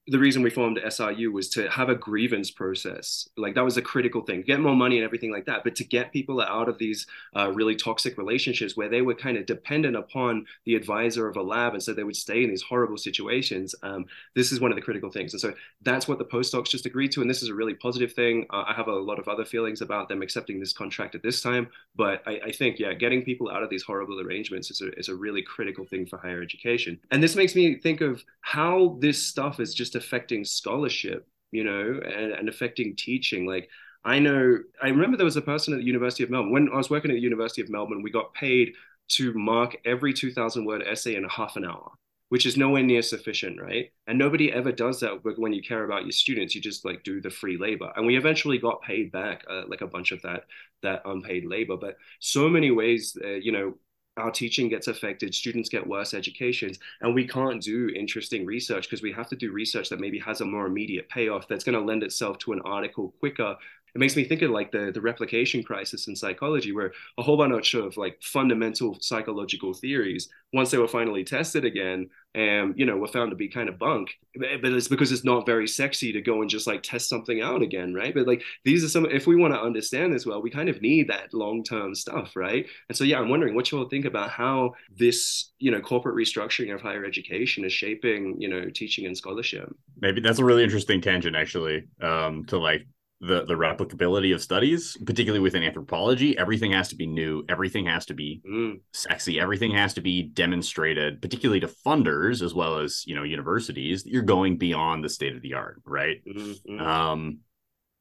the 0.08 0.18
reason 0.18 0.42
we 0.42 0.50
formed 0.50 0.80
SRU 0.84 1.32
was 1.32 1.48
to 1.50 1.70
have 1.70 1.90
a 1.90 1.96
grievance 1.96 2.50
process. 2.50 3.30
Like 3.38 3.54
that 3.54 3.64
was 3.64 3.78
a 3.78 3.84
critical 3.84 4.22
thing, 4.22 4.42
get 4.42 4.60
more 4.60 4.76
money 4.76 4.98
and 4.98 5.06
everything 5.06 5.32
like 5.32 5.46
that. 5.46 5.64
But 5.64 5.76
to 5.76 5.84
get 5.84 6.12
people 6.12 6.42
out 6.42 6.68
of 6.68 6.80
these 6.80 7.06
uh, 7.36 7.52
really 7.54 7.76
toxic 7.76 8.18
relationships 8.18 8.76
where 8.76 8.90
they 8.90 9.04
were 9.04 9.14
kind 9.14 9.38
of 9.38 9.46
dependent 9.46 9.96
upon 9.96 10.46
the 10.66 10.76
advisor 10.76 11.28
of 11.28 11.38
a 11.38 11.42
lab, 11.42 11.74
and 11.74 11.84
so 11.84 11.94
they 11.94 12.04
would 12.04 12.16
stay 12.16 12.44
in 12.44 12.50
these 12.50 12.64
horrible 12.64 12.98
situations. 12.98 13.76
Um, 13.84 14.06
this 14.36 14.52
is 14.52 14.60
one 14.60 14.72
of 14.72 14.76
the 14.76 14.82
critical 14.82 15.12
things, 15.12 15.34
and 15.34 15.42
so 15.42 15.54
that's 15.84 16.08
what 16.08 16.18
the 16.18 16.26
postdocs 16.26 16.70
just 16.70 16.88
agreed 16.88 17.12
to, 17.12 17.22
and 17.22 17.30
this 17.30 17.44
is 17.44 17.50
a 17.50 17.54
really 17.56 17.76
positive 17.76 18.14
thing. 18.14 18.48
Uh, 18.50 18.64
I 18.68 18.74
have 18.74 18.88
a 18.88 18.94
lot 18.94 19.20
of 19.20 19.28
other 19.28 19.46
feelings 19.46 19.82
about 19.82 20.10
them 20.10 20.24
accepting 20.24 20.60
this 20.60 20.74
contract 20.74 21.14
at 21.14 21.22
this 21.22 21.42
time, 21.42 21.70
but 21.96 22.24
I, 22.26 22.40
I 22.48 22.52
think 22.52 22.80
yeah, 22.80 22.94
getting 22.94 23.24
people 23.24 23.52
out 23.52 23.62
of 23.62 23.70
these 23.70 23.84
horrible 23.84 24.20
arrangements 24.20 24.72
is 24.72 24.82
a, 24.82 24.92
is 24.98 25.10
a 25.10 25.16
really 25.16 25.44
critical 25.44 25.86
thing 25.86 26.08
for 26.08 26.18
higher 26.18 26.42
education. 26.42 27.00
And 27.12 27.22
this 27.22 27.36
makes 27.36 27.56
me 27.56 27.76
think 27.76 28.02
of 28.02 28.24
how 28.42 28.98
this 29.00 29.24
stuff 29.24 29.60
is 29.60 29.76
just 29.76 29.91
just 29.92 30.04
affecting 30.06 30.46
scholarship, 30.46 31.28
you 31.52 31.64
know, 31.64 32.00
and, 32.04 32.32
and 32.32 32.50
affecting 32.50 32.96
teaching. 32.96 33.46
Like 33.46 33.70
I 34.04 34.20
know, 34.20 34.58
I 34.82 34.88
remember 34.88 35.18
there 35.18 35.26
was 35.26 35.38
a 35.38 35.42
person 35.42 35.74
at 35.74 35.78
the 35.78 35.86
University 35.86 36.24
of 36.24 36.30
Melbourne. 36.30 36.52
When 36.52 36.70
I 36.74 36.78
was 36.78 36.90
working 36.90 37.12
at 37.12 37.16
the 37.16 37.22
University 37.22 37.62
of 37.62 37.70
Melbourne, 37.70 38.02
we 38.02 38.12
got 38.12 38.34
paid 38.34 38.74
to 39.10 39.34
mark 39.34 39.76
every 39.86 40.14
2,000 40.14 40.66
word 40.66 40.84
essay 40.88 41.16
in 41.16 41.26
a 41.26 41.30
half 41.30 41.58
an 41.58 41.66
hour, 41.66 41.92
which 42.30 42.46
is 42.46 42.58
nowhere 42.58 42.84
near 42.84 43.02
sufficient, 43.02 43.62
right? 43.62 43.92
And 44.08 44.18
nobody 44.18 44.52
ever 44.52 44.72
does 44.72 45.02
that 45.02 45.22
But 45.24 45.38
when 45.38 45.54
you 45.54 45.62
care 45.62 45.84
about 45.84 46.04
your 46.04 46.14
students. 46.14 46.56
You 46.56 46.62
just 46.62 46.86
like 46.86 47.04
do 47.04 47.22
the 47.22 47.30
free 47.30 47.58
labor, 47.58 47.92
and 47.96 48.08
we 48.08 48.18
eventually 48.18 48.58
got 48.58 48.82
paid 48.82 49.12
back 49.12 49.44
uh, 49.50 49.64
like 49.68 49.82
a 49.82 49.88
bunch 49.88 50.12
of 50.12 50.22
that 50.22 50.46
that 50.82 51.02
unpaid 51.06 51.46
labor. 51.46 51.78
But 51.78 51.98
so 52.20 52.50
many 52.50 52.72
ways, 52.72 53.18
uh, 53.24 53.28
you 53.28 53.52
know, 53.52 53.76
our 54.22 54.32
teaching 54.32 54.70
gets 54.70 54.88
affected, 54.88 55.34
students 55.34 55.70
get 55.70 55.86
worse 55.86 56.14
educations, 56.14 56.80
and 57.02 57.14
we 57.14 57.28
can't 57.28 57.62
do 57.62 57.90
interesting 57.96 58.46
research 58.46 58.84
because 58.84 59.02
we 59.02 59.12
have 59.12 59.28
to 59.30 59.36
do 59.36 59.52
research 59.52 59.90
that 59.90 60.00
maybe 60.00 60.20
has 60.20 60.42
a 60.42 60.46
more 60.46 60.68
immediate 60.68 61.10
payoff 61.10 61.48
that's 61.48 61.64
going 61.64 61.78
to 61.78 61.84
lend 61.84 62.04
itself 62.04 62.38
to 62.40 62.54
an 62.54 62.62
article 62.64 63.14
quicker 63.20 63.56
it 63.94 64.00
makes 64.00 64.16
me 64.16 64.24
think 64.24 64.42
of 64.42 64.52
like 64.52 64.72
the 64.72 64.92
the 64.94 65.02
replication 65.02 65.64
crisis 65.64 66.08
in 66.08 66.16
psychology 66.16 66.72
where 66.72 66.94
a 67.18 67.24
whole 67.24 67.38
bunch 67.38 67.74
of 67.74 67.98
like 67.98 68.18
fundamental 68.22 68.98
psychological 69.02 69.74
theories 69.74 70.30
once 70.54 70.72
they 70.72 70.78
were 70.78 70.88
finally 70.88 71.24
tested 71.24 71.66
again 71.66 72.10
and 72.34 72.74
you 72.78 72.86
know 72.86 72.98
were 72.98 73.08
found 73.08 73.30
to 73.30 73.36
be 73.36 73.50
kind 73.50 73.68
of 73.68 73.78
bunk 73.78 74.10
but 74.36 74.72
it's 74.72 74.88
because 74.88 75.12
it's 75.12 75.26
not 75.26 75.46
very 75.46 75.68
sexy 75.68 76.14
to 76.14 76.22
go 76.22 76.42
and 76.42 76.50
just 76.50 76.68
like 76.68 76.82
test 76.82 77.10
something 77.10 77.42
out 77.42 77.62
again 77.62 77.94
right? 77.94 78.14
But 78.14 78.28
like 78.28 78.44
these 78.64 78.84
are 78.84 78.90
some 78.90 79.06
if 79.06 79.28
we 79.28 79.36
want 79.36 79.54
to 79.54 79.62
understand 79.62 80.14
this 80.14 80.26
well 80.26 80.42
we 80.42 80.50
kind 80.50 80.70
of 80.70 80.82
need 80.82 81.10
that 81.10 81.34
long-term 81.34 81.96
stuff 81.96 82.36
right? 82.36 82.66
And 82.88 82.98
so 82.98 83.04
yeah 83.04 83.20
i'm 83.20 83.30
wondering 83.30 83.56
what 83.56 83.72
you 83.72 83.78
all 83.78 83.90
think 83.90 84.06
about 84.06 84.30
how 84.30 84.74
this 84.96 85.52
you 85.60 85.72
know 85.72 85.82
corporate 85.82 86.16
restructuring 86.16 86.74
of 86.74 86.82
higher 86.82 87.06
education 87.06 87.66
is 87.66 87.74
shaping 87.74 88.36
you 88.40 88.48
know 88.48 88.70
teaching 88.70 89.06
and 89.06 89.18
scholarship. 89.18 89.74
Maybe 90.00 90.22
that's 90.22 90.40
a 90.40 90.46
really 90.46 90.64
interesting 90.64 91.02
tangent 91.02 91.36
actually 91.36 91.88
um 92.02 92.46
to 92.46 92.58
like 92.58 92.86
the 93.22 93.46
the 93.46 93.54
replicability 93.54 94.34
of 94.34 94.42
studies, 94.42 94.98
particularly 95.06 95.40
within 95.40 95.64
anthropology. 95.64 96.38
Everything 96.38 96.72
has 96.72 96.90
to 96.90 96.96
be 96.96 97.06
new. 97.06 97.46
Everything 97.48 97.86
has 97.86 98.06
to 98.08 98.16
be 98.16 98.42
mm. 98.48 98.80
sexy. 98.94 99.40
Everything 99.40 99.72
has 99.72 99.94
to 99.94 100.02
be 100.02 100.24
demonstrated, 100.24 101.22
particularly 101.22 101.60
to 101.60 101.68
funders 101.68 102.42
as 102.42 102.54
well 102.56 102.80
as 102.80 103.04
you 103.06 103.16
know 103.16 103.24
universities. 103.24 104.04
That 104.04 104.12
you're 104.12 104.24
going 104.24 104.58
beyond 104.58 105.04
the 105.04 105.10
state 105.10 105.36
of 105.36 105.42
the 105.44 105.54
art, 105.54 105.82
right? 105.86 106.18
Mm-hmm. 106.26 106.80
Um, 106.80 107.38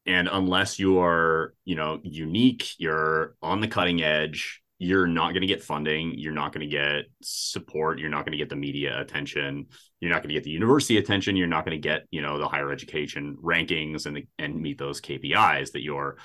and 0.06 0.28
unless 0.32 0.78
you 0.78 1.00
are 1.00 1.54
you 1.66 1.76
know 1.76 2.00
unique, 2.02 2.70
you're 2.78 3.36
on 3.42 3.60
the 3.60 3.68
cutting 3.68 4.02
edge 4.02 4.59
you're 4.82 5.06
not 5.06 5.32
going 5.32 5.42
to 5.42 5.46
get 5.46 5.62
funding 5.62 6.14
you're 6.16 6.32
not 6.32 6.54
going 6.54 6.66
to 6.66 6.74
get 6.74 7.04
support 7.22 7.98
you're 7.98 8.08
not 8.08 8.24
going 8.24 8.32
to 8.32 8.38
get 8.38 8.48
the 8.48 8.56
media 8.56 8.98
attention 8.98 9.66
you're 10.00 10.10
not 10.10 10.22
going 10.22 10.30
to 10.30 10.34
get 10.34 10.42
the 10.42 10.50
university 10.50 10.96
attention 10.96 11.36
you're 11.36 11.46
not 11.46 11.66
going 11.66 11.76
to 11.76 11.88
get 11.88 12.06
you 12.10 12.22
know 12.22 12.38
the 12.38 12.48
higher 12.48 12.72
education 12.72 13.36
rankings 13.44 14.06
and 14.06 14.26
and 14.38 14.60
meet 14.60 14.78
those 14.78 15.00
KPIs 15.00 15.72
that 15.72 15.82
your 15.82 16.16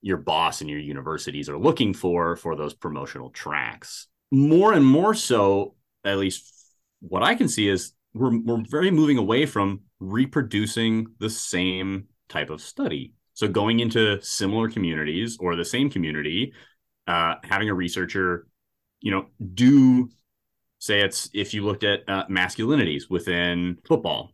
your 0.00 0.16
boss 0.16 0.62
and 0.62 0.70
your 0.70 0.78
universities 0.78 1.50
are 1.50 1.58
looking 1.58 1.92
for 1.92 2.36
for 2.36 2.56
those 2.56 2.72
promotional 2.72 3.28
tracks. 3.28 4.08
More 4.30 4.72
and 4.72 4.84
more 4.84 5.14
so 5.14 5.74
at 6.02 6.16
least 6.16 6.54
what 7.00 7.22
i 7.22 7.34
can 7.34 7.48
see 7.48 7.68
is 7.68 7.92
we're, 8.14 8.38
we're 8.40 8.62
very 8.70 8.90
moving 8.90 9.18
away 9.18 9.44
from 9.44 9.82
reproducing 10.00 11.06
the 11.18 11.28
same 11.28 12.06
type 12.30 12.48
of 12.48 12.62
study. 12.62 13.12
So 13.34 13.46
going 13.48 13.80
into 13.80 14.20
similar 14.22 14.70
communities 14.70 15.36
or 15.38 15.54
the 15.54 15.64
same 15.64 15.90
community 15.90 16.52
uh, 17.10 17.34
having 17.42 17.68
a 17.68 17.74
researcher, 17.74 18.46
you 19.00 19.10
know, 19.10 19.26
do 19.54 20.08
say 20.78 21.00
it's 21.00 21.28
if 21.34 21.52
you 21.52 21.64
looked 21.64 21.82
at 21.82 22.00
uh, 22.06 22.24
masculinities 22.28 23.10
within 23.10 23.78
football, 23.84 24.30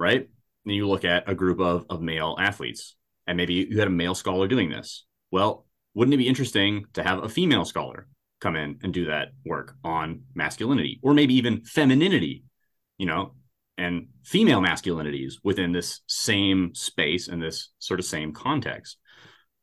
right? 0.00 0.26
And 0.64 0.74
you 0.74 0.88
look 0.88 1.04
at 1.04 1.28
a 1.28 1.34
group 1.34 1.60
of, 1.60 1.84
of 1.90 2.00
male 2.00 2.34
athletes, 2.40 2.96
and 3.26 3.36
maybe 3.36 3.52
you 3.52 3.78
had 3.78 3.86
a 3.86 3.90
male 3.90 4.14
scholar 4.14 4.48
doing 4.48 4.70
this. 4.70 5.04
Well, 5.30 5.66
wouldn't 5.92 6.14
it 6.14 6.16
be 6.16 6.26
interesting 6.26 6.86
to 6.94 7.02
have 7.02 7.22
a 7.22 7.28
female 7.28 7.66
scholar 7.66 8.08
come 8.40 8.56
in 8.56 8.78
and 8.82 8.94
do 8.94 9.04
that 9.06 9.32
work 9.44 9.74
on 9.84 10.22
masculinity 10.34 10.98
or 11.02 11.12
maybe 11.12 11.34
even 11.34 11.64
femininity, 11.64 12.44
you 12.96 13.04
know, 13.04 13.34
and 13.76 14.08
female 14.24 14.62
masculinities 14.62 15.34
within 15.44 15.70
this 15.72 16.00
same 16.06 16.74
space 16.74 17.28
and 17.28 17.42
this 17.42 17.68
sort 17.78 18.00
of 18.00 18.06
same 18.06 18.32
context? 18.32 18.96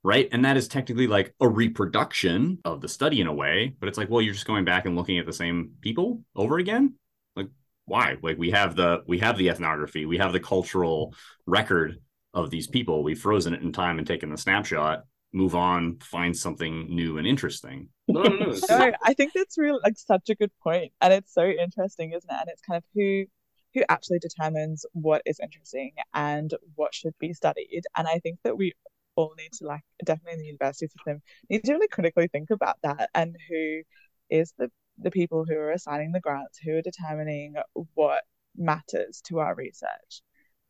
Right? 0.03 0.27
And 0.31 0.43
that 0.45 0.57
is 0.57 0.67
technically 0.67 1.07
like 1.07 1.33
a 1.39 1.47
reproduction 1.47 2.59
of 2.65 2.81
the 2.81 2.89
study 2.89 3.21
in 3.21 3.27
a 3.27 3.33
way, 3.33 3.75
but 3.79 3.87
it's 3.87 3.97
like, 3.97 4.09
well, 4.09 4.21
you're 4.21 4.33
just 4.33 4.47
going 4.47 4.65
back 4.65 4.85
and 4.85 4.95
looking 4.95 5.17
at 5.17 5.25
the 5.25 5.33
same 5.33 5.71
people 5.81 6.21
over 6.35 6.57
again. 6.57 6.95
Like, 7.35 7.47
why? 7.85 8.17
Like 8.21 8.37
we 8.37 8.51
have 8.51 8.75
the 8.75 9.03
we 9.07 9.19
have 9.19 9.37
the 9.37 9.49
ethnography, 9.49 10.05
we 10.05 10.17
have 10.17 10.33
the 10.33 10.39
cultural 10.39 11.15
record 11.45 11.99
of 12.33 12.49
these 12.49 12.67
people. 12.67 13.03
We've 13.03 13.19
frozen 13.19 13.53
it 13.53 13.61
in 13.61 13.71
time 13.71 13.97
and 13.97 14.07
taken 14.07 14.29
the 14.29 14.37
snapshot. 14.37 15.03
Move 15.35 15.55
on, 15.55 15.97
find 15.99 16.35
something 16.37 16.93
new 16.93 17.17
and 17.17 17.25
interesting. 17.25 17.89
No, 18.07 18.21
no, 18.21 18.35
no. 18.35 18.55
no 18.69 18.91
I 19.03 19.13
think 19.13 19.33
that's 19.33 19.57
real, 19.57 19.79
like 19.83 19.97
such 19.97 20.29
a 20.29 20.35
good 20.35 20.51
point, 20.61 20.91
and 21.01 21.11
it's 21.11 21.33
so 21.33 21.45
interesting, 21.45 22.11
isn't 22.11 22.29
it? 22.29 22.37
And 22.39 22.49
it's 22.49 22.61
kind 22.61 22.77
of 22.77 22.83
who 22.93 23.25
who 23.73 23.83
actually 23.89 24.19
determines 24.19 24.85
what 24.93 25.23
is 25.25 25.39
interesting 25.41 25.93
and 26.13 26.53
what 26.75 26.93
should 26.93 27.13
be 27.19 27.33
studied. 27.33 27.83
And 27.97 28.07
I 28.07 28.19
think 28.19 28.37
that 28.43 28.55
we 28.55 28.73
all 29.15 29.33
need 29.37 29.51
to 29.53 29.65
like 29.65 29.83
definitely 30.05 30.33
in 30.33 30.39
the 30.39 30.45
university 30.45 30.87
system 30.87 31.21
need 31.49 31.63
to 31.63 31.73
really 31.73 31.87
critically 31.87 32.27
think 32.27 32.49
about 32.49 32.77
that 32.83 33.09
and 33.13 33.35
who 33.49 33.81
is 34.29 34.53
the 34.57 34.69
the 34.99 35.11
people 35.11 35.45
who 35.47 35.55
are 35.55 35.71
assigning 35.71 36.11
the 36.11 36.19
grants 36.19 36.59
who 36.63 36.75
are 36.77 36.81
determining 36.81 37.55
what 37.95 38.23
matters 38.55 39.21
to 39.25 39.39
our 39.39 39.55
research. 39.55 40.21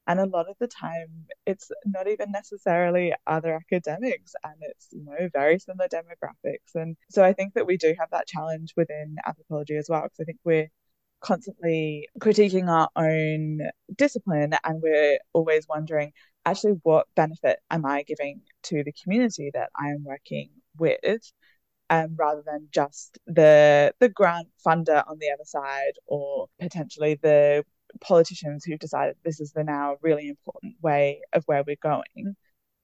And 0.06 0.20
a 0.20 0.26
lot 0.26 0.50
of 0.50 0.58
the 0.60 0.68
time 0.68 1.28
it's 1.46 1.72
not 1.86 2.08
even 2.08 2.32
necessarily 2.32 3.14
other 3.26 3.56
academics 3.56 4.34
and 4.44 4.56
it's 4.62 4.90
you 4.92 5.04
know 5.06 5.30
very 5.32 5.60
similar 5.60 5.88
demographics. 5.88 6.76
And 6.76 6.98
so 7.10 7.24
i 7.24 7.34
think 7.34 7.54
that 7.54 7.66
we 7.68 7.78
do 7.78 7.96
have 8.00 8.10
that 8.12 8.28
challenge 8.28 8.74
within 8.76 9.16
anthropology 9.26 9.78
as 9.78 9.88
well 9.90 10.04
because 10.04 10.20
i 10.20 10.26
think 10.26 10.40
we're 10.44 10.70
constantly 11.22 12.08
critiquing 12.20 12.68
our 12.68 12.90
own 12.98 13.60
discipline 13.96 14.54
and 14.64 14.82
we're 14.82 15.18
always 15.34 15.66
wondering 15.70 16.12
actually 16.46 16.74
what 16.84 17.08
benefit 17.16 17.60
am 17.70 17.86
I 17.86 18.04
giving 18.04 18.42
to 18.64 18.84
the 18.84 18.94
community 19.04 19.52
that 19.54 19.70
I 19.76 19.90
am 19.90 20.04
working 20.04 20.50
with, 20.78 21.32
um, 21.90 22.16
rather 22.18 22.44
than 22.46 22.68
just 22.72 23.18
the 23.28 23.94
the 24.00 24.10
grant 24.10 24.48
funder 24.66 25.04
on 25.08 25.18
the 25.20 25.32
other 25.34 25.46
side 25.46 25.94
or 26.08 26.48
potentially 26.60 27.20
the 27.22 27.66
politicians 28.02 28.66
who've 28.66 28.80
decided 28.80 29.16
this 29.24 29.40
is 29.40 29.52
the 29.52 29.64
now 29.64 29.98
really 30.02 30.28
important 30.30 30.76
way 30.82 31.22
of 31.34 31.44
where 31.46 31.64
we're 31.66 31.76
going. 31.82 32.36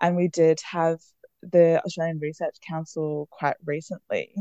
And 0.01 0.16
we 0.16 0.28
did 0.30 0.60
have 0.72 0.99
the 1.41 1.82
Australian 1.86 2.20
Research 2.20 2.57
Council 2.68 3.28
quite 3.32 3.57
recently. 3.66 4.34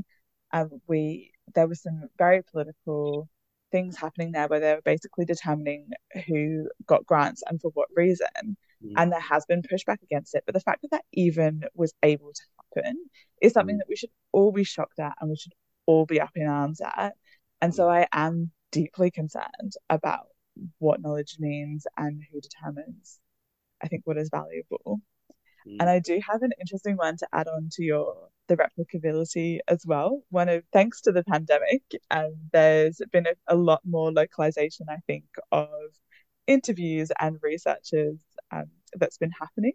Um, 0.52 0.70
we 0.86 1.32
there 1.54 1.66
was 1.68 1.82
some 1.82 2.08
very 2.18 2.42
political 2.42 3.28
things 3.72 3.96
happening 3.96 4.32
there 4.32 4.48
where 4.48 4.60
they 4.60 4.74
were 4.74 4.82
basically 4.82 5.24
determining 5.24 5.90
who 6.26 6.68
got 6.86 7.06
grants 7.06 7.42
and 7.48 7.60
for 7.60 7.70
what 7.74 7.88
reason. 7.94 8.56
Mm. 8.84 8.92
And 8.96 9.12
there 9.12 9.20
has 9.20 9.44
been 9.46 9.62
pushback 9.62 10.02
against 10.02 10.34
it. 10.34 10.44
But 10.46 10.54
the 10.54 10.60
fact 10.60 10.82
that 10.82 10.90
that 10.92 11.04
even 11.12 11.64
was 11.74 11.92
able 12.02 12.32
to 12.32 12.42
happen 12.76 12.96
is 13.42 13.52
something 13.52 13.76
mm. 13.76 13.78
that 13.78 13.88
we 13.88 13.96
should 13.96 14.10
all 14.32 14.52
be 14.52 14.64
shocked 14.64 14.98
at 14.98 15.14
and 15.20 15.30
we 15.30 15.36
should 15.36 15.54
all 15.86 16.06
be 16.06 16.20
up 16.20 16.32
in 16.34 16.46
arms 16.46 16.80
at. 16.80 17.14
And 17.60 17.74
so 17.74 17.84
mm. 17.84 17.90
I 17.90 18.08
am 18.12 18.50
deeply 18.70 19.10
concerned 19.10 19.72
about 19.90 20.26
what 20.78 21.00
knowledge 21.00 21.36
means 21.38 21.86
and 21.96 22.22
who 22.30 22.40
determines, 22.40 23.18
I 23.82 23.88
think, 23.88 24.02
what 24.04 24.18
is 24.18 24.30
valuable. 24.30 25.00
Mm. 25.66 25.76
And 25.80 25.90
I 25.90 25.98
do 25.98 26.20
have 26.28 26.42
an 26.42 26.52
interesting 26.60 26.96
one 26.96 27.16
to 27.18 27.28
add 27.32 27.48
on 27.48 27.68
to 27.72 27.84
your 27.84 28.28
the 28.48 28.56
replicability 28.56 29.58
as 29.68 29.84
well. 29.86 30.22
One 30.30 30.48
of 30.48 30.64
thanks 30.72 31.02
to 31.02 31.12
the 31.12 31.22
pandemic, 31.22 31.82
um, 32.10 32.34
there's 32.52 33.00
been 33.12 33.26
a, 33.26 33.54
a 33.54 33.54
lot 33.54 33.82
more 33.84 34.10
localization, 34.10 34.86
I 34.88 34.96
think, 35.06 35.24
of 35.52 35.68
interviews 36.46 37.12
and 37.20 37.38
researchers 37.42 38.16
um, 38.50 38.66
that's 38.94 39.18
been 39.18 39.32
happening. 39.38 39.72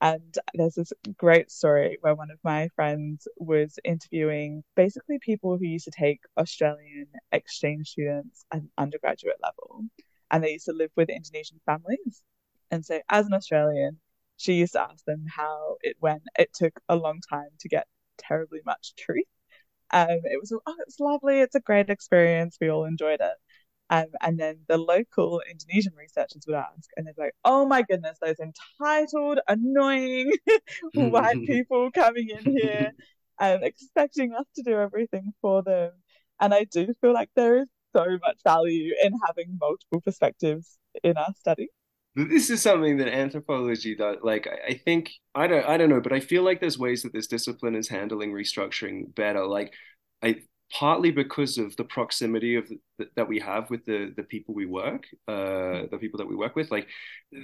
And 0.00 0.36
there's 0.54 0.74
this 0.74 0.92
great 1.16 1.50
story 1.52 1.98
where 2.00 2.16
one 2.16 2.32
of 2.32 2.38
my 2.42 2.68
friends 2.74 3.28
was 3.36 3.78
interviewing 3.84 4.64
basically 4.74 5.18
people 5.20 5.56
who 5.56 5.66
used 5.66 5.84
to 5.84 5.92
take 5.96 6.20
Australian 6.36 7.06
exchange 7.30 7.90
students 7.90 8.44
at 8.52 8.62
undergraduate 8.76 9.38
level. 9.40 9.84
And 10.30 10.42
they 10.42 10.54
used 10.54 10.64
to 10.64 10.72
live 10.72 10.90
with 10.96 11.08
Indonesian 11.08 11.60
families. 11.66 12.22
And 12.72 12.84
so, 12.84 13.00
as 13.08 13.26
an 13.26 13.34
Australian, 13.34 14.00
she 14.38 14.54
used 14.54 14.72
to 14.72 14.82
ask 14.82 15.04
them 15.04 15.24
how 15.28 15.76
it 15.82 15.96
went. 16.00 16.22
It 16.36 16.50
took 16.52 16.80
a 16.88 16.96
long 16.96 17.20
time 17.30 17.50
to 17.60 17.68
get 17.68 17.86
terribly 18.18 18.60
much 18.66 18.94
truth. 18.96 19.24
Um, 19.92 20.08
it 20.08 20.40
was, 20.40 20.52
oh, 20.52 20.76
it's 20.86 20.98
lovely. 20.98 21.40
It's 21.40 21.54
a 21.54 21.60
great 21.60 21.90
experience. 21.90 22.56
We 22.60 22.70
all 22.70 22.86
enjoyed 22.86 23.20
it. 23.20 23.36
Um, 23.92 24.06
and 24.22 24.40
then 24.40 24.60
the 24.68 24.78
local 24.78 25.42
Indonesian 25.50 25.92
researchers 25.94 26.44
would 26.46 26.56
ask, 26.56 26.88
and 26.96 27.06
they'd 27.06 27.14
be 27.14 27.24
like, 27.24 27.34
oh 27.44 27.66
my 27.66 27.82
goodness, 27.82 28.16
those 28.22 28.36
entitled, 28.40 29.40
annoying 29.46 30.32
white 30.94 31.36
people 31.46 31.90
coming 31.90 32.30
in 32.30 32.56
here 32.56 32.92
and 33.38 33.62
expecting 33.62 34.32
us 34.32 34.46
to 34.56 34.62
do 34.62 34.78
everything 34.78 35.34
for 35.42 35.62
them. 35.62 35.90
And 36.40 36.54
I 36.54 36.64
do 36.64 36.94
feel 37.02 37.12
like 37.12 37.28
there 37.36 37.58
is 37.58 37.68
so 37.94 38.06
much 38.26 38.38
value 38.42 38.94
in 39.04 39.12
having 39.26 39.58
multiple 39.60 40.00
perspectives 40.00 40.78
in 41.04 41.18
our 41.18 41.34
study 41.38 41.68
this 42.14 42.50
is 42.50 42.60
something 42.60 42.98
that 42.98 43.08
anthropology 43.08 43.94
does 43.94 44.18
like 44.22 44.46
I, 44.68 44.74
think 44.74 45.12
i 45.34 45.46
don't 45.46 45.64
i 45.64 45.78
don't 45.78 45.88
know 45.88 46.00
but 46.02 46.12
i 46.12 46.20
feel 46.20 46.42
like 46.42 46.60
there's 46.60 46.78
ways 46.78 47.02
that 47.02 47.12
this 47.14 47.26
discipline 47.26 47.74
is 47.74 47.88
handling 47.88 48.32
restructuring 48.32 49.14
better 49.14 49.46
like 49.46 49.72
i 50.22 50.36
partly 50.72 51.10
because 51.10 51.58
of 51.58 51.76
the 51.76 51.84
proximity 51.84 52.56
of 52.56 52.68
the, 52.98 53.06
that 53.16 53.28
we 53.28 53.38
have 53.38 53.68
with 53.70 53.84
the 53.84 54.12
the 54.16 54.22
people 54.22 54.54
we 54.54 54.66
work 54.66 55.04
uh 55.28 55.82
the 55.90 55.98
people 56.00 56.18
that 56.18 56.26
we 56.26 56.34
work 56.34 56.56
with 56.56 56.70
like 56.70 56.88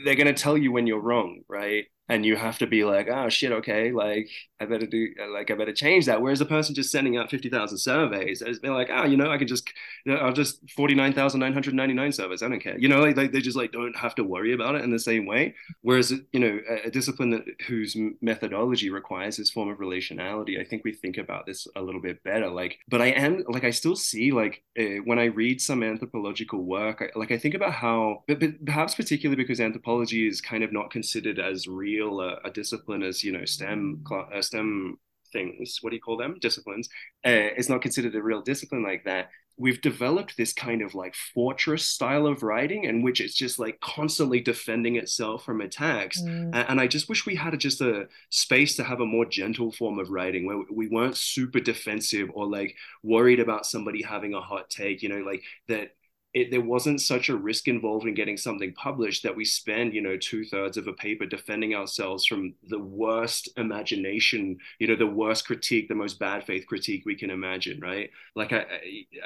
they're 0.05 0.15
going 0.15 0.27
to 0.27 0.33
tell 0.33 0.57
you 0.57 0.73
when 0.73 0.87
you're 0.87 1.01
wrong 1.01 1.41
right 1.49 1.87
and 2.09 2.25
you 2.25 2.37
have 2.37 2.59
to 2.59 2.67
be 2.67 2.85
like, 2.85 3.09
oh 3.09 3.29
shit, 3.29 3.53
okay, 3.53 3.93
like 3.93 4.29
I 4.61 4.65
better 4.65 4.87
do, 4.87 5.09
like 5.31 5.51
I 5.51 5.55
better 5.55 5.73
change 5.73 6.07
that. 6.07 6.21
Whereas 6.21 6.39
the 6.39 6.47
person 6.47 6.75
just 6.75 6.91
sending 6.91 7.17
out 7.17 7.31
fifty 7.31 7.49
thousand 7.49 7.79
surveys 7.79 8.43
has 8.45 8.59
been 8.59 8.75
like, 8.75 8.89
oh, 8.93 9.05
you 9.05 9.17
know, 9.17 9.31
I 9.31 9.39
can 9.39 9.47
just, 9.47 9.71
you 10.05 10.13
know, 10.13 10.19
I'll 10.19 10.33
just 10.33 10.59
forty 10.71 10.95
nine 10.95 11.13
thousand 11.13 11.41
nine 11.41 11.53
hundred 11.53 11.75
ninety 11.75 11.95
nine 11.95 12.13
surveys. 12.13 12.43
I 12.43 12.49
don't 12.49 12.61
care, 12.61 12.79
you 12.79 12.89
know, 12.89 13.01
like, 13.01 13.17
like, 13.17 13.33
they 13.33 13.41
just 13.41 13.57
like 13.57 13.73
don't 13.73 13.97
have 13.97 14.15
to 14.17 14.25
worry 14.25 14.53
about 14.53 14.75
it 14.75 14.85
in 14.85 14.91
the 14.91 14.99
same 14.99 15.27
way. 15.27 15.55
Whereas 15.83 16.13
you 16.33 16.41
know, 16.41 16.59
a, 16.69 16.89
a 16.89 16.91
discipline 16.91 17.31
that 17.31 17.45
whose 17.67 17.97
methodology 18.21 18.91
requires 18.91 19.37
this 19.37 19.51
form 19.51 19.69
of 19.69 19.79
relationality, 19.79 20.61
I 20.61 20.65
think 20.65 20.85
we 20.85 20.93
think 20.93 21.19
about 21.19 21.47
this 21.47 21.67
a 21.77 21.83
little 21.83 22.01
bit 22.01 22.23
better. 22.25 22.49
Like, 22.49 22.79
but 22.89 23.03
I 23.03 23.09
am 23.09 23.45
like 23.49 23.65
I 23.65 23.71
still 23.71 23.97
see 23.97 24.33
like 24.33 24.63
uh, 24.79 25.03
when 25.05 25.19
I 25.19 25.27
read 25.27 25.61
some 25.61 25.83
anthropological 25.83 26.65
work, 26.65 27.03
I, 27.03 27.19
like 27.19 27.33
I 27.33 27.39
think 27.39 27.55
about 27.55 27.73
how, 27.73 28.25
but, 28.27 28.41
but 28.41 28.65
perhaps 28.65 28.95
particularly 28.95 29.43
because 29.43 29.61
anthropology 29.61 30.27
is 30.27 30.41
kind 30.41 30.65
of 30.65 30.73
not 30.73 30.91
considered 30.91 31.39
as 31.39 31.69
real 31.69 31.98
real 31.99 32.21
uh, 32.21 32.37
a 32.45 32.51
discipline 32.51 33.03
as 33.03 33.23
you 33.25 33.33
know 33.33 33.45
STEM 33.45 34.05
uh, 34.11 34.43
STEM 34.43 34.99
things. 35.33 35.79
What 35.81 35.91
do 35.91 35.97
you 35.97 36.03
call 36.03 36.17
them? 36.17 36.39
Disciplines. 36.41 36.89
Uh, 37.25 37.53
it's 37.57 37.69
not 37.69 37.83
considered 37.83 38.15
a 38.15 38.23
real 38.23 38.41
discipline 38.41 38.83
like 38.83 39.05
that. 39.05 39.31
We've 39.61 39.81
developed 39.81 40.37
this 40.37 40.53
kind 40.53 40.83
of 40.83 40.95
like 40.95 41.17
fortress 41.35 41.85
style 41.85 42.27
of 42.29 42.45
writing 42.45 42.85
in 42.85 43.03
which 43.03 43.21
it's 43.21 43.35
just 43.35 43.59
like 43.59 43.81
constantly 43.81 44.41
defending 44.41 44.95
itself 44.95 45.45
from 45.45 45.61
attacks. 45.61 46.23
Mm. 46.23 46.55
And, 46.55 46.69
and, 46.69 46.81
I 46.81 46.87
just 46.87 47.09
wish 47.09 47.27
we 47.27 47.35
had 47.35 47.59
just 47.59 47.81
a 47.81 48.07
space 48.31 48.77
to 48.77 48.85
have 48.85 49.01
a 49.01 49.07
more 49.07 49.27
gentle 49.27 49.73
form 49.73 49.99
of 49.99 50.11
writing 50.11 50.47
where 50.47 50.63
we 50.71 50.87
weren't 50.87 51.17
super 51.17 51.59
defensive 51.59 52.31
or 52.35 52.47
like 52.47 52.77
worried 53.03 53.41
about 53.41 53.67
somebody 53.67 54.01
having 54.01 54.33
a 54.33 54.41
hot 54.41 54.71
take, 54.71 55.03
you 55.03 55.09
know, 55.09 55.25
like 55.29 55.43
that 55.67 55.91
it, 56.35 56.51
there 56.51 56.61
wasn't 56.61 57.01
such 57.01 57.31
a 57.31 57.37
risk 57.37 57.69
involved 57.69 58.07
in 58.07 58.13
getting 58.13 58.37
something 58.37 58.75
published 58.75 59.23
that 59.23 59.35
we 59.35 59.47
spend, 59.47 59.95
you 59.95 60.03
know, 60.03 60.17
two 60.19 60.45
thirds 60.45 60.77
of 60.77 60.87
a 60.87 60.93
paper 60.93 61.25
defending 61.25 61.75
ourselves 61.75 62.27
from 62.27 62.55
the 62.69 62.79
worst 62.79 63.49
imagination, 63.57 64.59
you 64.79 64.87
know, 64.87 64.95
the 64.97 65.07
worst 65.07 65.47
critique, 65.47 65.89
the 65.89 65.95
most 65.95 66.19
bad 66.19 66.45
faith 66.45 66.67
critique 66.67 67.05
we 67.07 67.17
can 67.17 67.31
imagine, 67.31 67.81
right? 67.81 68.11
Like 68.37 68.53
I, 68.53 68.67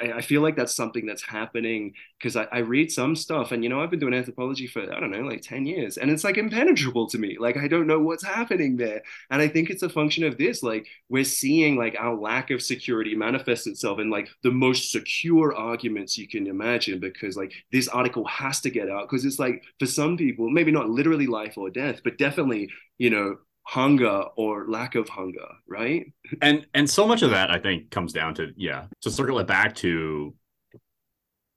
I, 0.00 0.12
I 0.12 0.20
feel 0.20 0.42
like 0.42 0.54
that's 0.54 0.76
something 0.76 1.04
that's 1.04 1.24
happening 1.24 1.94
because 2.18 2.36
I, 2.36 2.46
I 2.52 2.58
read 2.58 2.92
some 2.92 3.16
stuff, 3.16 3.50
and 3.50 3.64
you 3.64 3.68
know, 3.68 3.82
I've 3.82 3.90
been 3.90 3.98
doing 3.98 4.14
anthropology 4.14 4.68
for 4.68 4.82
I 4.82 5.00
don't 5.00 5.10
know, 5.10 5.22
like 5.22 5.42
ten 5.42 5.66
years, 5.66 5.98
and 5.98 6.08
it's 6.08 6.22
like 6.22 6.38
impenetrable 6.38 7.08
to 7.08 7.18
me. 7.18 7.36
Like 7.38 7.56
I 7.56 7.66
don't 7.66 7.88
know 7.88 7.98
what's 7.98 8.24
happening 8.24 8.76
there, 8.76 9.02
and 9.30 9.42
I 9.42 9.48
think 9.48 9.70
it's 9.70 9.82
a 9.82 9.88
function 9.88 10.22
of 10.22 10.38
this. 10.38 10.62
Like 10.62 10.86
we're 11.08 11.24
seeing 11.24 11.76
like 11.76 11.96
our 11.98 12.14
lack 12.14 12.50
of 12.52 12.62
security 12.62 13.16
manifest 13.16 13.66
itself 13.66 13.98
in 13.98 14.08
like 14.08 14.28
the 14.42 14.52
most 14.52 14.92
secure 14.92 15.54
arguments 15.54 16.16
you 16.16 16.28
can 16.28 16.46
imagine 16.46 17.00
because 17.08 17.36
like 17.36 17.52
this 17.72 17.88
article 17.88 18.24
has 18.26 18.60
to 18.60 18.70
get 18.70 18.90
out 18.90 19.08
because 19.08 19.24
it's 19.24 19.38
like 19.38 19.62
for 19.78 19.86
some 19.86 20.16
people 20.16 20.50
maybe 20.50 20.70
not 20.70 20.88
literally 20.88 21.26
life 21.26 21.56
or 21.56 21.70
death 21.70 22.00
but 22.04 22.18
definitely 22.18 22.68
you 22.98 23.10
know 23.10 23.36
hunger 23.64 24.24
or 24.36 24.66
lack 24.68 24.94
of 24.94 25.08
hunger 25.08 25.46
right? 25.68 26.06
And 26.40 26.66
and 26.74 26.88
so 26.88 27.06
much 27.06 27.22
of 27.22 27.30
that 27.30 27.50
i 27.50 27.58
think 27.58 27.90
comes 27.90 28.12
down 28.12 28.34
to 28.34 28.52
yeah 28.56 28.86
to 29.02 29.10
circle 29.10 29.38
it 29.38 29.46
back 29.46 29.74
to 29.76 30.34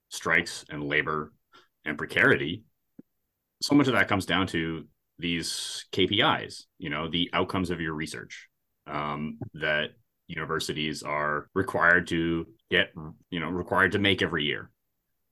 strikes 0.10 0.66
and 0.70 0.84
labor 0.84 1.34
and 1.84 1.98
precarity 1.98 2.64
so 3.62 3.76
much 3.76 3.88
of 3.88 3.94
that 3.94 4.08
comes 4.08 4.26
down 4.26 4.48
to 4.48 4.86
these 5.18 5.86
kpis 5.92 6.64
you 6.78 6.90
know 6.90 7.10
the 7.10 7.30
outcomes 7.34 7.70
of 7.70 7.82
your 7.82 7.94
research 7.94 8.48
um, 8.88 9.40
that 9.56 9.92
universities 10.28 11.04
are 11.04 11.50
required 11.54 12.08
to 12.08 12.46
get 12.70 12.90
you 13.30 13.40
know 13.40 13.50
required 13.50 13.92
to 13.92 14.00
make 14.00 14.22
every 14.22 14.44
year 14.44 14.70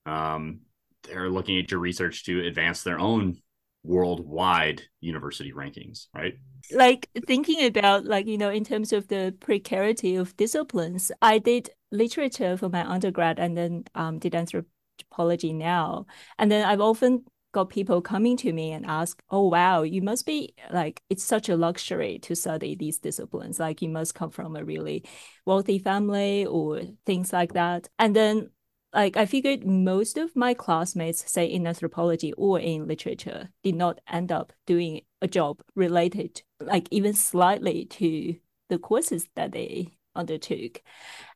um, 0.06 0.62
they're 1.04 1.30
looking 1.30 1.58
at 1.60 1.72
your 1.72 1.80
research 1.80 2.26
to 2.26 2.46
advance 2.46 2.84
their 2.84 3.00
own 3.00 3.38
worldwide 3.84 4.82
university 5.02 5.52
rankings, 5.52 6.08
right? 6.16 6.36
Like 6.72 7.10
thinking 7.28 7.66
about 7.66 8.06
like, 8.06 8.26
you 8.26 8.38
know, 8.38 8.50
in 8.50 8.64
terms 8.64 8.94
of 8.94 9.08
the 9.08 9.36
precarity 9.40 10.16
of 10.16 10.36
disciplines, 10.38 11.12
I 11.22 11.38
did 11.40 11.70
literature 11.92 12.58
for 12.58 12.70
my 12.70 12.90
undergrad 12.90 13.38
and 13.40 13.58
then 13.58 13.84
um, 13.96 14.20
did 14.20 14.34
anthropology 14.34 15.54
now. 15.54 16.06
And 16.40 16.52
then 16.52 16.66
I've 16.66 16.82
often 16.82 17.26
got 17.52 17.70
people 17.70 18.02
coming 18.02 18.36
to 18.38 18.52
me 18.52 18.72
and 18.72 18.86
ask, 18.86 19.22
"Oh 19.30 19.48
wow, 19.48 19.84
you 19.84 20.02
must 20.02 20.26
be 20.26 20.56
like 20.72 21.04
it's 21.10 21.24
such 21.24 21.50
a 21.50 21.56
luxury 21.58 22.18
to 22.20 22.36
study 22.36 22.76
these 22.76 22.98
disciplines. 22.98 23.60
Like 23.60 23.82
you 23.82 23.90
must 23.90 24.16
come 24.16 24.32
from 24.32 24.56
a 24.56 24.64
really 24.64 25.04
wealthy 25.46 25.78
family 25.80 26.46
or 26.46 26.82
things 27.06 27.32
like 27.34 27.54
that." 27.54 27.90
And 28.00 28.16
then 28.16 28.50
like 28.94 29.18
I 29.18 29.26
figured 29.26 29.66
most 29.66 30.18
of 30.18 30.36
my 30.36 30.54
classmates, 30.54 31.30
say 31.30 31.46
in 31.46 31.66
anthropology 31.66 32.34
or 32.34 32.60
in 32.60 32.88
literature, 32.88 33.50
did 33.64 33.76
not 33.76 34.00
end 34.08 34.32
up 34.32 34.54
doing 34.66 35.02
a 35.22 35.28
job 35.28 35.62
related, 35.76 36.44
like 36.62 36.88
even 36.92 37.14
slightly 37.14 37.86
to 37.86 38.36
the 38.70 38.78
courses 38.78 39.28
that 39.36 39.52
they 39.52 39.98
undertook. 40.16 40.82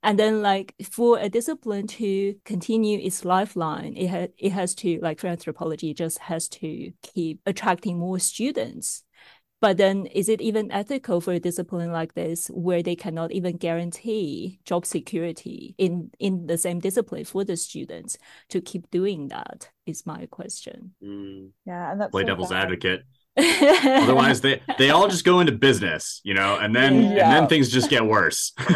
And 0.04 0.20
then 0.20 0.42
like 0.42 0.76
for 0.92 1.18
a 1.18 1.30
discipline 1.30 1.88
to 1.88 2.36
continue 2.46 3.00
its 3.00 3.26
lifeline, 3.26 3.96
it 3.98 4.08
ha- 4.08 4.34
it 4.38 4.52
has 4.52 4.76
to 4.76 5.00
like 5.02 5.20
for 5.20 5.28
anthropology, 5.28 5.94
just 5.94 6.20
has 6.20 6.48
to 6.50 6.92
keep 7.02 7.42
attracting 7.46 7.98
more 7.98 8.20
students 8.20 9.04
but 9.60 9.78
then, 9.78 10.06
is 10.08 10.30
it 10.30 10.40
even 10.42 10.72
ethical 10.72 11.20
for 11.20 11.34
a 11.34 11.40
discipline 11.40 11.92
like 11.92 12.14
this, 12.14 12.48
where 12.48 12.84
they 12.84 12.96
cannot 12.96 13.32
even 13.32 13.58
guarantee 13.58 14.60
job 14.66 14.86
security 14.86 15.74
in 15.78 16.12
in 16.20 16.46
the 16.46 16.58
same 16.58 16.80
discipline 16.80 17.26
for 17.26 17.44
the 17.44 17.58
students 17.58 18.18
to 18.50 18.62
keep 18.62 18.92
doing 18.92 19.30
that? 19.30 19.70
Is 19.86 20.06
my 20.06 20.28
question. 20.28 20.94
Mm. 21.04 21.52
Yeah, 21.66 21.92
and 21.92 22.02
that's 22.02 22.12
play 22.12 22.24
so 22.24 22.28
devil's 22.28 22.50
bad. 22.50 22.64
advocate. 22.64 23.04
Otherwise, 23.38 24.42
they 24.42 24.62
they 24.78 24.92
all 24.92 25.08
just 25.08 25.26
go 25.26 25.40
into 25.40 25.54
business, 25.54 26.22
you 26.24 26.34
know, 26.34 26.58
and 26.58 26.76
then 26.76 27.02
yeah. 27.12 27.26
and 27.26 27.34
then 27.34 27.48
things 27.48 27.70
just 27.70 27.90
get 27.90 28.06
worse. 28.06 28.52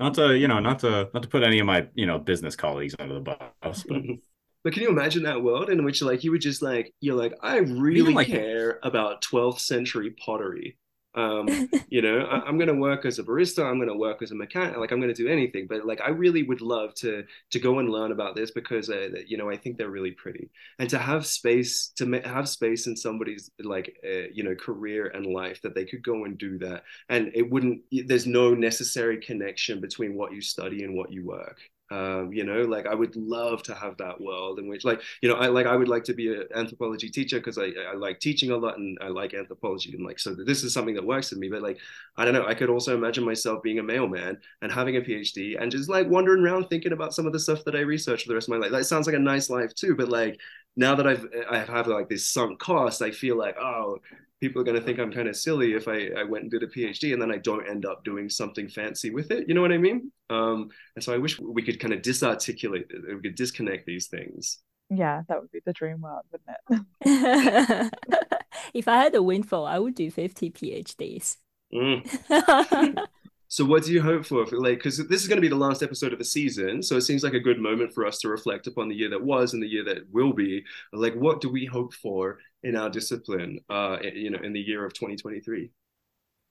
not 0.00 0.14
to 0.14 0.36
you 0.36 0.48
know, 0.48 0.58
not 0.58 0.80
to 0.80 1.08
not 1.14 1.22
to 1.22 1.28
put 1.28 1.42
any 1.42 1.60
of 1.60 1.66
my 1.66 1.86
you 1.94 2.06
know 2.06 2.18
business 2.18 2.56
colleagues 2.56 2.94
under 2.98 3.14
the 3.14 3.20
bus, 3.20 3.84
but. 3.88 4.02
But 4.66 4.72
can 4.72 4.82
you 4.82 4.88
imagine 4.88 5.22
that 5.22 5.44
world 5.44 5.70
in 5.70 5.84
which 5.84 6.02
like 6.02 6.24
you 6.24 6.32
would 6.32 6.40
just 6.40 6.60
like 6.60 6.92
you're 7.00 7.14
like 7.14 7.34
I 7.40 7.58
really 7.58 8.12
like, 8.12 8.26
care 8.26 8.80
about 8.82 9.22
12th 9.22 9.60
century 9.60 10.10
pottery 10.10 10.76
um, 11.14 11.46
you 11.88 12.02
know, 12.02 12.18
I, 12.18 12.48
am 12.48 12.58
going 12.58 12.66
to 12.66 12.74
work 12.74 13.04
as 13.04 13.20
a 13.20 13.22
barista. 13.22 13.64
I'm 13.64 13.76
going 13.76 13.88
to 13.88 13.96
work 13.96 14.22
as 14.22 14.32
a 14.32 14.34
mechanic. 14.34 14.76
Like 14.76 14.90
I'm 14.90 15.00
going 15.00 15.14
to 15.14 15.22
do 15.22 15.28
anything. 15.28 15.68
But 15.68 15.86
like 15.86 16.00
I 16.00 16.08
really 16.08 16.42
would 16.42 16.60
love 16.60 16.94
to 16.96 17.22
to 17.52 17.58
go 17.60 17.78
and 17.78 17.88
learn 17.88 18.10
about 18.10 18.34
this 18.34 18.50
because 18.50 18.90
uh, 18.90 19.10
you 19.24 19.36
know 19.36 19.48
I 19.48 19.56
think 19.56 19.78
they're 19.78 19.88
really 19.88 20.10
pretty. 20.10 20.50
And 20.80 20.90
to 20.90 20.98
have 20.98 21.26
space 21.26 21.92
to 21.98 22.04
ma- 22.04 22.26
have 22.28 22.48
space 22.48 22.88
in 22.88 22.96
somebody's 22.96 23.48
like 23.60 23.96
uh, 24.04 24.28
you 24.34 24.42
know 24.42 24.56
career 24.56 25.06
and 25.14 25.26
life 25.26 25.62
that 25.62 25.76
they 25.76 25.84
could 25.84 26.02
go 26.02 26.24
and 26.24 26.36
do 26.36 26.58
that, 26.58 26.82
and 27.08 27.30
it 27.36 27.48
wouldn't. 27.48 27.82
There's 27.92 28.26
no 28.26 28.52
necessary 28.52 29.18
connection 29.18 29.80
between 29.80 30.16
what 30.16 30.32
you 30.32 30.42
study 30.42 30.82
and 30.82 30.96
what 30.96 31.12
you 31.12 31.24
work 31.24 31.60
um, 31.90 32.32
you 32.32 32.42
know 32.44 32.62
like 32.62 32.86
i 32.86 32.94
would 32.94 33.14
love 33.14 33.62
to 33.62 33.74
have 33.74 33.96
that 33.98 34.20
world 34.20 34.58
in 34.58 34.68
which 34.68 34.84
like 34.84 35.00
you 35.22 35.28
know 35.28 35.36
i 35.36 35.46
like 35.46 35.66
i 35.66 35.76
would 35.76 35.88
like 35.88 36.02
to 36.04 36.14
be 36.14 36.34
an 36.34 36.44
anthropology 36.54 37.08
teacher 37.08 37.38
because 37.38 37.58
I, 37.58 37.70
I 37.90 37.94
like 37.94 38.18
teaching 38.18 38.50
a 38.50 38.56
lot 38.56 38.78
and 38.78 38.98
i 39.00 39.08
like 39.08 39.34
anthropology 39.34 39.92
and 39.92 40.04
like 40.04 40.18
so 40.18 40.34
this 40.34 40.64
is 40.64 40.72
something 40.72 40.96
that 40.96 41.06
works 41.06 41.28
for 41.28 41.36
me 41.36 41.48
but 41.48 41.62
like 41.62 41.78
i 42.16 42.24
don't 42.24 42.34
know 42.34 42.46
i 42.46 42.54
could 42.54 42.70
also 42.70 42.96
imagine 42.96 43.24
myself 43.24 43.62
being 43.62 43.78
a 43.78 43.84
mailman 43.84 44.38
and 44.62 44.72
having 44.72 44.96
a 44.96 45.00
phd 45.00 45.60
and 45.62 45.70
just 45.70 45.88
like 45.88 46.08
wandering 46.08 46.42
around 46.42 46.66
thinking 46.68 46.92
about 46.92 47.14
some 47.14 47.26
of 47.26 47.32
the 47.32 47.38
stuff 47.40 47.64
that 47.64 47.76
i 47.76 47.80
research 47.80 48.24
for 48.24 48.28
the 48.28 48.34
rest 48.34 48.48
of 48.48 48.54
my 48.54 48.58
life. 48.58 48.72
That 48.72 48.84
sounds 48.84 49.06
like 49.06 49.16
a 49.16 49.20
nice 49.20 49.48
life 49.48 49.74
too 49.74 49.94
but 49.94 50.08
like 50.08 50.40
now 50.76 50.94
that 50.96 51.06
i've 51.06 51.26
i 51.50 51.58
have 51.58 51.86
like 51.86 52.08
this 52.08 52.28
sunk 52.28 52.58
cost 52.58 53.00
i 53.00 53.10
feel 53.10 53.36
like 53.36 53.56
oh 53.58 53.98
people 54.40 54.60
are 54.60 54.64
going 54.64 54.78
to 54.78 54.82
think 54.82 54.98
I'm 54.98 55.12
kind 55.12 55.28
of 55.28 55.36
silly 55.36 55.72
if 55.72 55.88
I, 55.88 56.08
I 56.16 56.24
went 56.24 56.42
and 56.42 56.50
did 56.50 56.62
a 56.62 56.66
PhD 56.66 57.12
and 57.12 57.22
then 57.22 57.32
I 57.32 57.38
don't 57.38 57.68
end 57.68 57.86
up 57.86 58.04
doing 58.04 58.28
something 58.28 58.68
fancy 58.68 59.10
with 59.10 59.30
it. 59.30 59.48
You 59.48 59.54
know 59.54 59.62
what 59.62 59.72
I 59.72 59.78
mean? 59.78 60.12
Um, 60.28 60.68
and 60.94 61.02
so 61.02 61.14
I 61.14 61.18
wish 61.18 61.38
we 61.38 61.62
could 61.62 61.80
kind 61.80 61.94
of 61.94 62.02
disarticulate, 62.02 62.90
we 63.08 63.20
could 63.20 63.34
disconnect 63.34 63.86
these 63.86 64.08
things. 64.08 64.58
Yeah, 64.90 65.22
that 65.28 65.40
would 65.40 65.50
be 65.50 65.60
the 65.64 65.72
dream 65.72 66.00
world, 66.00 66.24
wouldn't 66.30 66.90
it? 67.02 67.92
if 68.74 68.86
I 68.88 68.96
had 68.98 69.14
a 69.14 69.22
windfall, 69.22 69.66
I 69.66 69.78
would 69.78 69.94
do 69.94 70.10
50 70.10 70.50
PhDs. 70.50 71.38
Mm. 71.72 73.06
So 73.48 73.64
what 73.64 73.84
do 73.84 73.92
you 73.92 74.02
hope 74.02 74.26
for? 74.26 74.44
Like, 74.46 74.78
because 74.78 74.98
this 75.08 75.22
is 75.22 75.28
going 75.28 75.36
to 75.36 75.42
be 75.42 75.48
the 75.48 75.54
last 75.56 75.82
episode 75.82 76.12
of 76.12 76.18
the 76.18 76.24
season, 76.24 76.82
so 76.82 76.96
it 76.96 77.02
seems 77.02 77.22
like 77.22 77.34
a 77.34 77.40
good 77.40 77.60
moment 77.60 77.92
for 77.92 78.04
us 78.04 78.18
to 78.20 78.28
reflect 78.28 78.66
upon 78.66 78.88
the 78.88 78.94
year 78.94 79.10
that 79.10 79.22
was 79.22 79.54
and 79.54 79.62
the 79.62 79.68
year 79.68 79.84
that 79.84 80.10
will 80.10 80.32
be. 80.32 80.64
Like, 80.92 81.14
what 81.14 81.40
do 81.40 81.48
we 81.48 81.64
hope 81.64 81.94
for 81.94 82.38
in 82.62 82.76
our 82.76 82.90
discipline? 82.90 83.60
Uh, 83.70 83.98
you 84.02 84.30
know, 84.30 84.40
in 84.42 84.52
the 84.52 84.60
year 84.60 84.84
of 84.84 84.92
2023. 84.94 85.70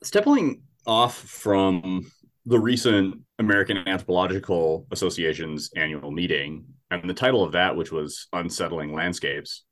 Stepping 0.04 0.62
off 0.86 1.18
from 1.18 2.10
the 2.46 2.60
recent 2.60 3.22
American 3.40 3.88
Anthropological 3.88 4.86
Association's 4.92 5.72
annual 5.76 6.12
meeting 6.12 6.66
and 6.92 7.10
the 7.10 7.14
title 7.14 7.44
of 7.44 7.52
that, 7.54 7.76
which 7.76 7.92
was 7.92 8.28
"Unsettling 8.32 8.94
Landscapes," 8.94 9.64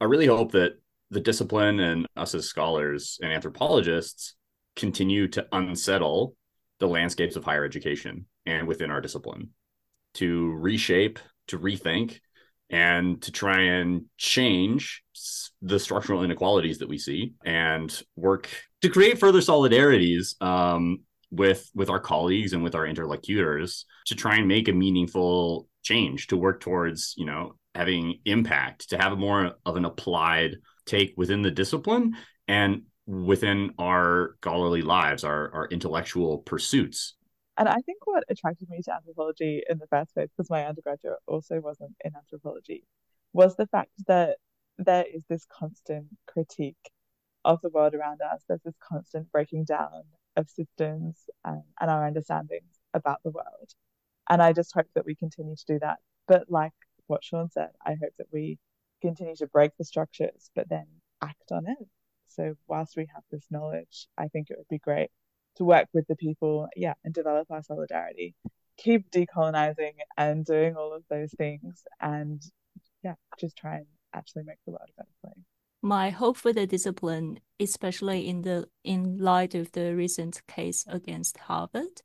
I 0.00 0.04
really 0.04 0.26
hope 0.26 0.52
that 0.52 0.72
the 1.10 1.20
discipline 1.20 1.80
and 1.80 2.06
us 2.16 2.34
as 2.34 2.46
scholars 2.46 3.18
and 3.22 3.32
anthropologists 3.32 4.34
continue 4.76 5.26
to 5.28 5.46
unsettle 5.52 6.34
the 6.80 6.88
landscapes 6.88 7.36
of 7.36 7.44
higher 7.44 7.64
education 7.64 8.26
and 8.46 8.66
within 8.66 8.90
our 8.90 9.00
discipline 9.00 9.50
to 10.14 10.52
reshape, 10.52 11.18
to 11.48 11.58
rethink, 11.58 12.20
and 12.70 13.22
to 13.22 13.32
try 13.32 13.60
and 13.60 14.04
change 14.16 15.02
the 15.62 15.78
structural 15.78 16.22
inequalities 16.22 16.78
that 16.78 16.88
we 16.88 16.98
see 16.98 17.32
and 17.44 18.02
work 18.14 18.48
to 18.82 18.88
create 18.88 19.18
further 19.18 19.40
solidarities 19.40 20.40
um, 20.42 21.00
with 21.30 21.70
with 21.74 21.90
our 21.90 22.00
colleagues 22.00 22.52
and 22.52 22.62
with 22.62 22.74
our 22.74 22.86
interlocutors 22.86 23.86
to 24.06 24.14
try 24.14 24.36
and 24.36 24.48
make 24.48 24.68
a 24.68 24.72
meaningful 24.72 25.68
change 25.82 26.26
to 26.28 26.36
work 26.36 26.60
towards 26.60 27.14
you 27.16 27.24
know 27.24 27.54
having 27.74 28.18
impact 28.24 28.90
to 28.90 28.98
have 28.98 29.18
more 29.18 29.54
of 29.64 29.76
an 29.76 29.84
applied 29.84 30.56
take 30.86 31.14
within 31.16 31.42
the 31.42 31.50
discipline 31.50 32.14
and 32.46 32.82
within 33.08 33.72
our 33.78 34.34
scholarly 34.42 34.82
lives, 34.82 35.24
our, 35.24 35.50
our 35.54 35.66
intellectual 35.68 36.38
pursuits. 36.38 37.14
And 37.56 37.66
I 37.66 37.80
think 37.80 38.06
what 38.06 38.22
attracted 38.28 38.68
me 38.68 38.82
to 38.82 38.94
anthropology 38.94 39.62
in 39.68 39.78
the 39.78 39.86
first 39.86 40.12
place, 40.12 40.28
because 40.36 40.50
my 40.50 40.66
undergraduate 40.66 41.18
also 41.26 41.58
wasn't 41.58 41.94
in 42.04 42.14
anthropology, 42.14 42.84
was 43.32 43.56
the 43.56 43.66
fact 43.66 43.90
that 44.06 44.36
there 44.76 45.06
is 45.12 45.22
this 45.28 45.46
constant 45.50 46.06
critique 46.26 46.76
of 47.46 47.58
the 47.62 47.70
world 47.70 47.94
around 47.94 48.20
us. 48.20 48.44
There's 48.46 48.62
this 48.62 48.76
constant 48.86 49.32
breaking 49.32 49.64
down 49.64 50.02
of 50.36 50.48
systems 50.50 51.16
and, 51.44 51.62
and 51.80 51.90
our 51.90 52.06
understandings 52.06 52.78
about 52.92 53.20
the 53.24 53.30
world. 53.30 53.72
And 54.28 54.42
I 54.42 54.52
just 54.52 54.74
hope 54.74 54.86
that 54.94 55.06
we 55.06 55.14
continue 55.14 55.56
to 55.56 55.64
do 55.66 55.78
that. 55.78 55.96
But 56.28 56.50
like 56.50 56.74
what 57.06 57.24
Sean 57.24 57.48
said, 57.50 57.70
I 57.84 57.92
hope 57.92 58.12
that 58.18 58.28
we 58.30 58.58
continue 59.00 59.34
to 59.36 59.46
break 59.46 59.72
the 59.78 59.84
structures, 59.84 60.50
but 60.54 60.68
then 60.68 60.86
act 61.22 61.50
on 61.50 61.66
it 61.66 61.88
so 62.38 62.54
whilst 62.68 62.96
we 62.96 63.08
have 63.12 63.24
this 63.30 63.44
knowledge, 63.50 64.06
I 64.16 64.28
think 64.28 64.48
it 64.48 64.56
would 64.56 64.68
be 64.68 64.78
great 64.78 65.10
to 65.56 65.64
work 65.64 65.88
with 65.92 66.06
the 66.06 66.14
people, 66.14 66.68
yeah, 66.76 66.94
and 67.04 67.12
develop 67.12 67.50
our 67.50 67.64
solidarity, 67.64 68.36
keep 68.76 69.10
decolonizing 69.10 69.94
and 70.16 70.44
doing 70.44 70.76
all 70.76 70.94
of 70.94 71.02
those 71.10 71.32
things, 71.32 71.82
and 72.00 72.40
yeah, 73.02 73.14
just 73.40 73.56
try 73.56 73.76
and 73.76 73.86
actually 74.14 74.44
make 74.44 74.58
the 74.64 74.70
world 74.70 74.88
a 74.88 75.02
better 75.02 75.14
place. 75.24 75.44
My 75.82 76.10
hope 76.10 76.36
for 76.36 76.52
the 76.52 76.66
discipline, 76.66 77.40
especially 77.58 78.28
in 78.28 78.42
the 78.42 78.68
in 78.84 79.18
light 79.18 79.56
of 79.56 79.72
the 79.72 79.96
recent 79.96 80.40
case 80.46 80.84
against 80.86 81.38
Harvard, 81.38 82.02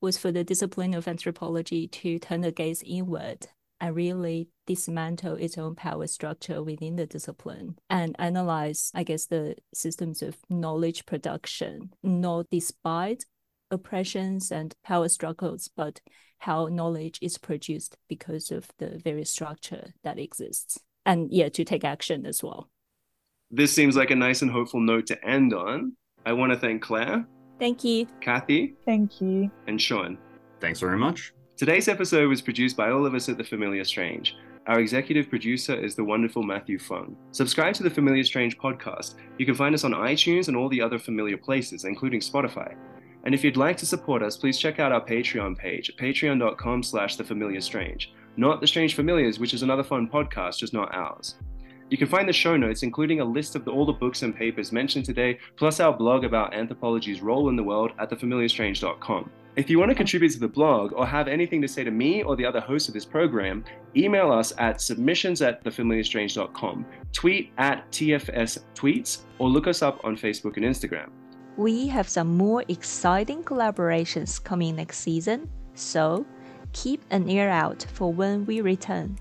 was 0.00 0.16
for 0.18 0.30
the 0.30 0.44
discipline 0.44 0.94
of 0.94 1.08
anthropology 1.08 1.88
to 1.88 2.20
turn 2.20 2.42
the 2.42 2.52
gaze 2.52 2.82
inward 2.86 3.48
and 3.80 3.94
really 3.94 4.48
dismantle 4.66 5.34
its 5.34 5.58
own 5.58 5.74
power 5.74 6.06
structure 6.06 6.62
within 6.62 6.96
the 6.96 7.06
discipline 7.06 7.76
and 7.90 8.16
analyze, 8.18 8.90
I 8.94 9.02
guess, 9.02 9.26
the 9.26 9.56
systems 9.74 10.22
of 10.22 10.36
knowledge 10.48 11.06
production, 11.06 11.92
not 12.02 12.46
despite 12.50 13.24
oppressions 13.70 14.50
and 14.50 14.74
power 14.84 15.08
struggles, 15.08 15.68
but 15.76 16.00
how 16.38 16.66
knowledge 16.66 17.18
is 17.22 17.38
produced 17.38 17.96
because 18.08 18.50
of 18.50 18.68
the 18.78 18.98
very 18.98 19.24
structure 19.24 19.94
that 20.02 20.18
exists. 20.18 20.78
And 21.06 21.32
yeah, 21.32 21.48
to 21.50 21.64
take 21.64 21.84
action 21.84 22.26
as 22.26 22.42
well. 22.42 22.70
This 23.50 23.72
seems 23.72 23.96
like 23.96 24.10
a 24.10 24.16
nice 24.16 24.42
and 24.42 24.50
hopeful 24.50 24.80
note 24.80 25.06
to 25.06 25.24
end 25.24 25.52
on. 25.52 25.96
I 26.26 26.32
want 26.32 26.52
to 26.52 26.58
thank 26.58 26.82
Claire. 26.82 27.26
Thank 27.58 27.84
you. 27.84 28.06
Kathy. 28.20 28.74
Thank 28.84 29.20
you. 29.20 29.50
And 29.66 29.80
Sean. 29.80 30.18
Thanks 30.60 30.80
very 30.80 30.98
much. 30.98 31.32
Today's 31.56 31.86
episode 31.86 32.28
was 32.28 32.42
produced 32.42 32.76
by 32.76 32.90
all 32.90 33.06
of 33.06 33.14
us 33.14 33.28
at 33.28 33.38
The 33.38 33.44
Familiar 33.44 33.84
Strange. 33.84 34.36
Our 34.66 34.80
executive 34.80 35.30
producer 35.30 35.72
is 35.72 35.94
the 35.94 36.02
wonderful 36.02 36.42
Matthew 36.42 36.80
Fung. 36.80 37.16
Subscribe 37.30 37.74
to 37.74 37.84
the 37.84 37.90
Familiar 37.90 38.24
Strange 38.24 38.58
podcast. 38.58 39.14
You 39.38 39.46
can 39.46 39.54
find 39.54 39.72
us 39.72 39.84
on 39.84 39.92
iTunes 39.92 40.48
and 40.48 40.56
all 40.56 40.68
the 40.68 40.80
other 40.80 40.98
familiar 40.98 41.36
places, 41.36 41.84
including 41.84 42.18
Spotify. 42.18 42.74
And 43.22 43.36
if 43.36 43.44
you'd 43.44 43.56
like 43.56 43.76
to 43.76 43.86
support 43.86 44.20
us, 44.20 44.36
please 44.36 44.58
check 44.58 44.80
out 44.80 44.90
our 44.90 45.00
Patreon 45.00 45.56
page 45.56 45.90
at 45.90 45.96
patreon.com 45.96 46.82
slash 46.82 47.14
the 47.14 47.22
familiar 47.22 47.60
strange. 47.60 48.12
Not 48.36 48.60
the 48.60 48.66
Strange 48.66 48.96
Familiars, 48.96 49.38
which 49.38 49.54
is 49.54 49.62
another 49.62 49.84
fun 49.84 50.08
podcast, 50.08 50.58
just 50.58 50.72
not 50.72 50.92
ours. 50.92 51.36
You 51.88 51.96
can 51.96 52.08
find 52.08 52.28
the 52.28 52.32
show 52.32 52.56
notes, 52.56 52.82
including 52.82 53.20
a 53.20 53.24
list 53.24 53.54
of 53.54 53.64
the, 53.64 53.70
all 53.70 53.86
the 53.86 53.92
books 53.92 54.22
and 54.22 54.34
papers 54.34 54.72
mentioned 54.72 55.04
today, 55.04 55.38
plus 55.54 55.78
our 55.78 55.96
blog 55.96 56.24
about 56.24 56.52
anthropology's 56.52 57.22
role 57.22 57.48
in 57.48 57.54
the 57.54 57.62
world 57.62 57.92
at 58.00 58.10
thefamiliarstrange.com. 58.10 59.30
If 59.56 59.70
you 59.70 59.78
want 59.78 59.92
to 59.92 59.94
contribute 59.94 60.32
to 60.32 60.40
the 60.40 60.48
blog 60.48 60.92
or 60.94 61.06
have 61.06 61.28
anything 61.28 61.62
to 61.62 61.68
say 61.68 61.84
to 61.84 61.90
me 61.92 62.24
or 62.24 62.34
the 62.34 62.44
other 62.44 62.58
hosts 62.58 62.88
of 62.88 62.94
this 62.94 63.04
program, 63.04 63.64
email 63.94 64.32
us 64.32 64.52
at 64.58 64.80
submissions 64.80 65.42
at 65.42 65.62
thefamiliarstrange.com, 65.62 66.84
tweet 67.12 67.52
at 67.56 67.88
TFS 67.92 68.58
Tweets, 68.74 69.18
or 69.38 69.48
look 69.48 69.68
us 69.68 69.80
up 69.80 70.04
on 70.04 70.16
Facebook 70.16 70.56
and 70.56 70.66
Instagram. 70.66 71.08
We 71.56 71.86
have 71.86 72.08
some 72.08 72.36
more 72.36 72.64
exciting 72.66 73.44
collaborations 73.44 74.42
coming 74.42 74.74
next 74.74 74.98
season, 74.98 75.48
so 75.74 76.26
keep 76.72 77.04
an 77.10 77.30
ear 77.30 77.48
out 77.48 77.86
for 77.92 78.12
when 78.12 78.44
we 78.46 78.60
return. 78.60 79.16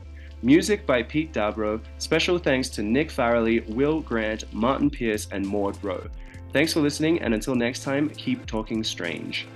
Music 0.42 0.86
by 0.86 1.02
Pete 1.02 1.32
Dabro. 1.32 1.80
Special 1.98 2.38
thanks 2.38 2.68
to 2.68 2.82
Nick 2.82 3.10
Farrelly, 3.10 3.68
Will 3.74 4.00
Grant, 4.00 4.44
Martin 4.54 4.88
Pierce, 4.88 5.26
and 5.32 5.44
Maud 5.44 5.76
Rowe. 5.82 6.06
Thanks 6.52 6.72
for 6.72 6.80
listening, 6.80 7.20
and 7.20 7.34
until 7.34 7.56
next 7.56 7.82
time, 7.82 8.08
keep 8.10 8.46
talking 8.46 8.84
strange. 8.84 9.48